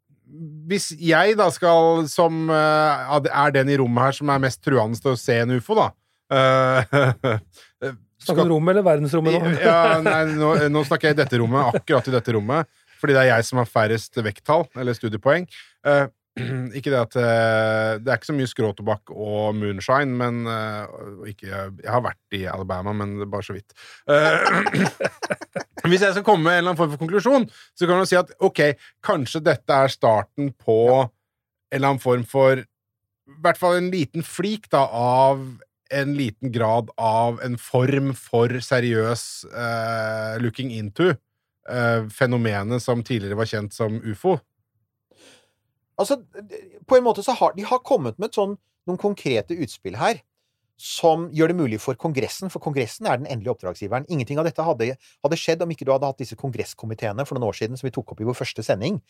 hvis 0.68 0.90
jeg 1.00 1.36
da 1.38 1.48
skal, 1.54 2.04
som 2.10 2.50
eh, 2.52 3.14
er 3.28 3.54
den 3.54 3.72
i 3.72 3.78
rommet 3.80 4.08
her 4.08 4.18
som 4.18 4.32
er 4.32 4.42
mest 4.42 4.60
truende 4.64 5.00
til 5.00 5.14
å 5.14 5.20
se 5.20 5.38
en 5.42 5.54
ufo, 5.56 5.78
da 5.78 5.88
eh, 6.34 7.94
Snakker 8.18 8.42
du 8.42 8.48
om 8.48 8.52
rommet 8.56 8.74
eller 8.74 8.84
verdensrommet 8.84 9.38
nå? 9.38 9.54
ja, 9.62 9.98
nei, 10.02 10.20
nå, 10.34 10.50
nå 10.74 10.84
snakker 10.84 11.12
jeg 11.12 11.16
i 11.16 11.20
dette 11.22 11.38
rommet, 11.40 11.78
akkurat 11.78 12.10
i 12.10 12.14
dette 12.16 12.34
rommet, 12.34 12.68
fordi 12.98 13.14
det 13.14 13.22
er 13.22 13.30
jeg 13.30 13.46
som 13.46 13.60
har 13.62 13.68
færrest 13.70 14.18
vekttall, 14.26 14.66
eller 14.74 14.96
studiepoeng. 14.96 15.46
Eh, 15.86 16.06
Ikke 16.78 16.92
det 16.92 17.00
at 17.00 17.16
eh, 17.18 17.92
Det 18.02 18.10
er 18.10 18.18
ikke 18.18 18.30
så 18.30 18.36
mye 18.36 18.50
skråtobakk 18.50 19.12
og 19.14 19.58
moonshine, 19.58 20.14
men 20.18 20.40
eh, 20.50 20.96
ikke, 21.32 21.50
Jeg 21.50 21.90
har 21.90 22.04
vært 22.04 22.38
i 22.38 22.44
Alabama, 22.50 22.94
men 22.96 23.18
bare 23.30 23.46
så 23.46 23.56
vidt. 23.56 23.76
Eh, 24.10 24.88
hvis 25.90 26.04
jeg 26.04 26.16
skal 26.16 26.26
komme 26.26 26.46
med 26.46 26.58
en 26.58 26.62
eller 26.62 26.72
annen 26.72 26.80
form 26.80 26.94
for 26.94 27.02
konklusjon, 27.02 27.48
så 27.76 27.88
kan 27.88 28.00
man 28.00 28.10
si 28.10 28.18
at 28.18 28.32
ok, 28.44 28.64
kanskje 29.04 29.44
dette 29.46 29.78
er 29.84 29.92
starten 29.92 30.52
på 30.56 30.80
en 30.98 31.08
eller 31.74 31.92
annen 31.92 32.02
form 32.02 32.26
for 32.28 32.64
I 32.64 33.40
hvert 33.44 33.60
fall 33.60 33.76
en 33.76 33.90
liten 33.92 34.24
flik 34.24 34.70
da, 34.72 34.86
av 34.88 35.42
en 35.88 36.12
liten 36.16 36.52
grad 36.52 36.90
av 37.00 37.38
en 37.44 37.54
form 37.60 38.12
for 38.16 38.52
seriøs 38.60 39.22
uh, 39.48 40.36
looking 40.40 40.72
into 40.76 41.14
Uh, 41.68 42.08
fenomenet 42.08 42.80
som 42.80 43.02
tidligere 43.04 43.36
var 43.36 43.48
kjent 43.48 43.74
som 43.76 43.98
ufo. 44.00 44.38
Altså, 45.98 46.20
på 46.86 46.98
en 46.98 47.06
måte 47.06 47.24
så 47.26 47.34
har 47.38 47.54
de 47.56 47.66
har 47.66 47.82
kommet 47.86 48.18
med 48.22 48.34
sånn, 48.36 48.56
noen 48.88 49.00
konkrete 49.00 49.56
utspill 49.58 49.98
her 50.00 50.22
som 50.78 51.26
gjør 51.34 51.50
det 51.50 51.56
mulig 51.58 51.78
for 51.82 51.98
Kongressen, 51.98 52.50
for 52.54 52.62
Kongressen 52.62 53.08
er 53.10 53.18
den 53.18 53.26
endelige 53.26 53.50
oppdragsgiveren. 53.56 54.06
Ingenting 54.14 54.38
av 54.38 54.46
dette 54.46 54.62
hadde, 54.62 54.92
hadde 54.94 55.38
skjedd 55.38 55.64
om 55.64 55.72
ikke 55.74 55.82
du 55.88 55.90
hadde 55.90 56.06
hatt 56.06 56.22
disse 56.22 56.38
kongresskomiteene 56.38 57.26
for 57.26 57.34
noen 57.34 57.48
år 57.48 57.58
siden, 57.58 57.78
som 57.78 57.88
vi 57.88 57.92
tok 57.94 58.14
opp 58.14 58.22
i 58.22 58.28
vår 58.28 58.38
første 58.38 58.62
sending 58.62 59.00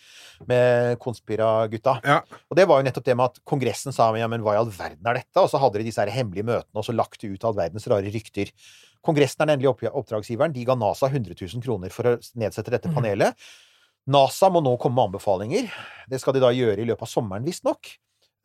med 0.48 0.96
Konspira-gutta. 1.04 1.98
Ja. 2.08 2.22
Og 2.48 2.56
det 2.56 2.64
var 2.70 2.80
jo 2.80 2.88
nettopp 2.88 3.04
det 3.10 3.18
med 3.20 3.34
at 3.34 3.38
Kongressen 3.52 3.92
sa 3.92 4.08
ja, 4.16 4.30
men 4.32 4.44
hva 4.44 4.56
i 4.56 4.62
all 4.62 4.72
verden 4.72 5.12
er 5.12 5.20
dette? 5.20 5.44
Og 5.44 5.52
så 5.52 5.60
hadde 5.60 5.82
de 5.82 5.90
disse 5.90 6.00
her 6.00 6.14
hemmelige 6.14 6.48
møtene 6.48 6.80
og 6.80 6.88
så 6.88 6.96
lagt 6.96 7.20
ut 7.20 7.44
all 7.44 7.60
verdens 7.60 7.88
rare 7.92 8.16
rykter. 8.16 8.56
Kongressen 9.04 9.44
er 9.44 9.50
den 9.50 9.58
endelige 9.58 9.92
oppdragsgiveren. 9.92 10.56
De 10.56 10.64
ga 10.66 10.76
NASA 10.78 11.12
100 11.12 11.36
000 11.36 11.64
kroner 11.68 11.92
for 11.92 12.14
å 12.14 12.18
nedsette 12.32 12.72
dette 12.72 12.88
panelet. 12.96 13.36
panelet. 13.36 13.67
NASA 14.08 14.48
må 14.48 14.62
nå 14.64 14.74
komme 14.80 14.96
med 14.96 15.10
anbefalinger. 15.10 15.68
Det 16.08 16.20
skal 16.22 16.36
de 16.36 16.40
da 16.42 16.52
gjøre 16.54 16.80
i 16.80 16.86
løpet 16.88 17.04
av 17.04 17.10
sommeren, 17.10 17.44
visstnok. 17.44 17.90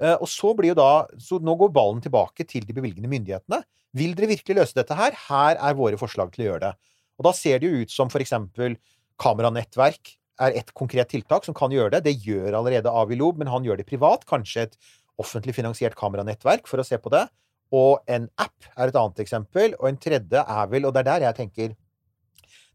Eh, 0.01 0.17
Og 0.19 0.27
så 0.27 0.53
blir 0.57 0.73
jo 0.73 0.79
da 0.79 1.07
Så 1.17 1.39
nå 1.39 1.55
går 1.55 1.71
ballen 1.71 2.01
tilbake 2.01 2.43
til 2.47 2.65
de 2.65 2.73
bevilgende 2.73 3.07
myndighetene. 3.07 3.63
Vil 3.93 4.15
dere 4.15 4.27
virkelig 4.33 4.57
løse 4.57 4.75
dette 4.75 4.95
her? 4.97 5.13
Her 5.29 5.55
er 5.55 5.77
våre 5.77 5.97
forslag 5.97 6.33
til 6.33 6.43
å 6.43 6.47
gjøre 6.51 6.65
det. 6.65 6.73
Og 7.19 7.27
da 7.27 7.31
ser 7.31 7.59
det 7.59 7.69
jo 7.69 7.83
ut 7.83 7.91
som 7.93 8.09
for 8.09 8.19
eksempel 8.19 8.75
kameranettverk 9.21 10.17
er 10.41 10.57
et 10.57 10.73
konkret 10.73 11.11
tiltak 11.13 11.45
som 11.45 11.53
kan 11.53 11.71
gjøre 11.71 11.93
det. 11.93 12.03
Det 12.09 12.17
gjør 12.25 12.57
allerede 12.57 12.89
Avilob, 12.89 13.37
men 13.37 13.47
han 13.47 13.63
gjør 13.63 13.77
det 13.77 13.85
privat. 13.85 14.25
Kanskje 14.25 14.65
et 14.65 14.77
offentlig 15.21 15.53
finansiert 15.53 15.95
kameranettverk 15.95 16.67
for 16.67 16.81
å 16.81 16.87
se 16.87 16.97
på 16.97 17.13
det. 17.13 17.27
Og 17.71 18.01
en 18.09 18.27
app 18.41 18.67
er 18.75 18.89
et 18.89 18.97
annet 18.97 19.21
eksempel. 19.21 19.77
Og 19.79 19.87
en 19.91 20.01
tredje 20.01 20.41
er 20.41 20.67
vel, 20.73 20.89
og 20.89 20.93
det 20.93 21.03
er 21.03 21.11
der 21.11 21.27
jeg 21.29 21.37
tenker 21.37 21.75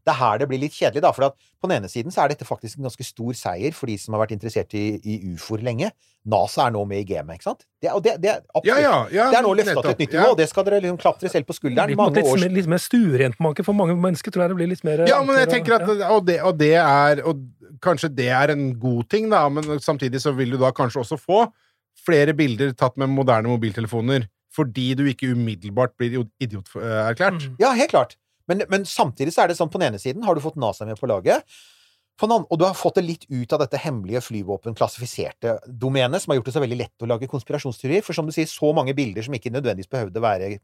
det 0.09 0.15
er 0.15 0.19
her 0.19 0.41
det 0.41 0.49
blir 0.49 0.61
litt 0.61 0.75
kjedelig, 0.75 1.03
da. 1.05 1.13
For 1.15 1.29
at 1.29 1.37
på 1.61 1.69
den 1.69 1.77
ene 1.77 1.91
siden 1.91 2.13
så 2.13 2.23
er 2.23 2.33
dette 2.33 2.47
faktisk 2.47 2.79
en 2.79 2.87
ganske 2.89 3.05
stor 3.05 3.37
seier 3.37 3.75
for 3.77 3.91
de 3.91 3.97
som 4.01 4.15
har 4.15 4.23
vært 4.25 4.33
interessert 4.35 4.73
i, 4.77 4.85
i 5.03 5.19
ufoer 5.35 5.61
lenge. 5.65 5.91
NASA 6.29 6.65
er 6.65 6.73
nå 6.75 6.81
med 6.89 7.03
i 7.03 7.07
gamet, 7.07 7.39
ikke 7.39 7.47
sant? 7.47 7.63
Det, 7.79 7.91
og 7.93 8.01
det, 8.03 8.17
det 8.23 8.31
er 8.33 8.41
Ja, 8.67 8.75
ja, 8.81 8.95
ja, 9.13 9.29
Det 9.31 9.39
er 9.39 9.45
nå 9.45 9.53
løfta 9.55 9.83
til 9.85 9.93
et 9.93 10.03
nytt 10.03 10.17
nivå, 10.17 10.31
og 10.33 10.41
det 10.41 10.49
skal 10.51 10.67
dere 10.67 10.81
liksom 10.83 10.99
klatre 10.99 11.31
selv 11.31 11.47
på 11.47 11.55
skulderen. 11.55 11.93
Litt, 11.93 11.99
Mange 11.99 12.19
litt, 12.19 12.27
års 12.27 12.43
litt, 12.43 12.57
mer 12.57 12.73
mer 12.75 12.83
stuerentmake 12.83 13.65
for 13.67 13.77
mange 13.77 13.95
mennesker, 13.95 14.33
tror 14.33 14.45
jeg 14.45 14.53
det 14.53 14.59
blir 14.59 14.71
litt 14.73 14.83
mer 14.87 15.05
Ja, 15.09 15.21
men 15.25 15.39
jeg 15.39 15.51
tenker 15.53 15.77
at 15.79 15.87
ja. 15.87 16.11
og, 16.15 16.25
det, 16.27 16.41
og 16.43 16.59
det 16.59 16.73
er 16.81 17.23
Og 17.29 17.45
kanskje 17.83 18.11
det 18.11 18.27
er 18.35 18.53
en 18.55 18.71
god 18.79 19.07
ting, 19.11 19.29
da, 19.31 19.45
men 19.53 19.79
samtidig 19.83 20.21
så 20.23 20.33
vil 20.35 20.55
du 20.55 20.59
da 20.61 20.73
kanskje 20.75 21.05
også 21.05 21.19
få 21.19 21.45
flere 21.99 22.35
bilder 22.35 22.73
tatt 22.77 22.97
med 22.99 23.11
moderne 23.11 23.51
mobiltelefoner, 23.51 24.27
fordi 24.55 24.91
du 24.97 25.05
ikke 25.07 25.31
umiddelbart 25.35 25.95
blir 25.99 26.23
idioterklært. 26.41 27.45
Mm. 27.45 27.59
Ja, 27.61 27.73
helt 27.77 27.93
klart. 27.93 28.17
Men, 28.49 28.65
men 28.71 28.87
samtidig 28.89 29.35
så 29.35 29.43
er 29.43 29.51
det 29.51 29.59
sånn 29.59 29.71
på 29.71 29.81
den 29.81 29.91
ene 29.91 30.01
siden 30.01 30.25
har 30.27 30.35
du 30.35 30.43
fått 30.43 30.59
NASA 30.59 30.87
med 30.89 30.99
på 30.99 31.09
laget. 31.09 31.45
På 32.19 32.27
den 32.27 32.35
andre, 32.35 32.49
og 32.51 32.59
du 32.59 32.65
har 32.67 32.75
fått 32.75 32.97
det 32.99 33.05
litt 33.05 33.29
ut 33.29 33.53
av 33.55 33.61
dette 33.63 33.79
hemmelige 33.79 34.19
flyvåpen-klassifiserte 34.25 35.59
domenet, 35.69 36.19
som 36.19 36.33
har 36.33 36.41
gjort 36.41 36.49
det 36.49 36.55
så 36.57 36.65
veldig 36.65 36.79
lett 36.81 37.05
å 37.05 37.07
lage 37.07 37.29
konspirasjonsteorier. 37.31 38.03
For 38.03 38.17
som 38.17 38.27
du 38.27 38.35
sier, 38.35 38.49
så 38.51 38.73
mange 38.75 38.97
bilder 38.97 39.23
som 39.23 39.37
ikke 39.37 39.53
nødvendigvis 39.53 39.91
behøvde 39.93 40.25
være 40.25 40.57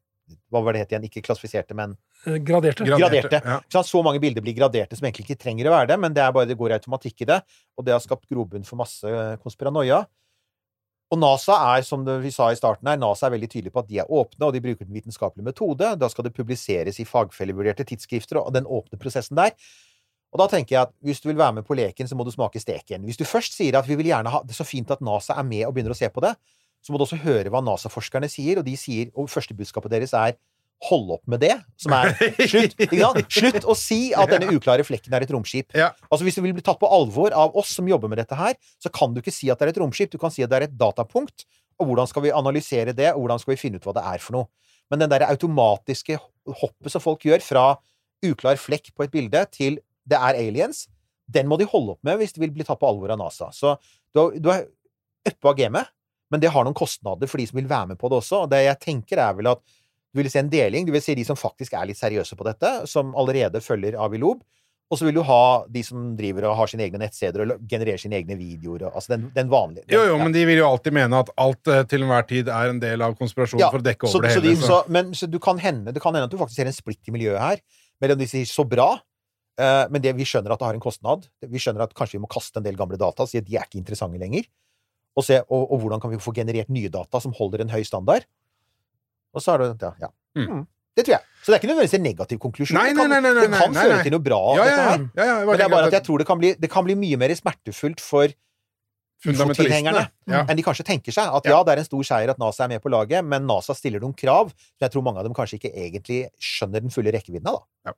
Hva 0.49 0.59
var 0.65 0.73
det 0.73 0.81
het 0.81 0.93
igjen? 0.95 1.03
Ikke 1.05 1.21
klassifiserte, 1.21 1.77
men 1.77 1.93
Eh, 2.25 2.39
Graderte. 2.41 2.85
Graderte. 2.85 3.41
Ja. 3.45 3.83
Så 3.83 4.01
mange 4.03 4.19
bilder 4.19 4.41
blir 4.41 4.55
graderte 4.57 4.97
som 4.97 5.05
egentlig 5.05 5.27
ikke 5.29 5.43
trenger 5.43 5.69
å 5.69 5.75
være 5.75 5.93
det, 5.93 5.99
men 6.01 6.15
det 6.15 6.23
er 6.23 6.33
bare 6.35 6.49
det 6.49 6.57
går 6.57 6.75
automatikk 6.79 7.25
i 7.25 7.29
det. 7.29 7.39
Og 7.77 7.85
det 7.85 7.93
har 7.93 8.03
skapt 8.03 8.25
grobunn 8.31 8.65
for 8.67 8.79
masse 8.81 9.15
konspiranoia. 9.43 10.03
Og 11.13 11.19
NASA 11.21 11.55
er, 11.75 11.83
som 11.85 12.01
vi 12.23 12.31
sa 12.33 12.49
i 12.49 12.57
starten 12.57 12.89
her, 12.89 12.97
NASA 12.97 13.27
er 13.27 13.35
veldig 13.35 13.49
tydelig 13.51 13.73
på 13.75 13.83
at 13.83 13.89
de 13.89 13.99
er 14.01 14.09
åpne, 14.09 14.47
og 14.47 14.55
de 14.55 14.61
bruker 14.63 14.87
den 14.87 14.95
vitenskapelige 14.95 15.45
metode. 15.45 15.91
Da 16.01 16.09
skal 16.09 16.25
det 16.25 16.33
publiseres 16.33 16.97
i 16.99 17.05
fagfellevurderte 17.05 17.85
tidsskrifter, 17.85 18.41
og 18.41 18.55
den 18.55 18.65
åpne 18.65 18.97
prosessen 19.01 19.37
der. 19.37 19.53
Og 20.33 20.41
da 20.41 20.49
tenker 20.51 20.75
jeg 20.75 20.87
at 20.89 20.93
hvis 21.05 21.21
du 21.23 21.29
vil 21.29 21.39
være 21.39 21.59
med 21.59 21.67
på 21.67 21.77
leken, 21.77 22.09
så 22.09 22.17
må 22.17 22.25
du 22.25 22.33
smake 22.33 22.59
steken. 22.59 23.05
Hvis 23.07 23.21
du 23.21 23.23
først 23.27 23.55
sier 23.55 23.77
at 23.79 23.87
vi 23.87 23.95
vil 23.95 24.09
gjerne 24.09 24.33
ha 24.33 24.41
Det 24.43 24.51
er 24.51 24.59
så 24.59 24.67
fint 24.67 24.89
at 24.91 25.03
NASA 25.05 25.37
er 25.37 25.47
med 25.47 25.63
og 25.67 25.75
begynner 25.77 25.93
å 25.93 25.97
se 25.97 26.09
på 26.11 26.23
det, 26.25 26.33
så 26.83 26.91
må 26.91 26.99
du 26.99 27.05
også 27.05 27.21
høre 27.21 27.53
hva 27.53 27.61
NASA-forskerne 27.63 28.27
sier, 28.29 28.59
og 28.59 28.65
de 28.67 28.75
sier 28.77 29.13
Og 29.15 29.29
første 29.31 29.55
budskapet 29.57 29.93
deres 29.93 30.13
er 30.17 30.35
Hold 30.85 31.11
opp 31.15 31.23
med 31.31 31.39
det, 31.41 31.53
som 31.81 31.93
er 31.95 32.11
Slutt? 32.51 32.75
Slutt 33.31 33.65
å 33.65 33.75
si 33.79 33.99
at 34.13 34.29
denne 34.29 34.51
uklare 34.53 34.83
flekken 34.85 35.15
er 35.15 35.23
et 35.25 35.31
romskip. 35.33 35.71
Ja. 35.77 35.93
Altså 36.09 36.27
Hvis 36.27 36.37
du 36.37 36.43
vil 36.43 36.53
bli 36.57 36.65
tatt 36.65 36.81
på 36.81 36.89
alvor 36.91 37.33
av 37.33 37.55
oss 37.57 37.71
som 37.77 37.87
jobber 37.89 38.11
med 38.11 38.19
dette 38.21 38.37
her, 38.37 38.57
så 38.81 38.91
kan 38.93 39.15
du 39.15 39.21
ikke 39.23 39.33
si 39.33 39.49
at 39.49 39.61
det 39.61 39.69
er 39.69 39.73
et 39.73 39.81
romskip, 39.81 40.11
du 40.11 40.19
kan 40.21 40.33
si 40.33 40.43
at 40.45 40.51
det 40.51 40.59
er 40.59 40.67
et 40.67 40.77
datapunkt. 40.77 41.47
Og 41.79 41.89
hvordan 41.89 42.07
skal 42.11 42.23
vi 42.27 42.35
analysere 42.35 42.93
det, 42.95 43.13
og 43.15 43.23
hvordan 43.23 43.41
skal 43.41 43.55
vi 43.55 43.59
finne 43.59 43.79
ut 43.79 43.87
hva 43.87 43.95
det 43.97 44.05
er 44.13 44.21
for 44.23 44.37
noe? 44.37 44.49
Men 44.91 45.01
den 45.01 45.11
der 45.11 45.25
automatiske 45.27 46.19
hoppet 46.61 46.93
som 46.93 47.03
folk 47.03 47.25
gjør 47.25 47.41
fra 47.43 47.65
uklar 48.25 48.59
flekk 48.61 48.91
på 48.95 49.05
et 49.05 49.13
bilde 49.13 49.41
til 49.53 49.79
det 50.05 50.19
er 50.19 50.37
aliens, 50.37 50.85
den 51.25 51.49
må 51.49 51.57
de 51.57 51.65
holde 51.69 51.95
opp 51.95 52.05
med 52.05 52.19
hvis 52.21 52.35
de 52.35 52.43
vil 52.43 52.53
bli 52.53 52.65
tatt 52.67 52.79
på 52.81 52.87
alvor 52.89 53.15
av 53.15 53.19
NASA. 53.19 53.49
Så 53.53 53.73
du 54.13 54.51
er 54.53 54.67
oppe 55.25 55.49
av 55.49 55.57
gamet, 55.57 55.89
men 56.29 56.41
det 56.41 56.51
har 56.53 56.65
noen 56.65 56.77
kostnader 56.77 57.29
for 57.29 57.41
de 57.41 57.47
som 57.49 57.57
vil 57.57 57.69
være 57.69 57.93
med 57.93 57.99
på 58.01 58.09
det 58.11 58.19
også. 58.21 58.43
Og 58.45 58.53
det 58.53 58.61
jeg 58.65 58.81
tenker 58.83 59.21
er 59.21 59.33
vel 59.37 59.49
at 59.55 59.63
du 60.15 60.21
vil 60.23 60.31
se 60.31 60.39
en 60.39 60.49
deling. 60.49 60.85
Du 60.87 60.93
vil 60.95 61.03
se 61.03 61.13
de 61.17 61.25
som 61.27 61.35
faktisk 61.35 61.73
er 61.75 61.89
litt 61.89 61.99
seriøse 61.99 62.37
på 62.39 62.45
dette, 62.47 62.69
som 62.87 63.11
allerede 63.19 63.59
følger 63.61 63.97
Avilob. 63.99 64.39
Og 64.93 64.99
så 65.01 65.07
vil 65.07 65.15
du 65.17 65.23
ha 65.25 65.65
de 65.73 65.81
som 65.83 66.11
driver 66.15 66.45
og 66.45 66.59
har 66.59 66.69
sine 66.69 66.83
egne 66.85 66.99
nettsteder 67.01 67.41
og 67.41 67.63
genererer 67.67 67.97
sine 67.97 68.19
egne 68.19 68.35
videoer. 68.37 68.83
Altså 68.93 69.15
den, 69.15 69.23
den 69.33 69.49
vanlige. 69.49 69.83
den- 69.87 69.95
Jo, 69.97 70.03
jo, 70.05 70.17
ja. 70.17 70.23
men 70.23 70.31
de 70.35 70.43
vil 70.45 70.59
jo 70.61 70.67
alltid 70.69 70.93
mene 70.93 71.19
at 71.23 71.31
alt 71.41 71.67
eh, 71.73 71.81
til 71.89 72.05
enhver 72.05 72.27
tid 72.29 72.47
er 72.53 72.69
en 72.69 72.79
del 72.79 73.01
av 73.01 73.15
konspirasjonen 73.17 73.63
Ja, 73.65 73.71
for 73.73 73.81
å 73.81 73.87
dekke 73.87 74.07
så, 74.07 74.19
over 74.21 74.27
det 74.27 74.35
så, 74.37 74.41
hele. 74.43 74.53
de, 74.55 74.61
så- 74.61 74.67
så, 74.85 74.91
men 74.93 75.11
så 75.17 75.27
du 75.27 75.39
kan 75.41 75.57
hende, 75.57 75.91
det 75.91 76.03
kan 76.05 76.13
hende 76.13 76.29
at 76.29 76.31
du 76.31 76.37
faktisk 76.37 76.61
ser 76.61 76.69
en 76.69 76.77
splitt 76.77 77.01
i 77.09 77.15
miljøet 77.17 77.41
her, 77.41 77.59
mellom 77.99 78.17
de 78.21 78.27
sier 78.29 78.45
så 78.45 78.63
bra, 78.69 78.91
uh, 79.59 79.85
men 79.89 80.01
det, 80.05 80.13
vi 80.15 80.23
skjønner 80.23 80.53
at 80.53 80.59
det 80.61 80.67
har 80.69 80.77
en 80.77 80.85
kostnad. 80.85 81.25
Vi 81.41 81.57
skjønner 81.57 81.81
at 81.87 81.93
kanskje 81.97 82.19
vi 82.19 82.23
må 82.23 82.29
kaste 82.29 82.61
en 82.61 82.63
del 82.69 82.77
gamle 82.77 82.97
data 83.01 83.25
si 83.25 83.41
at 83.41 83.45
de 83.49 83.57
er 83.57 83.65
ikke 83.65 83.81
interessante 83.81 84.21
lenger. 84.21 84.45
Og, 85.17 85.23
se, 85.25 85.41
og, 85.49 85.65
og 85.71 85.79
hvordan 85.81 86.01
kan 86.03 86.11
vi 86.11 86.17
få 86.21 86.33
generert 86.35 86.69
nye 86.69 86.89
data 86.93 87.19
som 87.23 87.33
holder 87.33 87.61
en 87.65 87.69
høy 87.73 87.81
standard? 87.87 88.25
Og 89.35 89.43
så 89.43 89.53
er 89.55 89.63
det 89.65 89.67
ja, 89.83 89.91
ja. 90.07 90.09
Mm. 90.39 90.47
Mm. 90.47 90.63
Det 90.95 91.03
tror 91.03 91.13
jeg. 91.17 91.23
Så 91.43 91.51
det 91.51 91.55
er 91.55 91.59
ikke 91.59 91.69
nødvendigvis 91.73 91.97
en 91.97 92.05
negativ 92.07 92.39
konklusjon. 92.39 92.77
Nei, 92.79 92.93
nei, 92.95 93.05
nei, 93.11 93.19
nei, 93.19 93.33
det 93.43 93.49
kan 93.51 93.75
føre 93.75 93.97
til 94.05 94.13
noe 94.15 94.23
bra, 94.23 94.39
ja, 94.55 94.63
ja, 94.65 94.75
dette 94.75 95.19
ja, 95.19 95.25
ja, 95.25 95.25
ja, 95.27 95.45
Men 95.45 95.59
det 95.59 95.65
er 95.65 95.71
bare 95.73 95.89
at 95.91 95.95
jeg 95.97 96.05
tror 96.07 96.23
det 96.23 96.27
kan 96.29 96.39
bli, 96.39 96.51
det 96.55 96.69
kan 96.71 96.85
bli 96.87 96.95
mye 96.95 97.19
mer 97.19 97.33
smertefullt 97.35 97.99
for 98.03 98.31
Fundamentalistene. 99.25 99.51
ufo-tilhengerne 99.51 100.03
Ja. 100.31 100.45
enn 100.47 100.55
de 100.59 100.63
kanskje 100.63 100.85
tenker 100.87 101.11
seg. 101.15 101.27
At 101.35 101.45
ja, 101.49 101.59
det 101.67 101.73
er 101.75 101.81
en 101.83 101.87
stor 101.87 102.03
seier 102.07 102.31
at 102.31 102.39
NASA 102.39 102.63
er 102.65 102.71
med 102.75 102.81
på 102.83 102.91
laget, 102.93 103.25
men 103.27 103.45
NASA 103.47 103.75
stiller 103.75 103.99
noen 104.03 104.15
krav 104.15 104.51
som 104.55 104.85
jeg 104.87 104.91
tror 104.95 105.03
mange 105.03 105.19
av 105.19 105.27
dem 105.27 105.35
kanskje 105.35 105.59
ikke 105.59 105.71
egentlig 105.73 106.21
skjønner 106.39 106.83
den 106.85 106.93
fulle 106.93 107.11
rekkevidden 107.15 107.47
av. 107.51 107.63
da. 107.83 107.95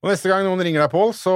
Og 0.00 0.08
neste 0.10 0.30
gang 0.30 0.46
noen 0.46 0.62
ringer 0.64 0.80
deg, 0.86 0.90
Pål, 0.94 1.10
så 1.16 1.34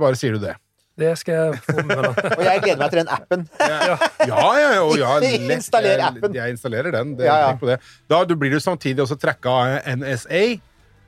bare 0.00 0.18
sier 0.20 0.34
du 0.36 0.42
det. 0.42 0.56
Det 1.02 1.12
skal 1.20 1.38
jeg 1.38 1.62
få 1.66 1.76
med 1.82 1.92
meg. 1.92 2.10
Og 2.38 2.44
jeg 2.46 2.64
gleder 2.64 2.80
meg 2.82 2.92
til 2.92 3.00
den 3.02 3.12
appen. 3.18 3.46
Ja, 3.58 3.96
ja, 4.30 4.58
ja, 4.62 4.82
ja. 5.02 5.14
Installer 5.56 6.04
appen. 6.08 6.36
Jeg 6.38 6.56
installerer 6.56 6.94
den. 6.94 7.16
Det, 7.18 7.26
Ja, 7.26 7.38
ja. 7.48 7.54
på 7.58 7.70
det. 7.70 7.80
Da 8.10 8.22
du 8.28 8.36
blir 8.38 8.54
du 8.54 8.60
samtidig 8.62 9.02
også 9.04 9.18
tracka 9.20 9.56
av 9.62 9.96
NSA, 9.98 10.44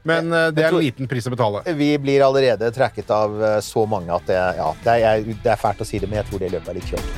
men 0.05 0.33
eh, 0.33 0.51
det 0.53 0.67
er 0.67 0.75
en 0.75 0.83
liten 0.85 1.09
pris 1.09 1.27
å 1.27 1.33
betale. 1.33 1.63
Vi 1.79 1.95
blir 1.99 2.25
allerede 2.27 2.69
tracket 2.77 3.11
av 3.15 3.39
eh, 3.41 3.61
så 3.65 3.87
mange 3.89 4.13
at 4.13 4.27
det, 4.29 4.37
ja, 4.59 4.69
det, 4.85 4.99
er, 5.01 5.25
det 5.33 5.55
er 5.55 5.61
fælt 5.61 5.81
å 5.81 5.89
si 5.89 6.01
det, 6.03 6.11
men 6.11 6.21
jeg 6.21 6.29
tror 6.31 6.45
det 6.45 6.53
løpet 6.53 6.69
er 6.75 6.79
litt 6.81 6.91
kjørt. 6.93 7.09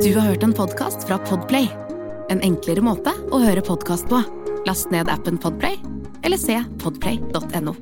Du 0.00 0.10
har 0.16 0.24
hørt 0.26 0.42
en 0.42 0.56
podkast 0.56 1.04
fra 1.08 1.20
Podplay. 1.28 1.68
En 2.32 2.40
enklere 2.44 2.82
måte 2.84 3.12
å 3.30 3.42
høre 3.44 3.62
podkast 3.64 4.08
på. 4.10 4.24
Last 4.64 4.90
ned 4.94 5.12
appen 5.12 5.36
Podplay, 5.40 5.76
eller 6.24 6.40
se 6.40 6.56
podplay.no. 6.80 7.76